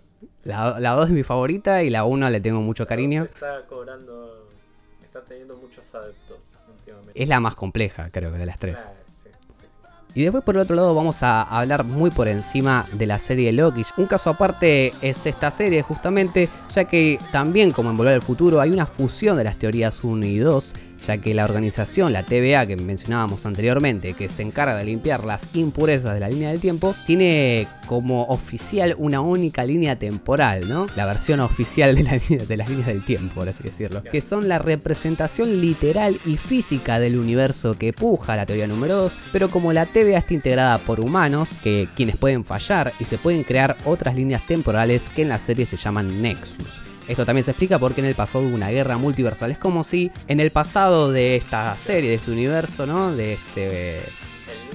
La, 0.45 0.79
la 0.79 0.91
2 0.91 1.09
es 1.09 1.13
mi 1.13 1.23
favorita 1.23 1.83
y 1.83 1.89
la 1.89 2.05
1 2.05 2.29
le 2.29 2.39
tengo 2.39 2.61
mucho 2.61 2.87
cariño. 2.87 3.25
Está 3.25 3.65
cobrando. 3.67 4.47
Está 5.03 5.21
teniendo 5.21 5.57
muchos 5.57 5.93
adeptos 5.93 6.55
últimamente. 6.69 7.21
Es 7.21 7.27
la 7.27 7.41
más 7.41 7.55
compleja, 7.55 8.09
creo 8.09 8.31
que 8.31 8.37
de 8.37 8.45
las 8.45 8.57
3. 8.57 8.79
Y 10.15 10.21
después 10.23 10.43
por 10.43 10.55
el 10.55 10.61
otro 10.61 10.75
lado 10.75 10.95
vamos 10.95 11.23
a 11.23 11.41
hablar 11.41 11.83
muy 11.83 12.11
por 12.11 12.27
encima 12.27 12.85
de 12.93 13.05
la 13.05 13.19
serie 13.19 13.51
Loki. 13.51 13.83
Un 13.97 14.05
caso 14.05 14.29
aparte 14.29 14.93
es 15.01 15.25
esta 15.25 15.51
serie 15.51 15.81
justamente, 15.81 16.49
ya 16.73 16.85
que 16.85 17.19
también 17.31 17.71
como 17.71 17.89
en 17.89 17.97
Volver 17.97 18.13
al 18.13 18.21
Futuro 18.21 18.61
hay 18.61 18.71
una 18.71 18.85
fusión 18.85 19.35
de 19.37 19.43
las 19.43 19.57
teorías 19.57 20.03
1 20.03 20.25
y 20.25 20.37
2 20.37 20.73
ya 21.07 21.17
que 21.17 21.33
la 21.33 21.45
organización, 21.45 22.13
la 22.13 22.23
TVA 22.23 22.65
que 22.65 22.75
mencionábamos 22.75 23.45
anteriormente, 23.45 24.13
que 24.13 24.29
se 24.29 24.43
encarga 24.43 24.75
de 24.75 24.85
limpiar 24.85 25.23
las 25.23 25.43
impurezas 25.55 26.13
de 26.13 26.19
la 26.19 26.29
línea 26.29 26.49
del 26.49 26.59
tiempo, 26.59 26.95
tiene 27.05 27.67
como 27.87 28.23
oficial 28.23 28.95
una 28.97 29.21
única 29.21 29.65
línea 29.65 29.97
temporal, 29.97 30.67
¿no? 30.67 30.87
La 30.95 31.05
versión 31.05 31.39
oficial 31.39 31.95
de, 31.95 32.03
la 32.03 32.13
las 32.55 32.69
líneas 32.69 32.87
del 32.87 33.03
tiempo, 33.03 33.35
por 33.35 33.49
así 33.49 33.63
decirlo, 33.63 34.03
que 34.03 34.21
son 34.21 34.47
la 34.47 34.59
representación 34.59 35.61
literal 35.61 36.19
y 36.25 36.37
física 36.37 36.99
del 36.99 37.17
universo 37.17 37.77
que 37.77 37.93
puja 37.93 38.35
la 38.35 38.45
teoría 38.45 38.67
número 38.67 38.95
2, 38.95 39.19
pero 39.31 39.49
como 39.49 39.73
la 39.73 39.85
TVA 39.85 40.19
está 40.19 40.33
integrada 40.33 40.77
por 40.77 40.99
humanos, 40.99 41.57
que 41.63 41.89
quienes 41.95 42.17
pueden 42.17 42.45
fallar 42.45 42.93
y 42.99 43.05
se 43.05 43.17
pueden 43.17 43.43
crear 43.43 43.77
otras 43.85 44.15
líneas 44.15 44.45
temporales 44.47 45.09
que 45.09 45.23
en 45.23 45.29
la 45.29 45.39
serie 45.39 45.65
se 45.65 45.77
llaman 45.77 46.21
Nexus. 46.21 46.92
Esto 47.07 47.25
también 47.25 47.43
se 47.43 47.51
explica 47.51 47.79
porque 47.79 48.01
en 48.01 48.07
el 48.07 48.15
pasado 48.15 48.45
hubo 48.45 48.55
una 48.55 48.69
guerra 48.69 48.97
multiversal. 48.97 49.51
Es 49.51 49.57
como 49.57 49.83
si 49.83 50.11
en 50.27 50.39
el 50.39 50.51
pasado 50.51 51.11
de 51.11 51.35
esta 51.35 51.77
serie, 51.77 52.09
de 52.09 52.15
este 52.15 52.31
universo, 52.31 52.85
¿no? 52.85 53.11
De 53.11 53.33
este 53.33 53.97
el 53.97 54.69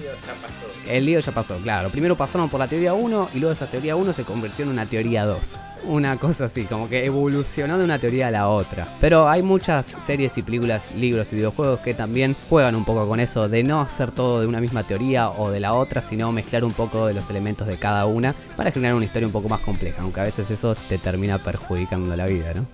lío 0.89 1.21
ya 1.21 1.33
pasó, 1.33 1.59
claro. 1.59 1.91
Primero 1.91 2.17
pasaron 2.17 2.49
por 2.49 2.61
la 2.61 2.69
teoría 2.69 2.95
1 2.95 3.31
y 3.35 3.39
luego 3.39 3.53
esa 3.53 3.67
teoría 3.67 3.97
1 3.97 4.13
se 4.13 4.25
convirtió 4.25 4.65
en 4.65 4.71
una 4.71 4.87
teoría 4.87 5.27
2. 5.27 5.61
Una 5.85 6.17
cosa 6.17 6.47
así, 6.47 6.65
como 6.65 6.89
que 6.89 7.05
evolucionó 7.05 7.79
de 7.79 7.85
una 7.85 7.99
teoría 7.99 8.29
a 8.29 8.31
la 8.31 8.49
otra. 8.49 8.89
Pero 9.01 9.29
hay 9.29 9.43
muchas 9.43 9.95
series 10.05 10.37
y 10.39 10.43
películas, 10.43 10.91
libros 10.97 11.33
y 11.33 11.37
videojuegos 11.37 11.81
que 11.81 11.95
también 11.95 12.35
juegan 12.49 12.75
un 12.75 12.85
poco 12.85 13.07
con 13.07 13.21
eso 13.21 13.49
de 13.49 13.63
no 13.63 13.81
hacer 13.81 14.11
todo 14.11 14.41
de 14.41 14.47
una 14.47 14.61
misma 14.61 14.83
teoría 14.83 15.31
o 15.31 15.51
de 15.51 15.61
la 15.61 15.75
otra, 15.75 16.03
sino 16.03 16.33
mezclar 16.33 16.65
un 16.65 16.73
poco 16.73 17.07
de 17.07 17.15
los 17.15 17.31
elementos 17.31 17.67
de 17.67 17.77
cada 17.77 18.07
una 18.07 18.35
para 18.57 18.73
generar 18.73 18.97
una 18.97 19.05
historia 19.05 19.27
un 19.27 19.33
poco 19.33 19.49
más 19.49 19.61
compleja, 19.61 20.03
aunque 20.03 20.21
a 20.21 20.25
veces 20.25 20.51
eso 20.51 20.75
te 20.75 20.99
termina 20.99 21.39
perjudicando 21.39 22.17
la 22.17 22.27
vida, 22.27 22.55
¿no? 22.55 22.67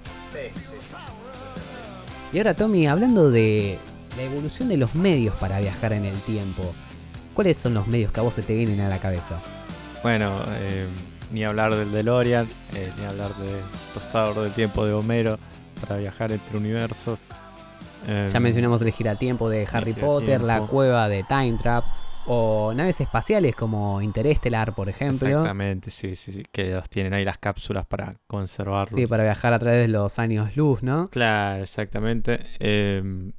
Y 2.33 2.39
ahora 2.39 2.55
Tommy, 2.55 2.87
hablando 2.87 3.31
de 3.31 3.79
la 4.17 4.23
evolución 4.23 4.69
de 4.69 4.77
los 4.77 4.95
medios 4.95 5.35
para 5.37 5.61
viajar 5.61 5.93
en 5.93 6.05
el 6.05 6.19
tiempo, 6.21 6.75
¿Cuáles 7.35 7.57
son 7.57 7.75
los 7.75 7.89
medios 7.89 8.13
que 8.13 8.21
a 8.21 8.23
vos 8.23 8.35
se 8.35 8.43
te 8.43 8.55
vienen 8.55 8.81
a 8.81 8.89
la 8.89 8.99
cabeza? 8.99 9.43
Bueno, 10.05 10.33
eh, 10.51 10.87
ni 11.33 11.45
hablar 11.45 11.75
del 11.75 11.91
DeLorean, 11.91 12.47
eh, 12.75 12.93
ni 12.97 13.05
hablar 13.05 13.31
de 13.31 13.61
Tostador 13.93 14.45
del 14.45 14.53
Tiempo 14.53 14.87
de 14.87 14.93
Homero 14.93 15.39
para 15.81 15.97
viajar 15.97 16.31
entre 16.31 16.57
universos. 16.57 17.27
ya 18.07 18.27
em, 18.27 18.43
mencionamos 18.43 18.83
el 18.83 18.93
giratiempo 18.93 19.49
de 19.49 19.67
Harry 19.71 19.95
Potter, 19.95 20.43
la 20.43 20.61
cueva 20.61 21.09
de 21.09 21.25
Time 21.25 21.59
Trap 21.61 21.85
o 22.27 22.73
naves 22.73 23.01
espaciales 23.01 23.57
como 23.57 24.01
Interestelar, 24.01 24.73
por 24.73 24.89
ejemplo. 24.89 25.29
Exactamente, 25.29 25.91
sí, 25.91 26.15
sí, 26.15 26.33
sí, 26.33 26.45
que 26.53 26.71
los 26.71 26.89
tienen 26.89 27.15
ahí 27.15 27.25
las 27.25 27.39
cápsulas 27.39 27.85
para 27.85 28.15
conservarlos. 28.29 28.97
Sí, 28.97 29.09
para 29.09 29.25
viajar 29.25 29.53
a 29.53 29.59
través 29.59 29.87
de 29.87 29.89
los 29.89 30.21
años 30.21 30.57
luz, 30.57 30.85
¿no? 30.85 31.11
Claro, 31.11 31.63
exactamente. 31.63 32.47
Eh, 32.61 33.33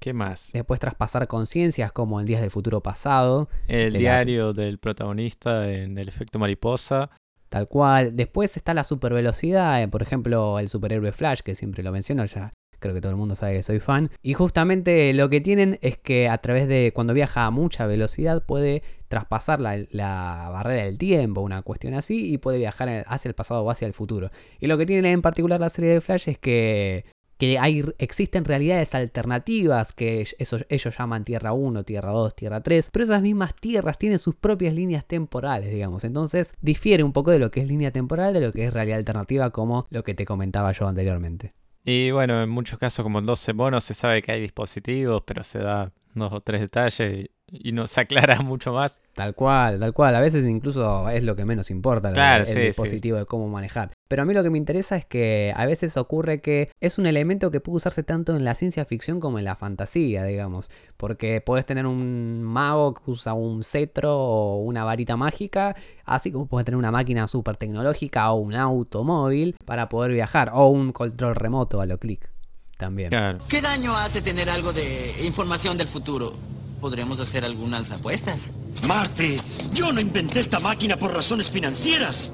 ¿Qué 0.00 0.14
más? 0.14 0.50
Después 0.54 0.80
traspasar 0.80 1.28
conciencias 1.28 1.92
como 1.92 2.20
en 2.20 2.26
Días 2.26 2.40
del 2.40 2.50
Futuro 2.50 2.80
Pasado. 2.82 3.50
El 3.68 3.92
diario 3.92 4.54
del 4.54 4.78
protagonista 4.78 5.70
en 5.70 5.98
El 5.98 6.08
efecto 6.08 6.38
mariposa. 6.38 7.10
Tal 7.50 7.68
cual. 7.68 8.16
Después 8.16 8.56
está 8.56 8.72
la 8.72 8.84
supervelocidad, 8.84 9.82
eh, 9.82 9.88
por 9.88 10.00
ejemplo, 10.00 10.58
el 10.58 10.70
superhéroe 10.70 11.12
Flash, 11.12 11.40
que 11.40 11.54
siempre 11.54 11.82
lo 11.82 11.92
menciono, 11.92 12.24
ya 12.24 12.54
creo 12.78 12.94
que 12.94 13.02
todo 13.02 13.12
el 13.12 13.18
mundo 13.18 13.34
sabe 13.34 13.58
que 13.58 13.62
soy 13.62 13.78
fan. 13.78 14.08
Y 14.22 14.32
justamente 14.32 15.12
lo 15.12 15.28
que 15.28 15.42
tienen 15.42 15.78
es 15.82 15.98
que 15.98 16.30
a 16.30 16.38
través 16.38 16.66
de 16.66 16.92
cuando 16.94 17.12
viaja 17.12 17.44
a 17.44 17.50
mucha 17.50 17.84
velocidad 17.86 18.42
puede 18.46 18.82
traspasar 19.08 19.60
la, 19.60 19.84
la 19.90 20.48
barrera 20.50 20.86
del 20.86 20.96
tiempo, 20.96 21.42
una 21.42 21.60
cuestión 21.60 21.92
así, 21.92 22.32
y 22.32 22.38
puede 22.38 22.56
viajar 22.56 23.04
hacia 23.06 23.28
el 23.28 23.34
pasado 23.34 23.62
o 23.64 23.70
hacia 23.70 23.86
el 23.86 23.92
futuro. 23.92 24.30
Y 24.60 24.66
lo 24.66 24.78
que 24.78 24.86
tiene 24.86 25.12
en 25.12 25.20
particular 25.20 25.60
la 25.60 25.68
serie 25.68 25.90
de 25.90 26.00
Flash 26.00 26.30
es 26.30 26.38
que 26.38 27.04
que 27.40 27.58
hay, 27.58 27.82
existen 27.96 28.44
realidades 28.44 28.94
alternativas 28.94 29.94
que 29.94 30.26
eso, 30.38 30.58
ellos 30.68 30.96
llaman 30.96 31.24
Tierra 31.24 31.54
1, 31.54 31.84
Tierra 31.84 32.10
2, 32.10 32.34
Tierra 32.36 32.62
3, 32.62 32.90
pero 32.92 33.02
esas 33.02 33.22
mismas 33.22 33.54
tierras 33.54 33.96
tienen 33.96 34.18
sus 34.18 34.34
propias 34.34 34.74
líneas 34.74 35.06
temporales, 35.06 35.72
digamos. 35.72 36.04
Entonces 36.04 36.52
difiere 36.60 37.02
un 37.02 37.14
poco 37.14 37.30
de 37.30 37.38
lo 37.38 37.50
que 37.50 37.60
es 37.60 37.66
línea 37.66 37.92
temporal 37.92 38.34
de 38.34 38.42
lo 38.42 38.52
que 38.52 38.66
es 38.66 38.74
realidad 38.74 38.98
alternativa, 38.98 39.48
como 39.48 39.86
lo 39.88 40.04
que 40.04 40.12
te 40.12 40.26
comentaba 40.26 40.72
yo 40.72 40.86
anteriormente. 40.86 41.54
Y 41.82 42.10
bueno, 42.10 42.42
en 42.42 42.50
muchos 42.50 42.78
casos, 42.78 43.02
como 43.02 43.20
en 43.20 43.26
12 43.26 43.54
monos, 43.54 43.84
se 43.84 43.94
sabe 43.94 44.20
que 44.20 44.32
hay 44.32 44.40
dispositivos, 44.42 45.22
pero 45.24 45.42
se 45.42 45.60
da 45.60 45.92
dos 46.14 46.34
o 46.34 46.42
tres 46.42 46.60
detalles 46.60 47.30
y 47.46 47.72
no 47.72 47.86
se 47.86 48.02
aclara 48.02 48.40
mucho 48.42 48.74
más. 48.74 49.00
Tal 49.14 49.34
cual, 49.34 49.80
tal 49.80 49.94
cual. 49.94 50.14
A 50.14 50.20
veces 50.20 50.44
incluso 50.44 51.08
es 51.08 51.24
lo 51.24 51.36
que 51.36 51.46
menos 51.46 51.70
importa 51.70 52.10
el, 52.10 52.44
dispositivo 52.66 53.16
de 53.16 53.24
cómo 53.24 53.48
manejar. 53.48 53.92
Pero 54.10 54.22
a 54.22 54.24
mí 54.24 54.34
lo 54.34 54.42
que 54.42 54.50
me 54.50 54.58
interesa 54.58 54.96
es 54.96 55.04
que 55.04 55.54
a 55.54 55.66
veces 55.66 55.96
ocurre 55.96 56.40
que 56.40 56.72
es 56.80 56.98
un 56.98 57.06
elemento 57.06 57.52
que 57.52 57.60
puede 57.60 57.76
usarse 57.76 58.02
tanto 58.02 58.34
en 58.34 58.42
la 58.42 58.56
ciencia 58.56 58.84
ficción 58.84 59.20
como 59.20 59.38
en 59.38 59.44
la 59.44 59.54
fantasía, 59.54 60.24
digamos. 60.24 60.68
Porque 60.96 61.40
puedes 61.40 61.64
tener 61.64 61.86
un 61.86 62.42
mago 62.42 62.92
que 62.92 63.08
usa 63.08 63.34
un 63.34 63.62
cetro 63.62 64.18
o 64.18 64.56
una 64.56 64.82
varita 64.82 65.16
mágica, 65.16 65.76
así 66.04 66.32
como 66.32 66.46
puedes 66.46 66.64
tener 66.64 66.76
una 66.76 66.90
máquina 66.90 67.28
súper 67.28 67.56
tecnológica 67.56 68.32
o 68.32 68.40
un 68.40 68.56
automóvil 68.56 69.54
para 69.64 69.88
poder 69.88 70.10
viajar, 70.10 70.50
o 70.54 70.66
un 70.66 70.90
control 70.90 71.36
remoto 71.36 71.80
a 71.80 71.86
lo 71.86 71.96
clic. 71.98 72.28
También. 72.76 73.10
¿Qué 73.48 73.60
daño 73.60 73.96
hace 73.96 74.22
tener 74.22 74.50
algo 74.50 74.72
de 74.72 75.22
información 75.24 75.78
del 75.78 75.86
futuro? 75.86 76.34
podremos 76.80 77.20
hacer 77.20 77.44
algunas 77.44 77.92
apuestas. 77.92 78.52
Marte, 78.88 79.36
yo 79.74 79.92
no 79.92 80.00
inventé 80.00 80.40
esta 80.40 80.58
máquina 80.58 80.96
por 80.96 81.14
razones 81.14 81.50
financieras. 81.50 82.32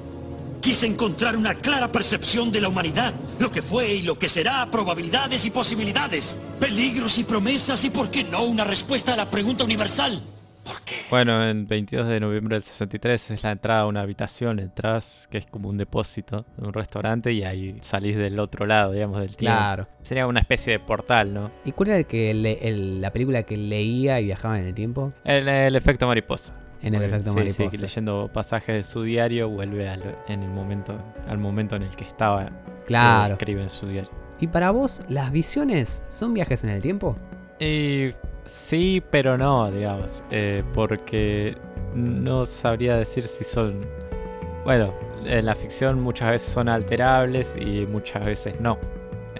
Quise 0.61 0.87
encontrar 0.87 1.37
una 1.37 1.55
clara 1.55 1.91
percepción 1.91 2.51
de 2.51 2.61
la 2.61 2.69
humanidad, 2.69 3.13
lo 3.39 3.51
que 3.51 3.61
fue 3.61 3.93
y 3.93 4.01
lo 4.01 4.15
que 4.15 4.27
será, 4.29 4.69
probabilidades 4.69 5.45
y 5.45 5.51
posibilidades, 5.51 6.41
peligros 6.59 7.17
y 7.19 7.23
promesas 7.23 7.83
y, 7.85 7.89
por 7.89 8.11
qué 8.11 8.23
no, 8.23 8.43
una 8.43 8.63
respuesta 8.63 9.13
a 9.13 9.17
la 9.17 9.29
pregunta 9.29 9.63
universal. 9.63 10.21
Bueno, 11.09 11.43
en 11.43 11.67
22 11.67 12.07
de 12.07 12.19
noviembre 12.19 12.57
del 12.57 12.63
63 12.63 13.31
es 13.31 13.43
la 13.43 13.51
entrada 13.51 13.81
a 13.81 13.85
una 13.85 14.01
habitación, 14.01 14.59
entras 14.59 15.27
que 15.31 15.37
es 15.37 15.45
como 15.45 15.69
un 15.69 15.77
depósito 15.77 16.45
de 16.57 16.67
un 16.67 16.73
restaurante 16.73 17.31
y 17.31 17.43
ahí 17.43 17.77
salís 17.81 18.17
del 18.17 18.39
otro 18.39 18.65
lado, 18.65 18.91
digamos, 18.91 19.21
del 19.21 19.37
tiempo. 19.37 19.57
Claro. 19.57 19.87
Sería 20.01 20.27
una 20.27 20.41
especie 20.41 20.73
de 20.73 20.79
portal, 20.79 21.33
¿no? 21.33 21.51
¿Y 21.63 21.71
cuál 21.71 21.89
era 21.89 21.97
el 21.99 22.05
que 22.05 22.33
la 22.33 23.11
película 23.11 23.43
que 23.43 23.55
leía 23.55 24.19
y 24.19 24.25
viajaba 24.25 24.59
en 24.59 24.65
el 24.65 24.73
tiempo? 24.73 25.13
El, 25.23 25.47
el 25.47 25.75
efecto 25.75 26.07
mariposa. 26.07 26.53
En 26.81 26.95
el 26.95 27.03
efecto 27.03 27.33
mariposa. 27.33 27.71
Sí, 27.71 27.77
leyendo 27.77 28.29
pasajes 28.31 28.75
de 28.75 28.83
su 28.83 29.03
diario 29.03 29.49
vuelve 29.49 29.89
al, 29.89 30.15
en 30.27 30.43
el 30.43 30.49
momento, 30.49 30.97
al 31.27 31.37
momento 31.37 31.75
en 31.75 31.83
el 31.83 31.95
que 31.95 32.05
estaba. 32.05 32.49
Claro. 32.85 33.33
Escribe 33.33 33.63
en 33.63 33.69
su 33.69 33.87
diario. 33.87 34.11
¿Y 34.39 34.47
para 34.47 34.71
vos, 34.71 35.03
las 35.09 35.31
visiones 35.31 36.03
son 36.09 36.33
viajes 36.33 36.63
en 36.63 36.69
el 36.69 36.81
tiempo? 36.81 37.17
Y 37.59 38.11
Sí, 38.47 39.03
pero 39.11 39.37
no, 39.37 39.69
digamos. 39.69 40.23
Eh, 40.31 40.63
porque 40.73 41.57
no 41.93 42.45
sabría 42.45 42.95
decir 42.95 43.27
si 43.27 43.43
son. 43.43 43.85
Bueno, 44.63 44.93
en 45.25 45.45
la 45.45 45.53
ficción 45.53 46.01
muchas 46.01 46.31
veces 46.31 46.51
son 46.51 46.69
alterables 46.69 47.57
y 47.59 47.85
muchas 47.85 48.25
veces 48.25 48.59
no. 48.61 48.79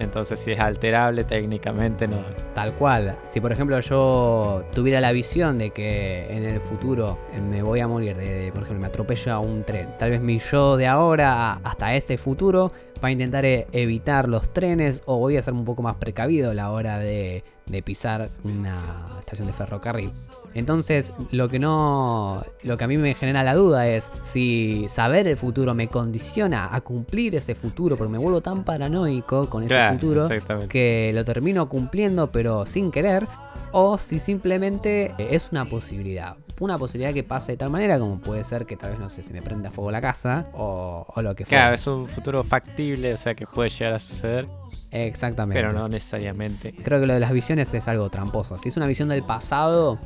Entonces, 0.00 0.40
si 0.40 0.52
es 0.52 0.60
alterable, 0.60 1.24
técnicamente 1.24 2.06
no. 2.06 2.18
Tal 2.54 2.74
cual. 2.74 3.16
Si 3.30 3.40
por 3.40 3.52
ejemplo 3.52 3.80
yo 3.80 4.64
tuviera 4.72 5.00
la 5.00 5.12
visión 5.12 5.58
de 5.58 5.70
que 5.70 6.26
en 6.30 6.44
el 6.44 6.60
futuro 6.60 7.18
me 7.50 7.62
voy 7.62 7.80
a 7.80 7.88
morir, 7.88 8.16
de, 8.16 8.50
por 8.52 8.62
ejemplo, 8.62 8.80
me 8.80 8.86
atropella 8.86 9.38
un 9.38 9.64
tren, 9.64 9.88
tal 9.98 10.10
vez 10.10 10.20
mi 10.20 10.38
yo 10.38 10.76
de 10.76 10.86
ahora 10.86 11.54
hasta 11.64 11.94
ese 11.94 12.16
futuro 12.18 12.72
va 13.02 13.08
a 13.08 13.10
intentar 13.10 13.44
e, 13.44 13.66
evitar 13.72 14.28
los 14.28 14.52
trenes 14.52 15.02
o 15.06 15.18
voy 15.18 15.36
a 15.36 15.42
ser 15.42 15.54
un 15.54 15.64
poco 15.64 15.82
más 15.82 15.96
precavido 15.96 16.50
a 16.50 16.54
la 16.54 16.70
hora 16.70 16.98
de, 16.98 17.44
de 17.66 17.82
pisar 17.82 18.30
una 18.44 18.82
estación 19.20 19.46
de 19.46 19.52
ferrocarril. 19.52 20.10
Entonces, 20.58 21.14
lo 21.30 21.48
que 21.48 21.58
no. 21.58 22.42
Lo 22.62 22.76
que 22.76 22.84
a 22.84 22.88
mí 22.88 22.96
me 22.96 23.14
genera 23.14 23.44
la 23.44 23.54
duda 23.54 23.86
es 23.86 24.10
si 24.24 24.86
saber 24.88 25.28
el 25.28 25.36
futuro 25.36 25.74
me 25.74 25.88
condiciona 25.88 26.74
a 26.74 26.80
cumplir 26.80 27.36
ese 27.36 27.54
futuro, 27.54 27.96
porque 27.96 28.10
me 28.10 28.18
vuelvo 28.18 28.40
tan 28.40 28.64
paranoico 28.64 29.48
con 29.48 29.62
ese 29.62 29.88
futuro 29.90 30.28
que 30.68 31.12
lo 31.14 31.24
termino 31.24 31.68
cumpliendo, 31.68 32.32
pero 32.32 32.66
sin 32.66 32.90
querer. 32.90 33.26
O 33.70 33.98
si 33.98 34.18
simplemente 34.18 35.14
es 35.18 35.48
una 35.52 35.66
posibilidad. 35.66 36.36
Una 36.58 36.78
posibilidad 36.78 37.12
que 37.12 37.22
pase 37.22 37.52
de 37.52 37.58
tal 37.58 37.70
manera 37.70 37.98
como 37.98 38.18
puede 38.18 38.42
ser 38.42 38.64
que 38.64 38.76
tal 38.76 38.90
vez, 38.90 38.98
no 38.98 39.10
sé, 39.10 39.22
se 39.22 39.32
me 39.34 39.42
prenda 39.42 39.70
fuego 39.70 39.90
la 39.90 40.00
casa 40.00 40.46
o, 40.54 41.06
o 41.14 41.22
lo 41.22 41.36
que 41.36 41.44
fuera. 41.44 41.64
Claro, 41.64 41.74
es 41.74 41.86
un 41.86 42.06
futuro 42.06 42.42
factible, 42.42 43.12
o 43.12 43.16
sea 43.16 43.34
que 43.34 43.46
puede 43.46 43.68
llegar 43.68 43.92
a 43.92 43.98
suceder. 43.98 44.48
Exactamente. 44.90 45.60
Pero 45.60 45.78
no 45.78 45.88
necesariamente. 45.88 46.72
Creo 46.82 46.98
que 46.98 47.06
lo 47.06 47.14
de 47.14 47.20
las 47.20 47.30
visiones 47.30 47.72
es 47.74 47.86
algo 47.88 48.08
tramposo. 48.08 48.58
Si 48.58 48.70
es 48.70 48.76
una 48.76 48.86
visión 48.86 49.10
del 49.10 49.22
pasado, 49.22 49.98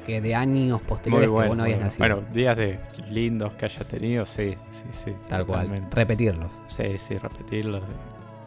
que 0.06 0.22
de 0.22 0.34
años 0.34 0.80
posteriores 0.80 1.28
que 1.28 1.48
vos 1.48 1.56
no 1.56 1.64
habías 1.64 1.80
nacido. 1.80 1.98
Bueno, 1.98 2.22
días 2.32 2.56
de 2.56 2.78
lindos 3.10 3.52
que 3.54 3.66
hayas 3.66 3.84
tenido, 3.86 4.24
sí, 4.24 4.56
sí, 4.70 4.84
sí. 4.92 5.12
Tal 5.28 5.44
cual. 5.44 5.70
Repetirlos. 5.90 6.52
Sí, 6.68 6.96
sí, 6.96 7.18
repetirlos. 7.18 7.82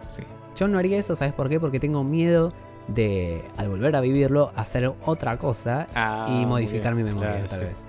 Sí. 0.09 0.23
Yo 0.55 0.67
no 0.67 0.77
haría 0.77 0.97
eso, 0.97 1.15
¿sabes 1.15 1.33
por 1.33 1.49
qué? 1.49 1.59
Porque 1.59 1.79
tengo 1.79 2.03
miedo 2.03 2.53
de, 2.87 3.43
al 3.57 3.69
volver 3.69 3.95
a 3.95 4.01
vivirlo, 4.01 4.51
hacer 4.55 4.91
otra 5.05 5.37
cosa 5.37 5.87
y 5.89 5.93
ah, 5.95 6.43
modificar 6.47 6.95
mi 6.95 7.03
memoria, 7.03 7.45
tal 7.45 7.61
vez. 7.61 7.87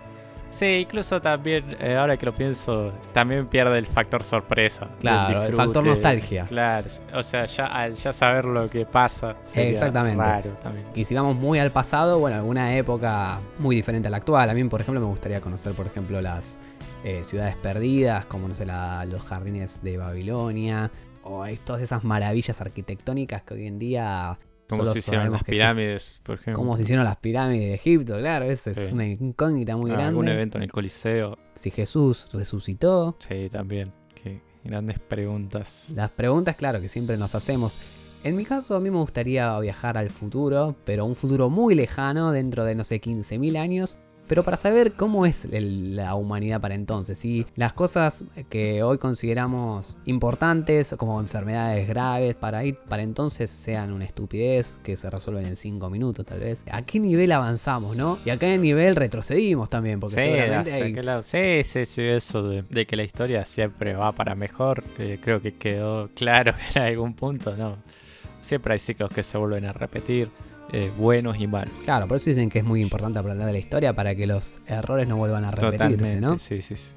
Sí, 0.53 0.67
incluso 0.87 1.21
también, 1.23 1.77
eh, 1.81 1.97
ahora 1.97 2.19
que 2.19 2.27
lo 2.27 2.35
pienso, 2.35 2.93
también 3.15 3.47
pierde 3.47 3.79
el 3.79 3.87
factor 3.87 4.23
sorpresa. 4.23 4.87
Claro, 5.01 5.45
el 5.45 5.57
factor 5.57 5.83
nostalgia. 5.83 6.45
Claro, 6.45 6.89
o 7.15 7.23
sea, 7.23 7.47
ya, 7.47 7.67
al 7.67 7.95
ya 7.95 8.13
saber 8.13 8.45
lo 8.45 8.69
que 8.69 8.85
pasa, 8.85 9.37
sería 9.45 9.71
Exactamente. 9.73 10.23
raro 10.23 10.51
también. 10.63 10.87
Y 10.95 11.07
si 11.07 11.15
vamos 11.15 11.37
muy 11.37 11.59
al 11.59 11.71
pasado, 11.71 12.19
bueno, 12.19 12.37
alguna 12.37 12.77
época 12.77 13.41
muy 13.59 13.75
diferente 13.77 14.09
a 14.09 14.11
la 14.11 14.19
actual. 14.19 14.51
A 14.51 14.53
mí, 14.53 14.63
por 14.65 14.83
ejemplo, 14.83 15.01
me 15.01 15.07
gustaría 15.07 15.41
conocer, 15.41 15.73
por 15.73 15.87
ejemplo, 15.87 16.21
las 16.21 16.59
eh, 17.03 17.23
ciudades 17.25 17.57
perdidas, 17.57 18.27
como, 18.27 18.47
no 18.47 18.55
sé, 18.55 18.67
los 18.67 19.25
jardines 19.25 19.83
de 19.83 19.97
Babilonia, 19.97 20.91
o 21.25 21.43
hay 21.43 21.57
todas 21.57 21.83
esas 21.83 22.05
maravillas 22.05 22.61
arquitectónicas 22.61 23.43
que 23.43 23.55
hoy 23.55 23.67
en 23.67 23.79
día 23.79 24.39
Como 24.69 24.87
se 24.87 24.99
hicieron 25.01 25.31
las 25.33 25.45
pirámides, 25.45 26.21
por 26.25 26.37
ejemplo. 26.37 26.55
Cómo 26.63 26.77
se 26.77 26.83
hicieron 26.85 27.05
las 27.05 27.17
pirámides 27.17 27.69
de 27.69 27.75
Egipto, 27.75 28.17
claro, 28.19 28.47
esa 28.47 28.71
es 28.71 28.79
Sí. 28.79 28.93
una 28.93 29.07
incógnita 29.07 29.77
muy 29.77 29.91
Ah, 29.91 29.95
grande. 29.95 30.09
Algún 30.09 30.29
evento 30.29 30.57
en 30.59 30.65
el 30.65 30.73
Coliseo. 30.73 31.37
Si 31.57 31.71
Jesús 31.71 32.31
resucitó. 32.33 33.17
Sí, 33.19 33.49
también. 33.51 33.93
Qué 34.15 34.41
grandes 34.65 34.99
preguntas. 34.99 35.93
Las 35.95 36.11
preguntas, 36.11 36.57
claro, 36.57 36.81
que 36.81 36.89
siempre 36.89 37.17
nos 37.19 37.35
hacemos. 37.35 37.79
En 38.25 38.37
mi 38.37 38.45
caso, 38.45 38.77
a 38.77 38.81
mí 38.81 38.91
me 38.91 38.99
gustaría 38.99 39.59
viajar 39.59 39.99
al 39.99 40.09
futuro, 40.09 40.77
pero 40.85 41.05
un 41.05 41.17
futuro 41.17 41.51
muy 41.51 41.75
lejano, 41.75 42.31
dentro 42.31 42.65
de, 42.65 42.75
no 42.77 42.85
sé, 42.85 43.01
15.000 43.01 43.57
años. 43.57 43.99
Pero 44.29 44.45
para 44.45 44.57
saber 44.57 44.93
cómo 44.93 45.27
es 45.27 45.45
el- 45.47 45.97
la 45.97 46.15
humanidad 46.15 46.61
para 46.61 46.75
entonces, 46.75 47.19
si 47.19 47.45
las 47.57 47.75
cosas 47.75 48.25
que 48.49 48.83
hoy 48.83 48.97
consideramos 48.97 49.99
importantes, 50.07 50.95
como 50.97 51.21
enfermedades 51.21 51.87
graves, 51.89 52.35
para, 52.37 52.59
ahí, 52.59 52.73
para 52.73 53.03
entonces 53.03 53.51
sean 53.51 53.93
una 53.93 54.05
estupidez 54.05 54.79
que 54.83 54.97
se 54.97 55.11
resuelven 55.11 55.47
en 55.47 55.57
5 55.57 55.91
minutos 55.91 56.25
tal 56.25 56.41
vez. 56.41 56.65
¿A 56.71 56.83
qué 56.83 56.99
nivel 57.01 57.33
avanzamos, 57.33 57.97
no? 57.97 58.19
Y 58.25 58.31
a 58.31 58.39
qué 58.39 58.57
nivel 58.59 58.97
retrocedimos 58.97 59.69
también, 59.69 60.01
porque 60.01 60.17
Sí, 60.17 60.23
seguramente 60.23 60.73
hay- 60.73 61.23
sí, 61.23 61.65
sí, 61.65 61.85
sí, 61.85 62.03
eso 62.03 62.43
de, 62.49 62.63
de 62.63 62.87
que 62.87 62.97
la 62.97 63.03
historia 63.03 63.45
siempre 63.45 63.95
va 63.95 64.13
para 64.13 64.35
mejor, 64.35 64.83
eh, 64.99 65.19
creo 65.21 65.43
que 65.43 65.57
quedó 65.57 66.09
claro 66.15 66.55
en 66.77 66.83
algún 66.83 67.15
punto, 67.15 67.57
¿no? 67.57 67.77
Siempre 68.41 68.73
hay 68.73 68.79
ciclos 68.79 69.11
que 69.11 69.23
se 69.23 69.37
vuelven 69.37 69.67
a 69.67 69.73
repetir, 69.73 70.31
eh, 70.71 70.91
buenos 70.97 71.39
y 71.39 71.47
malos. 71.47 71.81
Claro, 71.81 72.07
por 72.07 72.17
eso 72.17 72.31
dicen 72.31 72.49
que 72.49 72.61
es 72.61 72.65
muy 72.65 72.81
importante 72.81 73.19
aprender 73.19 73.47
de 73.47 73.53
la 73.53 73.59
historia 73.59 73.93
para 73.95 74.15
que 74.15 74.27
los 74.27 74.59
errores 74.67 75.09
no 75.09 75.17
vuelvan 75.17 75.45
a 75.45 75.51
repetirse, 75.51 75.97
Totalmente, 75.97 76.21
¿no? 76.21 76.39
sí, 76.39 76.63
sí, 76.63 76.77
sí. 76.77 76.91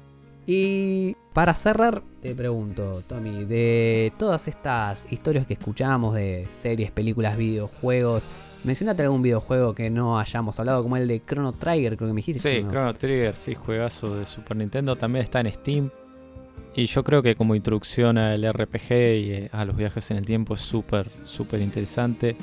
Y 0.46 1.16
para 1.32 1.54
cerrar, 1.54 2.02
te 2.22 2.34
pregunto, 2.34 3.02
Tommy, 3.08 3.44
de 3.44 4.12
todas 4.16 4.46
estas 4.46 5.10
historias 5.10 5.44
que 5.44 5.54
escuchamos 5.54 6.14
de 6.14 6.46
series, 6.52 6.92
películas, 6.92 7.36
videojuegos, 7.36 8.30
mencionate 8.62 9.02
algún 9.02 9.22
videojuego 9.22 9.74
que 9.74 9.90
no 9.90 10.20
hayamos 10.20 10.58
hablado, 10.60 10.84
como 10.84 10.96
el 10.96 11.08
de 11.08 11.20
Chrono 11.24 11.52
Trigger, 11.52 11.96
creo 11.96 12.08
que 12.08 12.14
me 12.14 12.18
dijiste. 12.18 12.40
Sí, 12.40 12.62
¿no? 12.62 12.70
Chrono 12.70 12.94
Trigger, 12.94 13.34
sí, 13.34 13.54
juegazo 13.54 14.16
de 14.16 14.24
Super 14.24 14.56
Nintendo, 14.56 14.94
también 14.94 15.24
está 15.24 15.40
en 15.40 15.52
Steam. 15.52 15.90
Y 16.76 16.86
yo 16.86 17.02
creo 17.02 17.22
que 17.22 17.34
como 17.34 17.54
introducción 17.54 18.16
al 18.16 18.44
RPG 18.52 18.90
y 18.90 19.32
eh, 19.32 19.48
a 19.50 19.64
los 19.64 19.76
viajes 19.76 20.10
en 20.10 20.18
el 20.18 20.26
tiempo 20.26 20.54
es 20.54 20.60
súper, 20.60 21.08
súper 21.24 21.60
interesante. 21.60 22.36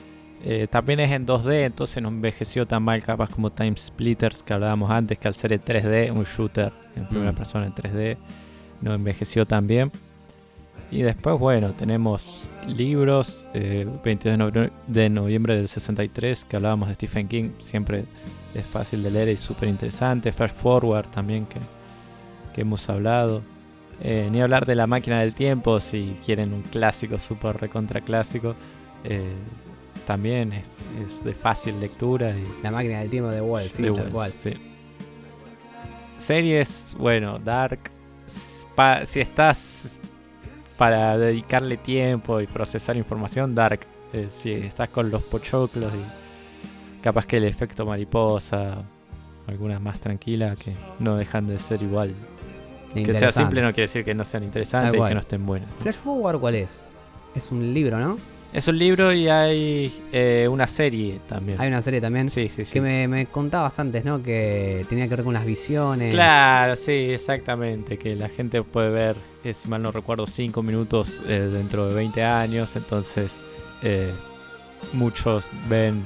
Eh, 0.45 0.67
también 0.69 0.99
es 0.99 1.09
en 1.11 1.25
2D, 1.25 1.63
entonces 1.65 2.03
no 2.03 2.09
envejeció 2.09 2.65
tan 2.67 2.83
mal 2.83 3.01
capaz 3.03 3.29
como 3.29 3.49
Time 3.51 3.77
Splitters 3.77 4.43
que 4.43 4.53
hablábamos 4.53 4.91
antes, 4.91 5.17
que 5.17 5.27
al 5.29 5.35
ser 5.35 5.53
en 5.53 5.61
3D, 5.61 6.11
un 6.11 6.23
shooter 6.25 6.71
en 6.97 7.05
primera 7.07 7.31
Mm. 7.31 7.35
persona 7.35 7.65
en 7.65 7.73
3D, 7.73 8.17
no 8.81 8.93
envejeció 8.93 9.45
tan 9.45 9.67
bien. 9.67 9.89
Y 10.91 11.01
después, 11.01 11.39
bueno, 11.39 11.69
tenemos 11.71 12.47
libros, 12.67 13.43
eh, 13.53 13.87
22 14.03 14.37
de, 14.37 14.43
novie- 14.43 14.71
de 14.87 15.09
noviembre 15.09 15.55
del 15.55 15.67
63, 15.69 16.43
que 16.45 16.57
hablábamos 16.57 16.89
de 16.89 16.95
Stephen 16.95 17.27
King, 17.29 17.51
siempre 17.59 18.03
es 18.53 18.65
fácil 18.65 19.01
de 19.01 19.09
leer 19.11 19.29
y 19.29 19.37
súper 19.37 19.69
interesante. 19.69 20.31
Fast 20.33 20.55
Forward 20.57 21.07
también, 21.07 21.45
que, 21.45 21.57
que 22.53 22.61
hemos 22.61 22.87
hablado. 22.89 23.41
Eh, 24.01 24.27
ni 24.31 24.41
hablar 24.41 24.65
de 24.65 24.75
La 24.75 24.85
Máquina 24.87 25.21
del 25.21 25.33
Tiempo, 25.33 25.79
si 25.79 26.17
quieren 26.23 26.53
un 26.53 26.61
clásico, 26.63 27.17
súper 27.19 27.57
recontra 27.57 28.01
clásico. 28.01 28.55
eh, 29.05 29.31
también 30.05 30.53
es, 30.53 30.67
es 31.05 31.23
de 31.23 31.33
fácil 31.33 31.79
lectura 31.79 32.31
y 32.31 32.45
La 32.63 32.71
máquina 32.71 32.99
del 32.99 33.09
tiempo 33.09 33.29
de 33.29 33.41
Wall, 33.41 33.63
sí, 33.69 33.83
tal 33.83 34.09
cual. 34.09 34.31
sí. 34.31 34.53
Series, 36.17 36.95
bueno, 36.97 37.39
Dark. 37.39 37.79
pa- 38.75 39.05
si 39.05 39.19
estás 39.19 39.99
para 40.77 41.17
dedicarle 41.17 41.77
tiempo 41.77 42.39
y 42.41 42.47
procesar 42.47 42.95
información, 42.97 43.53
Dark. 43.55 43.81
Eh, 44.13 44.27
si 44.29 44.51
estás 44.51 44.89
con 44.89 45.09
los 45.09 45.23
pochoclos 45.23 45.91
y 45.93 47.01
capaz 47.03 47.25
que 47.25 47.37
el 47.37 47.45
efecto 47.45 47.85
mariposa, 47.85 48.83
algunas 49.47 49.81
más 49.81 49.99
tranquilas 49.99 50.57
que 50.57 50.73
no 50.99 51.15
dejan 51.17 51.47
de 51.47 51.57
ser 51.59 51.81
igual. 51.81 52.13
Que 52.93 53.13
sea 53.15 53.31
simple 53.31 53.61
no 53.61 53.69
quiere 53.69 53.83
decir 53.83 54.05
que 54.05 54.13
no 54.13 54.23
sean 54.23 54.43
interesantes 54.43 54.93
y 54.93 55.03
que 55.03 55.13
no 55.15 55.19
estén 55.19 55.45
buenas. 55.45 55.67
Flash 55.81 55.95
Forward, 55.95 56.39
¿cuál 56.39 56.55
es? 56.55 56.83
Es 57.33 57.51
un 57.51 57.73
libro, 57.73 57.97
¿no? 57.99 58.17
Es 58.53 58.67
un 58.67 58.77
libro 58.77 59.11
y 59.11 59.27
hay 59.29 60.03
eh, 60.11 60.47
una 60.49 60.67
serie 60.67 61.19
también. 61.27 61.59
Hay 61.59 61.69
una 61.69 61.81
serie 61.81 61.99
también 61.99 62.29
Sí, 62.29 62.47
sí, 62.49 62.65
sí. 62.65 62.73
que 62.73 62.81
me, 62.81 63.07
me 63.07 63.25
contabas 63.25 63.79
antes, 63.79 64.05
¿no? 64.05 64.21
Que 64.21 64.85
tenía 64.87 65.07
que 65.09 65.15
ver 65.15 65.25
con 65.25 65.33
las 65.33 65.43
visiones. 65.45 66.13
Claro, 66.13 66.75
sí, 66.75 66.91
exactamente. 66.91 67.97
Que 67.97 68.15
la 68.15 68.29
gente 68.29 68.61
puede 68.61 68.89
ver, 68.91 69.15
eh, 69.43 69.55
si 69.55 69.67
mal 69.69 69.81
no 69.81 69.91
recuerdo, 69.91 70.27
5 70.27 70.61
minutos 70.61 71.23
eh, 71.27 71.49
dentro 71.51 71.85
de 71.85 71.95
20 71.95 72.23
años. 72.23 72.75
Entonces, 72.75 73.41
eh, 73.81 74.11
muchos 74.93 75.47
ven 75.67 76.03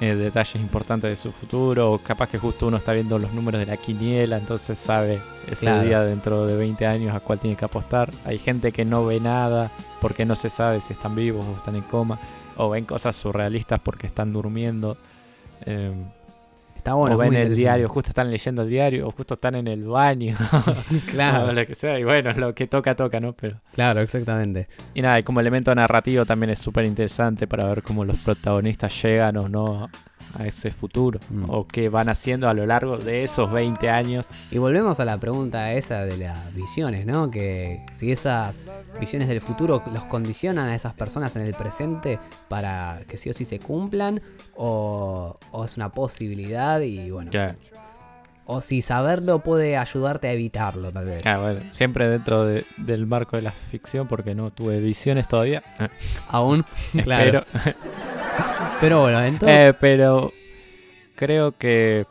eh, 0.00 0.14
detalles 0.14 0.56
importantes 0.56 1.10
de 1.10 1.16
su 1.16 1.32
futuro. 1.32 1.92
O 1.92 1.98
capaz 1.98 2.28
que 2.28 2.38
justo 2.38 2.66
uno 2.66 2.76
está 2.76 2.92
viendo 2.92 3.18
los 3.18 3.32
números 3.32 3.60
de 3.60 3.66
la 3.66 3.76
quiniela, 3.76 4.36
entonces 4.38 4.78
sabe 4.78 5.20
ese 5.50 5.66
Claro. 5.66 5.82
día 5.84 6.02
dentro 6.02 6.46
de 6.46 6.56
20 6.56 6.86
años 6.86 7.14
a 7.14 7.20
cuál 7.20 7.38
tiene 7.38 7.56
que 7.56 7.64
apostar. 7.64 8.10
Hay 8.24 8.38
gente 8.38 8.72
que 8.72 8.84
no 8.84 9.04
ve 9.06 9.20
nada 9.20 9.70
porque 10.00 10.24
no 10.24 10.36
se 10.36 10.50
sabe 10.50 10.80
si 10.80 10.92
están 10.92 11.14
vivos 11.14 11.44
o 11.46 11.56
están 11.56 11.76
en 11.76 11.82
coma. 11.82 12.18
O 12.56 12.70
ven 12.70 12.84
cosas 12.84 13.14
surrealistas 13.16 13.80
porque 13.80 14.06
están 14.06 14.32
durmiendo. 14.32 14.96
Em, 15.64 15.94
Está 16.88 16.94
bueno. 16.94 17.16
o 17.16 17.18
ven 17.18 17.34
el 17.34 17.54
diario, 17.54 17.88
justo 17.88 18.10
están 18.10 18.30
leyendo 18.30 18.62
el 18.62 18.70
diario, 18.70 19.08
o 19.08 19.10
justo 19.10 19.34
están 19.34 19.54
en 19.56 19.68
el 19.68 19.84
baño, 19.84 20.34
Claro, 21.10 21.48
o 21.48 21.52
lo 21.52 21.66
que 21.66 21.74
sea, 21.74 21.98
y 21.98 22.04
bueno, 22.04 22.32
lo 22.32 22.54
que 22.54 22.66
toca, 22.66 22.96
toca, 22.96 23.20
¿no? 23.20 23.34
Pero. 23.34 23.60
claro, 23.72 24.00
exactamente. 24.00 24.68
Y 24.94 25.02
nada, 25.02 25.18
y 25.18 25.22
como 25.22 25.40
elemento 25.40 25.74
narrativo 25.74 26.24
también 26.24 26.50
es 26.50 26.58
súper 26.58 26.86
interesante 26.86 27.46
para 27.46 27.66
ver 27.66 27.82
cómo 27.82 28.04
los 28.04 28.16
protagonistas 28.18 29.02
llegan 29.02 29.36
o 29.36 29.48
no 29.48 29.90
a 30.34 30.46
ese 30.46 30.70
futuro, 30.70 31.20
Mm. 31.30 31.44
o 31.48 31.66
qué 31.66 31.88
van 31.88 32.08
haciendo 32.08 32.48
a 32.48 32.54
lo 32.54 32.66
largo 32.66 32.98
de 32.98 33.24
esos 33.24 33.50
20 33.52 33.88
años. 33.90 34.28
Y 34.50 34.58
volvemos 34.58 35.00
a 35.00 35.04
la 35.04 35.18
pregunta 35.18 35.72
esa 35.72 36.04
de 36.04 36.16
las 36.18 36.54
visiones, 36.54 37.06
¿no? 37.06 37.30
Que 37.30 37.84
si 37.92 38.12
esas 38.12 38.68
visiones 39.00 39.28
del 39.28 39.40
futuro 39.40 39.82
los 39.92 40.04
condicionan 40.04 40.68
a 40.68 40.74
esas 40.74 40.94
personas 40.94 41.34
en 41.36 41.42
el 41.42 41.54
presente 41.54 42.18
para 42.48 43.00
que 43.08 43.16
sí 43.16 43.30
o 43.30 43.32
sí 43.32 43.44
se 43.44 43.58
cumplan, 43.58 44.20
o, 44.56 45.38
o 45.52 45.64
es 45.64 45.76
una 45.76 45.90
posibilidad 45.90 46.80
y 46.80 47.10
bueno, 47.10 47.30
o 48.50 48.62
si 48.62 48.80
saberlo 48.80 49.40
puede 49.40 49.76
ayudarte 49.76 50.26
a 50.28 50.32
evitarlo 50.32 50.90
tal 50.90 51.04
vez. 51.04 51.26
ah, 51.26 51.36
bueno, 51.38 51.60
siempre 51.70 52.08
dentro 52.08 52.44
de- 52.46 52.64
del 52.78 53.06
marco 53.06 53.36
de 53.36 53.42
la 53.42 53.52
ficción, 53.52 54.08
porque 54.08 54.34
no 54.34 54.50
tuve 54.50 54.80
visiones 54.80 55.28
todavía. 55.28 55.62
Aún, 56.30 56.64
claro. 57.02 57.44
Espero. 57.54 57.76
Pero 58.80 59.00
bueno, 59.02 59.22
entonces... 59.22 59.70
Eh, 59.70 59.74
pero 59.78 60.32
creo 61.16 61.52
que 61.52 62.06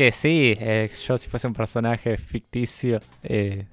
que 0.00 0.12
sí, 0.12 0.56
eh, 0.58 0.90
yo 1.06 1.18
si 1.18 1.28
fuese 1.28 1.46
un 1.46 1.52
personaje 1.52 2.16
ficticio, 2.16 3.00
eh, 3.22 3.66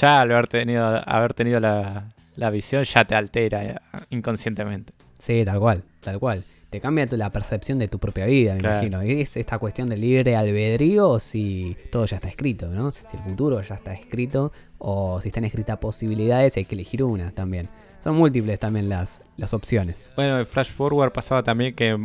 ya 0.00 0.22
al 0.22 0.32
haber 0.32 0.48
tenido, 0.48 0.82
haber 0.86 1.34
tenido 1.34 1.60
la, 1.60 2.14
la 2.36 2.50
visión 2.50 2.84
ya 2.84 3.04
te 3.04 3.14
altera 3.14 3.64
eh, 3.64 3.76
inconscientemente. 4.08 4.94
Sí, 5.18 5.44
tal 5.44 5.58
cual, 5.60 5.82
tal 6.00 6.18
cual. 6.18 6.44
Te 6.74 6.80
cambia 6.80 7.06
la 7.12 7.30
percepción 7.30 7.78
de 7.78 7.86
tu 7.86 8.00
propia 8.00 8.26
vida, 8.26 8.54
me 8.54 8.58
Claro. 8.58 8.78
imagino. 8.84 9.00
Es 9.02 9.36
esta 9.36 9.60
cuestión 9.60 9.88
del 9.88 10.00
libre 10.00 10.34
albedrío 10.34 11.08
o 11.08 11.20
si 11.20 11.76
todo 11.92 12.04
ya 12.04 12.16
está 12.16 12.26
escrito, 12.26 12.66
¿no? 12.66 12.90
Si 12.90 13.16
el 13.16 13.22
futuro 13.22 13.62
ya 13.62 13.76
está 13.76 13.92
escrito 13.92 14.50
o 14.78 15.20
si 15.20 15.28
están 15.28 15.44
escritas 15.44 15.78
posibilidades 15.78 16.56
hay 16.56 16.64
que 16.64 16.74
elegir 16.74 17.04
una 17.04 17.30
también. 17.30 17.68
Son 18.00 18.16
múltiples 18.16 18.58
también 18.58 18.88
las, 18.88 19.22
las 19.36 19.54
opciones. 19.54 20.10
Bueno, 20.16 20.36
en 20.36 20.46
Flash 20.46 20.72
Forward 20.72 21.12
pasaba 21.12 21.44
también 21.44 21.76
que 21.76 21.96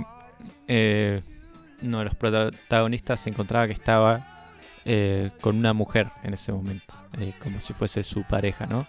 eh, 0.68 1.22
uno 1.82 1.98
de 1.98 2.06
los 2.06 2.14
protagonistas 2.14 3.22
se 3.22 3.32
encontraba 3.32 3.66
que 3.66 3.74
estaba 3.74 4.46
eh, 4.86 5.32
con 5.42 5.58
una 5.58 5.74
mujer 5.74 6.10
en 6.22 6.36
ese 6.36 6.52
momento, 6.52 6.94
eh, 7.20 7.34
como 7.42 7.60
si 7.60 7.74
fuese 7.74 8.04
su 8.04 8.22
pareja, 8.22 8.68
¿no? 8.68 8.86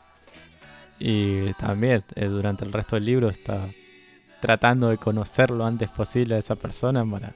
Y 0.99 1.55
también 1.55 2.05
durante 2.15 2.67
el 2.67 2.73
resto 2.75 2.97
del 2.97 3.07
libro 3.07 3.31
está 3.31 3.71
tratando 4.41 4.89
de 4.89 4.99
conocer 4.99 5.51
lo 5.51 5.65
antes 5.67 5.89
posible 5.89 6.35
a 6.35 6.39
esa 6.39 6.57
persona 6.57 7.05
para, 7.05 7.33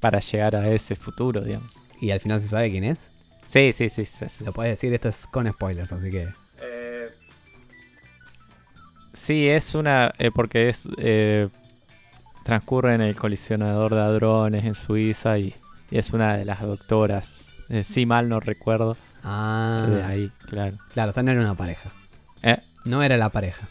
para 0.00 0.20
llegar 0.20 0.56
a 0.56 0.68
ese 0.70 0.96
futuro, 0.96 1.40
digamos. 1.42 1.80
Y 2.00 2.10
al 2.10 2.20
final 2.20 2.40
se 2.40 2.48
sabe 2.48 2.70
quién 2.70 2.84
es. 2.84 3.10
Sí, 3.46 3.72
sí, 3.72 3.88
sí. 3.88 4.04
sí, 4.04 4.28
sí. 4.28 4.44
Lo 4.44 4.52
puedes 4.52 4.72
decir, 4.72 4.92
esto 4.94 5.08
es 5.08 5.26
con 5.26 5.50
spoilers, 5.50 5.92
así 5.92 6.10
que... 6.10 6.28
Sí, 9.12 9.48
es 9.48 9.74
una. 9.74 10.12
eh, 10.18 10.30
porque 10.30 10.68
es. 10.68 10.88
eh, 10.98 11.48
transcurre 12.44 12.94
en 12.94 13.00
el 13.02 13.16
colisionador 13.16 13.94
de 13.94 14.00
hadrones 14.00 14.64
en 14.64 14.74
Suiza 14.74 15.36
y, 15.38 15.54
y 15.90 15.98
es 15.98 16.10
una 16.12 16.36
de 16.36 16.44
las 16.44 16.60
doctoras. 16.60 17.52
eh, 17.68 17.84
si 17.84 18.06
mal 18.06 18.28
no 18.28 18.40
recuerdo. 18.40 18.96
Ah, 19.22 19.86
De 19.90 20.02
ahí, 20.02 20.32
claro. 20.48 20.78
claro, 20.92 21.10
o 21.10 21.12
sea, 21.12 21.22
no 21.22 21.32
era 21.32 21.40
una 21.40 21.54
pareja. 21.54 21.90
Eh, 22.42 22.58
No 22.84 23.02
era 23.02 23.16
la 23.18 23.28
pareja. 23.30 23.68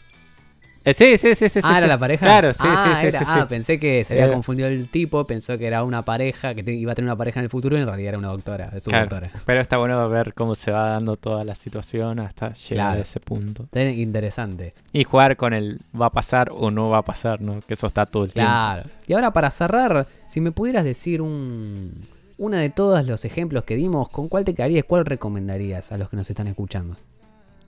Eh, 0.82 0.94
sí, 0.94 1.18
sí, 1.18 1.34
sí, 1.34 1.48
sí. 1.48 1.60
ah, 1.62 1.68
sí, 1.68 1.72
era 1.76 1.80
sí. 1.82 1.86
la 1.88 1.98
pareja. 1.98 2.24
Claro, 2.24 2.52
sí, 2.54 2.60
ah, 2.64 2.82
sí, 2.94 3.00
sí, 3.00 3.06
era- 3.08 3.18
sí, 3.18 3.24
sí. 3.26 3.30
Ah, 3.34 3.46
pensé 3.48 3.78
que 3.78 4.02
se 4.04 4.14
había 4.14 4.24
Era- 4.24 4.32
confundido 4.32 4.68
el 4.68 4.88
tipo, 4.88 5.26
pensó 5.26 5.58
que 5.58 5.66
era 5.66 5.84
una 5.84 6.04
pareja, 6.06 6.54
que 6.54 6.62
te- 6.62 6.72
iba 6.72 6.92
a 6.92 6.94
tener 6.94 7.06
una 7.08 7.16
pareja 7.16 7.40
en 7.40 7.44
el 7.44 7.50
futuro 7.50 7.76
y 7.76 7.80
en 7.80 7.86
realidad 7.86 8.08
era 8.10 8.18
una 8.18 8.28
doctora, 8.28 8.70
es 8.74 8.82
su 8.84 8.88
Claro, 8.90 9.06
doctora. 9.10 9.30
Pero 9.44 9.60
está 9.60 9.76
bueno 9.76 10.08
ver 10.08 10.32
cómo 10.32 10.54
se 10.54 10.70
va 10.72 10.90
dando 10.90 11.16
toda 11.16 11.44
la 11.44 11.54
situación 11.54 12.18
hasta 12.20 12.54
llegar 12.54 12.68
Claro. 12.86 12.98
a 12.98 13.02
ese 13.02 13.20
punto. 13.20 13.68
Interesante. 13.74 14.72
Y 14.92 15.04
jugar 15.04 15.36
con 15.36 15.52
el 15.52 15.80
va 15.98 16.06
a 16.06 16.10
pasar 16.10 16.50
o 16.52 16.70
no 16.70 16.88
va 16.88 16.98
a 16.98 17.04
pasar, 17.04 17.40
¿no? 17.42 17.60
Que 17.60 17.74
eso 17.74 17.86
está 17.86 18.06
todo 18.06 18.24
el 18.24 18.32
tiempo. 18.32 18.50
Claro. 18.50 18.84
Y 19.06 19.12
ahora 19.12 19.32
para 19.32 19.50
cerrar, 19.50 20.06
si 20.28 20.40
me 20.40 20.50
pudieras 20.52 20.84
decir 20.84 21.20
un 21.22 22.06
una 22.38 22.56
de 22.56 22.70
todos 22.70 23.04
los 23.06 23.26
ejemplos 23.26 23.64
que 23.64 23.76
dimos, 23.76 24.08
¿con 24.08 24.28
cuál 24.30 24.46
te 24.46 24.54
quedarías? 24.54 24.84
¿Cuál 24.84 25.04
recomendarías 25.04 25.92
a 25.92 25.98
los 25.98 26.08
que 26.08 26.16
nos 26.16 26.30
están 26.30 26.46
escuchando? 26.46 26.96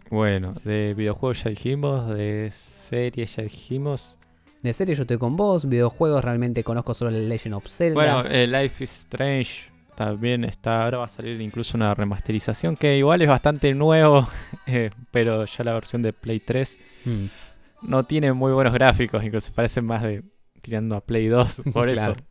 Bueno, 0.08 0.54
de 0.64 0.94
videojuegos 0.94 1.44
ya 1.44 1.50
dijimos, 1.50 2.08
de 2.08 2.50
series 2.96 3.36
ya 3.36 3.42
dijimos. 3.44 4.18
De 4.62 4.72
serie 4.74 4.94
yo 4.94 5.02
estoy 5.02 5.16
con 5.18 5.34
vos, 5.36 5.66
videojuegos 5.68 6.22
realmente 6.22 6.62
conozco 6.62 6.92
solo 6.94 7.10
el 7.10 7.26
Legend 7.28 7.54
of 7.54 7.66
Zelda. 7.68 7.94
Bueno, 7.94 8.24
eh, 8.28 8.46
Life 8.46 8.84
is 8.84 8.90
Strange 8.98 9.70
también 9.96 10.44
está. 10.44 10.84
Ahora 10.84 10.98
va 10.98 11.04
a 11.06 11.08
salir 11.08 11.40
incluso 11.40 11.76
una 11.76 11.94
remasterización 11.94 12.76
que 12.76 12.96
igual 12.98 13.22
es 13.22 13.28
bastante 13.28 13.72
nuevo, 13.74 14.28
eh, 14.66 14.90
pero 15.10 15.44
ya 15.46 15.64
la 15.64 15.72
versión 15.72 16.02
de 16.02 16.12
Play 16.12 16.40
3 16.40 16.78
Mm, 17.04 17.24
no 17.88 18.04
tiene 18.04 18.32
muy 18.32 18.52
buenos 18.52 18.72
gráficos, 18.74 19.24
incluso 19.24 19.52
parecen 19.52 19.84
más 19.86 20.02
de 20.02 20.22
tirando 20.60 20.94
a 20.96 21.00
Play 21.00 21.26
2. 21.28 21.62
Por 21.72 21.90
Claro. 21.92 22.12
eso 22.12 22.22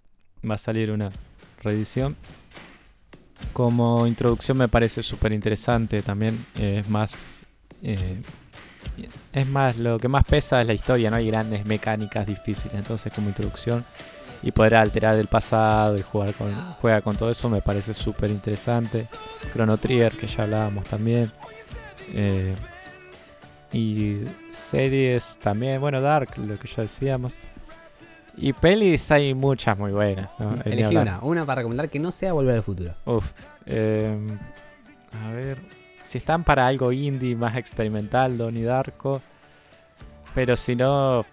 va 0.49 0.55
a 0.55 0.57
salir 0.59 0.91
una 0.91 1.09
reedición. 1.63 2.15
Como 3.51 4.05
introducción 4.07 4.57
me 4.57 4.67
parece 4.69 5.01
súper 5.03 5.33
interesante 5.33 6.01
también. 6.03 6.45
eh, 6.57 6.77
es 6.79 6.89
más. 6.89 7.43
Es 9.33 9.47
más, 9.47 9.77
lo 9.77 9.97
que 9.99 10.07
más 10.07 10.23
pesa 10.25 10.61
es 10.61 10.67
la 10.67 10.73
historia, 10.73 11.09
no 11.09 11.15
hay 11.15 11.27
grandes 11.27 11.65
mecánicas 11.65 12.27
difíciles. 12.27 12.75
Entonces, 12.75 13.11
como 13.13 13.29
introducción 13.29 13.85
y 14.43 14.51
poder 14.51 14.75
alterar 14.75 15.15
el 15.15 15.27
pasado 15.27 15.95
y 15.95 16.01
jugar 16.01 16.33
con, 16.33 16.53
juega 16.81 17.01
con 17.01 17.15
todo 17.15 17.29
eso 17.29 17.49
me 17.49 17.61
parece 17.61 17.93
súper 17.93 18.31
interesante. 18.31 19.07
Chrono 19.53 19.77
Trigger, 19.77 20.13
que 20.13 20.27
ya 20.27 20.43
hablábamos 20.43 20.85
también. 20.85 21.31
Eh, 22.13 22.55
y 23.71 24.21
series 24.51 25.37
también, 25.37 25.79
bueno, 25.79 26.01
Dark, 26.01 26.37
lo 26.37 26.57
que 26.57 26.67
ya 26.67 26.81
decíamos. 26.81 27.35
Y 28.37 28.53
pelis 28.53 29.11
hay 29.11 29.33
muchas 29.33 29.77
muy 29.77 29.91
buenas. 29.91 30.29
Elegí 30.65 30.95
una, 30.95 31.19
una 31.21 31.45
para 31.45 31.59
recomendar 31.59 31.89
que 31.89 31.99
no 31.99 32.11
sea 32.11 32.33
Volver 32.33 32.55
al 32.55 32.63
Futuro. 32.63 32.93
Uf. 33.05 33.31
eh, 33.65 34.17
a 35.23 35.31
ver. 35.31 35.80
Si 36.03 36.17
están 36.17 36.43
para 36.43 36.67
algo 36.67 36.91
indie 36.91 37.35
más 37.35 37.55
experimental, 37.55 38.37
Donnie 38.37 38.63
Darko. 38.63 39.21
Pero 40.35 40.57
si 40.57 40.75
no. 40.75 41.25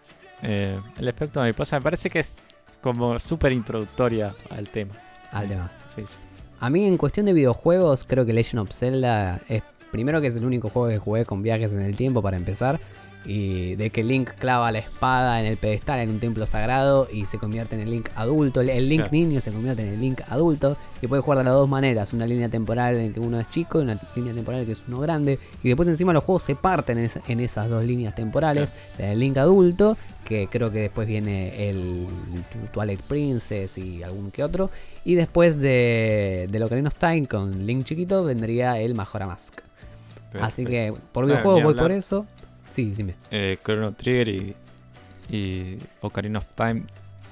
eh, 0.42 0.78
el 0.98 1.08
efecto 1.08 1.40
mariposa 1.40 1.76
me 1.76 1.82
parece 1.82 2.10
que 2.10 2.20
es 2.20 2.36
como 2.80 3.18
súper 3.18 3.52
introductoria 3.52 4.34
al 4.50 4.68
tema. 4.68 4.94
Al 5.32 5.48
tema. 5.48 5.72
Sí, 5.88 6.02
sí. 6.06 6.18
A 6.60 6.70
mí 6.70 6.86
en 6.86 6.96
cuestión 6.96 7.26
de 7.26 7.32
videojuegos 7.32 8.04
creo 8.04 8.26
que 8.26 8.32
Legend 8.32 8.60
of 8.60 8.72
Zelda 8.72 9.40
es 9.48 9.62
primero 9.92 10.20
que 10.20 10.26
es 10.26 10.36
el 10.36 10.44
único 10.44 10.68
juego 10.68 10.88
que 10.88 10.98
jugué 10.98 11.24
con 11.24 11.42
viajes 11.42 11.72
en 11.72 11.80
el 11.80 11.96
tiempo 11.96 12.20
para 12.22 12.36
empezar 12.36 12.80
y 13.24 13.74
de 13.74 13.90
que 13.90 14.02
Link 14.02 14.30
clava 14.38 14.72
la 14.72 14.78
espada 14.78 15.40
en 15.40 15.46
el 15.46 15.56
pedestal 15.58 15.98
en 16.00 16.08
un 16.08 16.18
templo 16.20 16.46
sagrado 16.46 17.08
y 17.12 17.26
se 17.26 17.36
convierte 17.36 17.74
en 17.74 17.82
el 17.82 17.90
Link 17.90 18.08
adulto, 18.14 18.60
el- 18.60 18.88
Link 18.88 19.00
Claro. 19.00 19.12
niño 19.12 19.40
se 19.40 19.50
convierte 19.52 19.82
en 19.82 19.88
el 19.88 20.00
Link 20.00 20.20
adulto 20.28 20.76
y 21.02 21.06
puede 21.08 21.20
jugar 21.20 21.38
de 21.38 21.44
las 21.44 21.52
dos 21.52 21.68
maneras, 21.68 22.12
una 22.12 22.26
línea 22.26 22.48
temporal 22.48 22.96
en 22.96 23.12
que 23.12 23.20
uno 23.20 23.38
es 23.38 23.50
chico 23.50 23.80
y 23.80 23.82
una 23.82 23.98
línea 24.16 24.32
temporal 24.32 24.64
que 24.64 24.72
es 24.72 24.82
uno 24.88 25.00
grande 25.00 25.38
y 25.62 25.68
después 25.68 25.88
encima 25.88 26.12
los 26.12 26.24
juegos 26.24 26.44
se 26.44 26.54
parten 26.54 26.96
en, 26.98 27.04
esa- 27.04 27.20
en 27.28 27.40
esas 27.40 27.68
dos 27.68 27.84
líneas 27.84 28.14
temporales, 28.14 28.72
la 28.98 29.06
del 29.06 29.18
Link 29.18 29.36
adulto 29.36 29.96
que 30.24 30.46
creo 30.50 30.70
que 30.70 30.80
después 30.80 31.06
viene 31.08 31.68
el 31.70 32.06
Twilight 32.72 33.00
Princess 33.02 33.78
y 33.78 34.02
algún 34.02 34.30
que 34.30 34.42
otro 34.44 34.70
y 35.04 35.14
después 35.16 35.58
de, 35.58 36.48
de 36.50 36.64
Ocarina 36.64 36.88
of 36.88 36.94
Time 36.98 37.26
con 37.26 37.66
Link 37.66 37.84
chiquito 37.84 38.24
vendría 38.24 38.78
el 38.80 38.94
Majora 38.94 39.26
Mask. 39.26 39.60
Así 40.38 40.64
que 40.66 40.92
por 41.12 41.24
Claro, 41.24 41.26
videojuegos 41.26 41.60
ni 41.60 41.64
voy 41.64 41.74
por 41.74 41.92
eso. 41.92 42.26
Sí, 42.70 42.92
dime. 42.96 43.14
Eh, 43.30 43.58
Chrono 43.64 43.92
Trigger 43.92 44.28
y, 44.28 44.56
y 45.30 45.78
Ocarina 46.00 46.38
of 46.38 46.46
Time, 46.54 46.84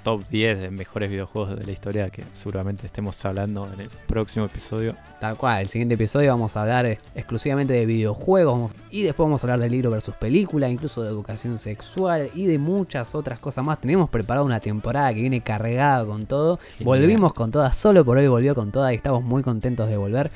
top 0.06 0.22
10 0.30 0.60
de 0.60 0.70
mejores 0.70 1.10
videojuegos 1.10 1.58
de 1.58 1.64
la 1.64 1.72
historia 1.72 2.10
que 2.10 2.22
seguramente 2.32 2.86
estemos 2.86 3.24
hablando 3.24 3.68
en 3.74 3.80
el 3.80 3.90
próximo 4.06 4.44
episodio. 4.44 4.94
Tal 5.20 5.36
cual, 5.36 5.62
el 5.62 5.68
siguiente 5.68 5.96
episodio 5.96 6.30
vamos 6.30 6.56
a 6.56 6.62
hablar 6.62 6.86
exclusivamente 6.86 7.72
de 7.72 7.86
videojuegos 7.86 8.70
y 8.92 9.02
después 9.02 9.26
vamos 9.26 9.42
a 9.42 9.46
hablar 9.46 9.58
de 9.58 9.68
libro 9.68 9.90
versus 9.90 10.14
película, 10.14 10.68
incluso 10.68 11.02
de 11.02 11.08
educación 11.08 11.58
sexual 11.58 12.30
y 12.36 12.46
de 12.46 12.56
muchas 12.58 13.16
otras 13.16 13.40
cosas 13.40 13.64
más. 13.64 13.80
Tenemos 13.80 14.08
preparado 14.08 14.46
una 14.46 14.60
temporada 14.60 15.12
que 15.12 15.22
viene 15.22 15.40
cargada 15.40 16.06
con 16.06 16.26
todo. 16.26 16.58
Genial. 16.78 16.84
Volvimos 16.84 17.34
con 17.34 17.50
todas, 17.50 17.76
solo 17.76 18.04
por 18.04 18.18
hoy 18.18 18.28
volvió 18.28 18.54
con 18.54 18.70
todas 18.70 18.92
y 18.92 18.94
estamos 18.94 19.24
muy 19.24 19.42
contentos 19.42 19.88
de 19.88 19.96
volver. 19.96 20.30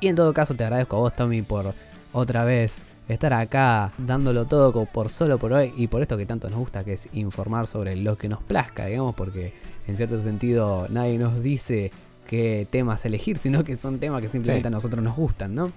Y 0.00 0.08
en 0.08 0.16
todo 0.16 0.34
caso 0.34 0.54
te 0.54 0.64
agradezco 0.64 0.96
a 0.96 0.98
vos, 0.98 1.14
Tommy, 1.14 1.42
por 1.42 1.74
otra 2.12 2.42
vez 2.42 2.84
estar 3.12 3.32
acá 3.32 3.92
dándolo 3.98 4.46
todo 4.46 4.84
por 4.86 5.10
solo 5.10 5.38
por 5.38 5.52
hoy 5.52 5.72
y 5.76 5.86
por 5.86 6.02
esto 6.02 6.16
que 6.16 6.26
tanto 6.26 6.48
nos 6.50 6.58
gusta, 6.58 6.84
que 6.84 6.94
es 6.94 7.08
informar 7.12 7.66
sobre 7.66 7.96
lo 7.96 8.16
que 8.18 8.28
nos 8.28 8.42
plazca, 8.42 8.86
digamos, 8.86 9.14
porque 9.14 9.52
en 9.86 9.96
cierto 9.96 10.20
sentido 10.20 10.86
nadie 10.90 11.18
nos 11.18 11.42
dice 11.42 11.90
qué 12.26 12.66
temas 12.70 13.04
elegir, 13.04 13.38
sino 13.38 13.64
que 13.64 13.76
son 13.76 13.98
temas 13.98 14.22
que 14.22 14.28
simplemente 14.28 14.68
Sí. 14.68 14.72
a 14.72 14.76
nosotros 14.76 15.02
nos 15.02 15.16
gustan, 15.16 15.54
¿no? 15.54 15.72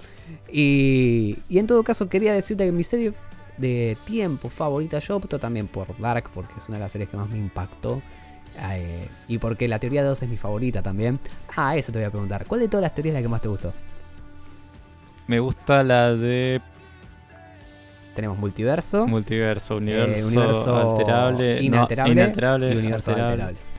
Y, 0.52 1.38
y 1.50 1.58
en 1.60 1.68
todo 1.68 1.84
caso 1.84 2.08
quería 2.10 2.34
decirte 2.34 2.66
que 2.66 2.72
mi 2.72 2.84
serie 2.84 3.14
de 3.58 3.98
tiempo 4.06 4.50
favorita 4.50 5.00
yo 5.00 5.16
opto 5.18 5.40
también 5.40 5.68
por 5.68 5.98
Dark, 6.00 6.30
porque 6.34 6.54
es 6.58 6.68
una 6.70 6.78
de 6.78 6.84
las 6.84 6.92
series 6.92 7.10
que 7.10 7.18
más 7.18 7.30
me 7.30 7.38
impactó. 7.38 8.02
eh, 8.72 9.08
y 9.28 9.38
porque 9.38 9.68
la 9.68 9.80
teoría 9.80 10.04
2 10.04 10.24
es 10.24 10.30
mi 10.30 10.38
favorita 10.38 10.82
también. 10.82 11.20
Ah, 11.58 11.76
eso 11.76 11.92
te 11.92 12.00
voy 12.00 12.06
a 12.06 12.10
preguntar. 12.10 12.46
¿Cuál 12.46 12.62
de 12.62 12.68
todas 12.70 12.82
las 12.84 12.94
teorías 12.96 13.14
es 13.16 13.20
la 13.20 13.22
que 13.24 13.30
más 13.30 13.42
te 13.42 13.48
gustó? 13.50 13.74
Me 15.28 15.40
gusta 15.40 15.84
la 15.84 16.14
de 16.14 16.62
Tenemos 18.16 18.38
multiverso, 18.38 19.06
multiverso, 19.08 19.78
universo, 19.78 20.18
eh, 20.20 20.24
universo 20.26 20.76
alterable, 20.78 21.56
no, 21.58 21.62
inalterable, 21.62 22.14
inalterable, 22.14 22.74
y 22.74 22.78
universo 22.78 23.12
alterable. 23.12 23.44
alterable. 23.44 23.76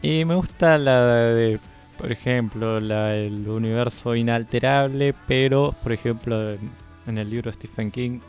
Y 0.00 0.24
me 0.24 0.34
gusta 0.34 0.78
la 0.78 1.04
de, 1.34 1.60
por 1.98 2.10
ejemplo, 2.10 2.80
la 2.80 3.14
el 3.14 3.46
universo 3.48 4.14
inalterable, 4.16 5.14
pero, 5.26 5.74
por 5.82 5.92
ejemplo, 5.92 6.52
en- 6.52 7.18
el 7.18 7.28
libro 7.30 7.50
de 7.50 7.54
Stephen 7.54 7.90
King, 7.90 8.20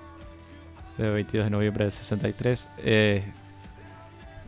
de 0.98 1.10
22 1.10 1.46
de 1.46 1.50
noviembre 1.52 1.86
del 1.86 1.92
63, 1.92 2.70
eh, 2.80 3.24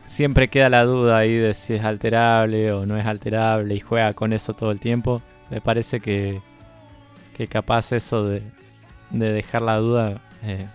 siempre 0.06 0.48
queda 0.48 0.68
la 0.68 0.84
duda 0.84 1.18
ahí 1.18 1.34
de 1.34 1.54
si 1.54 1.74
es 1.74 1.84
alterable 1.84 2.72
o 2.72 2.84
no 2.86 2.98
es 2.98 3.06
alterable 3.06 3.74
y 3.74 3.80
juega 3.80 4.12
con 4.14 4.32
eso 4.32 4.52
todo 4.54 4.70
el 4.70 4.80
tiempo. 4.80 5.22
Me 5.50 5.60
parece 5.60 6.00
que, 6.00 6.40
que 7.36 7.46
capaz 7.46 7.92
eso 7.92 8.24
de, 8.26 8.42
de 9.12 9.32
dejar 9.32 9.62
la 9.62 9.76
duda 9.76 10.20
eh, 10.42 10.66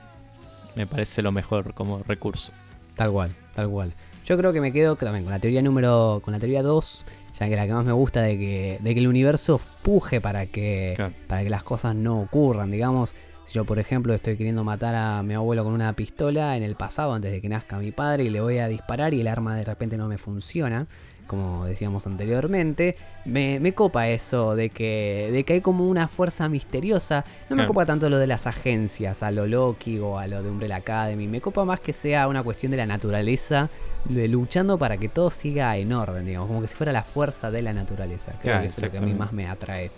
me 0.75 0.85
parece 0.85 1.21
lo 1.21 1.31
mejor 1.31 1.73
como 1.73 2.03
recurso. 2.03 2.51
Tal 2.95 3.11
cual, 3.11 3.31
tal 3.55 3.69
cual. 3.69 3.93
Yo 4.25 4.37
creo 4.37 4.53
que 4.53 4.61
me 4.61 4.71
quedo 4.71 4.95
también 4.95 5.23
con 5.23 5.31
la 5.31 5.39
teoría 5.39 5.61
número. 5.61 6.21
con 6.23 6.33
la 6.33 6.39
teoría 6.39 6.61
2. 6.61 7.05
Ya 7.39 7.47
que 7.47 7.55
la 7.55 7.67
que 7.67 7.73
más 7.73 7.85
me 7.85 7.91
gusta 7.91 8.21
de 8.21 8.37
que, 8.37 8.77
de 8.81 8.93
que 8.93 8.99
el 8.99 9.07
universo 9.07 9.59
puje 9.83 10.21
para 10.21 10.47
que. 10.47 10.93
Claro. 10.95 11.13
para 11.27 11.43
que 11.43 11.49
las 11.49 11.63
cosas 11.63 11.95
no 11.95 12.21
ocurran. 12.21 12.71
Digamos, 12.71 13.15
si 13.45 13.53
yo 13.53 13.65
por 13.65 13.79
ejemplo 13.79 14.13
estoy 14.13 14.37
queriendo 14.37 14.63
matar 14.63 14.95
a 14.95 15.23
mi 15.23 15.33
abuelo 15.33 15.63
con 15.63 15.73
una 15.73 15.93
pistola 15.93 16.57
en 16.57 16.63
el 16.63 16.75
pasado 16.75 17.13
antes 17.13 17.31
de 17.31 17.41
que 17.41 17.49
nazca 17.49 17.77
mi 17.77 17.91
padre 17.91 18.25
y 18.25 18.29
le 18.29 18.41
voy 18.41 18.57
a 18.57 18.67
disparar 18.67 19.13
y 19.13 19.21
el 19.21 19.27
arma 19.27 19.55
de 19.55 19.63
repente 19.63 19.97
no 19.97 20.07
me 20.07 20.17
funciona. 20.17 20.87
Como 21.27 21.65
decíamos 21.65 22.07
anteriormente, 22.07 22.95
me, 23.25 23.59
me 23.59 23.73
copa 23.73 24.07
eso 24.07 24.55
de 24.55 24.69
que, 24.69 25.29
de 25.31 25.43
que 25.43 25.53
hay 25.53 25.61
como 25.61 25.87
una 25.87 26.07
fuerza 26.07 26.47
misteriosa. 26.49 27.25
No 27.49 27.55
me 27.55 27.63
Claro. 27.63 27.67
copa 27.73 27.85
tanto 27.85 28.09
lo 28.09 28.17
de 28.17 28.27
las 28.27 28.47
agencias, 28.47 29.21
a 29.23 29.31
lo 29.31 29.45
Loki 29.45 29.99
o 29.99 30.17
a 30.17 30.27
lo 30.27 30.41
de 30.41 30.49
Umbrella 30.49 30.77
Academy. 30.77 31.27
Me 31.27 31.41
copa 31.41 31.65
más 31.65 31.79
que 31.81 31.93
sea 31.93 32.27
una 32.27 32.41
cuestión 32.43 32.71
de 32.71 32.77
la 32.77 32.85
naturaleza, 32.85 33.69
de 34.05 34.27
luchando 34.27 34.77
para 34.77 34.97
que 34.97 35.09
todo 35.09 35.29
siga 35.29 35.75
en 35.77 35.91
orden, 35.93 36.25
digamos, 36.25 36.47
como 36.47 36.61
que 36.61 36.67
si 36.69 36.75
fuera 36.75 36.91
la 36.91 37.03
fuerza 37.03 37.51
de 37.51 37.61
la 37.61 37.73
naturaleza. 37.73 38.31
Creo 38.33 38.41
Claro, 38.41 38.61
que 38.61 38.67
eso 38.69 38.77
es 38.79 38.83
lo 38.85 38.91
que 38.91 38.97
a 38.97 39.01
mí 39.01 39.13
más 39.13 39.33
me 39.33 39.47
atrae. 39.47 39.91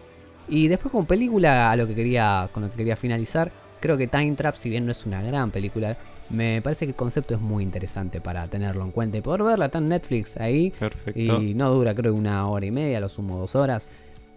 Y 0.47 0.67
después 0.67 0.91
con 0.91 1.05
película, 1.05 1.69
a 1.69 1.75
lo 1.75 1.85
que 1.87 1.93
quería, 1.93 2.49
con 2.51 2.63
lo 2.63 2.71
que 2.71 2.77
quería 2.77 2.95
finalizar, 2.95 3.51
creo 3.79 3.97
que 3.97 4.07
Time 4.07 4.31
Trap, 4.35 4.55
si 4.55 4.67
bien 4.69 4.83
no 4.85 4.91
es 4.91 5.05
una 5.05 5.21
gran 5.21 5.51
película, 5.51 5.95
me 6.29 6.61
parece 6.61 6.85
que 6.85 6.91
el 6.91 6.95
concepto 6.95 7.35
es 7.35 7.41
muy 7.41 7.63
interesante 7.63 8.21
para 8.21 8.47
tenerlo 8.47 8.83
en 8.83 8.91
cuenta 8.91 9.17
y 9.17 9.21
poder 9.21 9.43
verla 9.43 9.65
está 9.65 9.79
en 9.79 9.89
Netflix 9.89 10.37
ahí. 10.37 10.71
Perfecto. 10.71 11.41
Y 11.41 11.53
no 11.53 11.69
dura 11.71 11.93
creo 11.95 12.13
una 12.13 12.47
hora 12.47 12.65
y 12.65 12.71
media, 12.71 12.99
lo 12.99 13.09
sumo 13.09 13.37
dos 13.37 13.55
horas. 13.55 13.89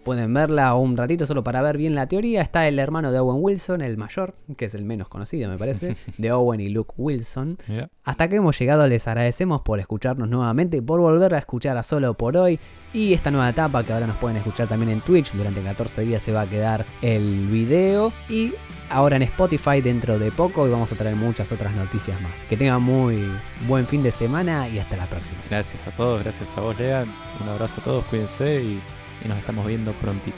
Pueden 0.03 0.33
verla 0.35 0.75
un 0.75 0.97
ratito 0.97 1.27
solo 1.27 1.43
para 1.43 1.63
ver 1.63 1.77
bien 1.77 1.95
la 1.95 2.07
teoría. 2.07 2.43
Está 2.43 2.69
el 2.69 2.79
hermano 2.79 3.13
de 3.13 3.19
Owen 3.19 3.39
Wilson, 3.41 3.81
el 3.81 3.97
mayor, 3.97 4.35
que 4.57 4.67
es 4.67 4.75
el 4.75 4.85
menos 4.85 5.09
conocido 5.09 5.51
me 5.51 5.59
parece, 5.59 5.97
de 6.19 6.33
Owen 6.33 6.61
y 6.61 6.69
Luke 6.69 6.95
Wilson. 6.97 7.59
Hasta 8.05 8.29
que 8.29 8.37
hemos 8.37 8.59
llegado 8.59 8.87
les 8.87 9.07
agradecemos 9.07 9.63
por 9.63 9.81
escucharnos 9.81 10.29
nuevamente, 10.29 10.83
por 10.83 11.01
volver 11.01 11.35
a 11.35 11.39
escuchar 11.39 11.77
a 11.77 11.83
Solo 11.83 12.15
por 12.15 12.37
hoy 12.37 12.59
y 12.93 13.15
esta 13.15 13.31
nueva 13.31 13.49
etapa 13.49 13.83
que 13.85 13.93
ahora 13.93 14.07
nos 14.07 14.17
pueden 14.17 14.37
escuchar 14.37 14.69
también 14.69 14.91
en 14.91 15.01
Twitch. 15.01 15.33
Durante 15.33 15.63
14 15.63 16.03
días 16.03 16.23
se 16.23 16.33
va 16.33 16.43
a 16.43 16.47
quedar 16.47 16.85
el 17.01 17.47
video 17.47 18.13
y 18.29 18.53
ahora 18.91 19.17
en 19.17 19.23
Spotify 19.23 19.81
dentro 19.81 20.19
de 20.19 20.31
poco 20.31 20.67
y 20.67 20.71
vamos 20.71 20.93
a 20.93 20.97
traer 20.97 21.17
muchas 21.17 21.51
otras 21.53 21.75
noticias 21.75 22.21
más. 22.21 22.33
Que 22.49 22.57
tengan 22.57 22.83
muy 22.83 23.31
buen 23.67 23.87
fin 23.87 24.03
de 24.03 24.13
semana 24.13 24.69
y 24.69 24.79
hasta 24.79 24.97
la 24.97 25.07
próxima. 25.07 25.39
Gracias 25.49 25.87
a 25.87 25.91
todos, 25.93 26.23
gracias 26.23 26.57
a 26.57 26.61
vos, 26.61 26.79
Lea. 26.79 27.05
Un 27.41 27.49
abrazo 27.49 27.81
a 27.81 27.85
todos, 27.85 28.05
cuídense 28.05 28.63
y, 28.63 28.83
y 29.25 29.29
nos 29.29 29.39
estamos 29.39 29.67
viendo 29.67 29.93
prontito. 29.93 30.37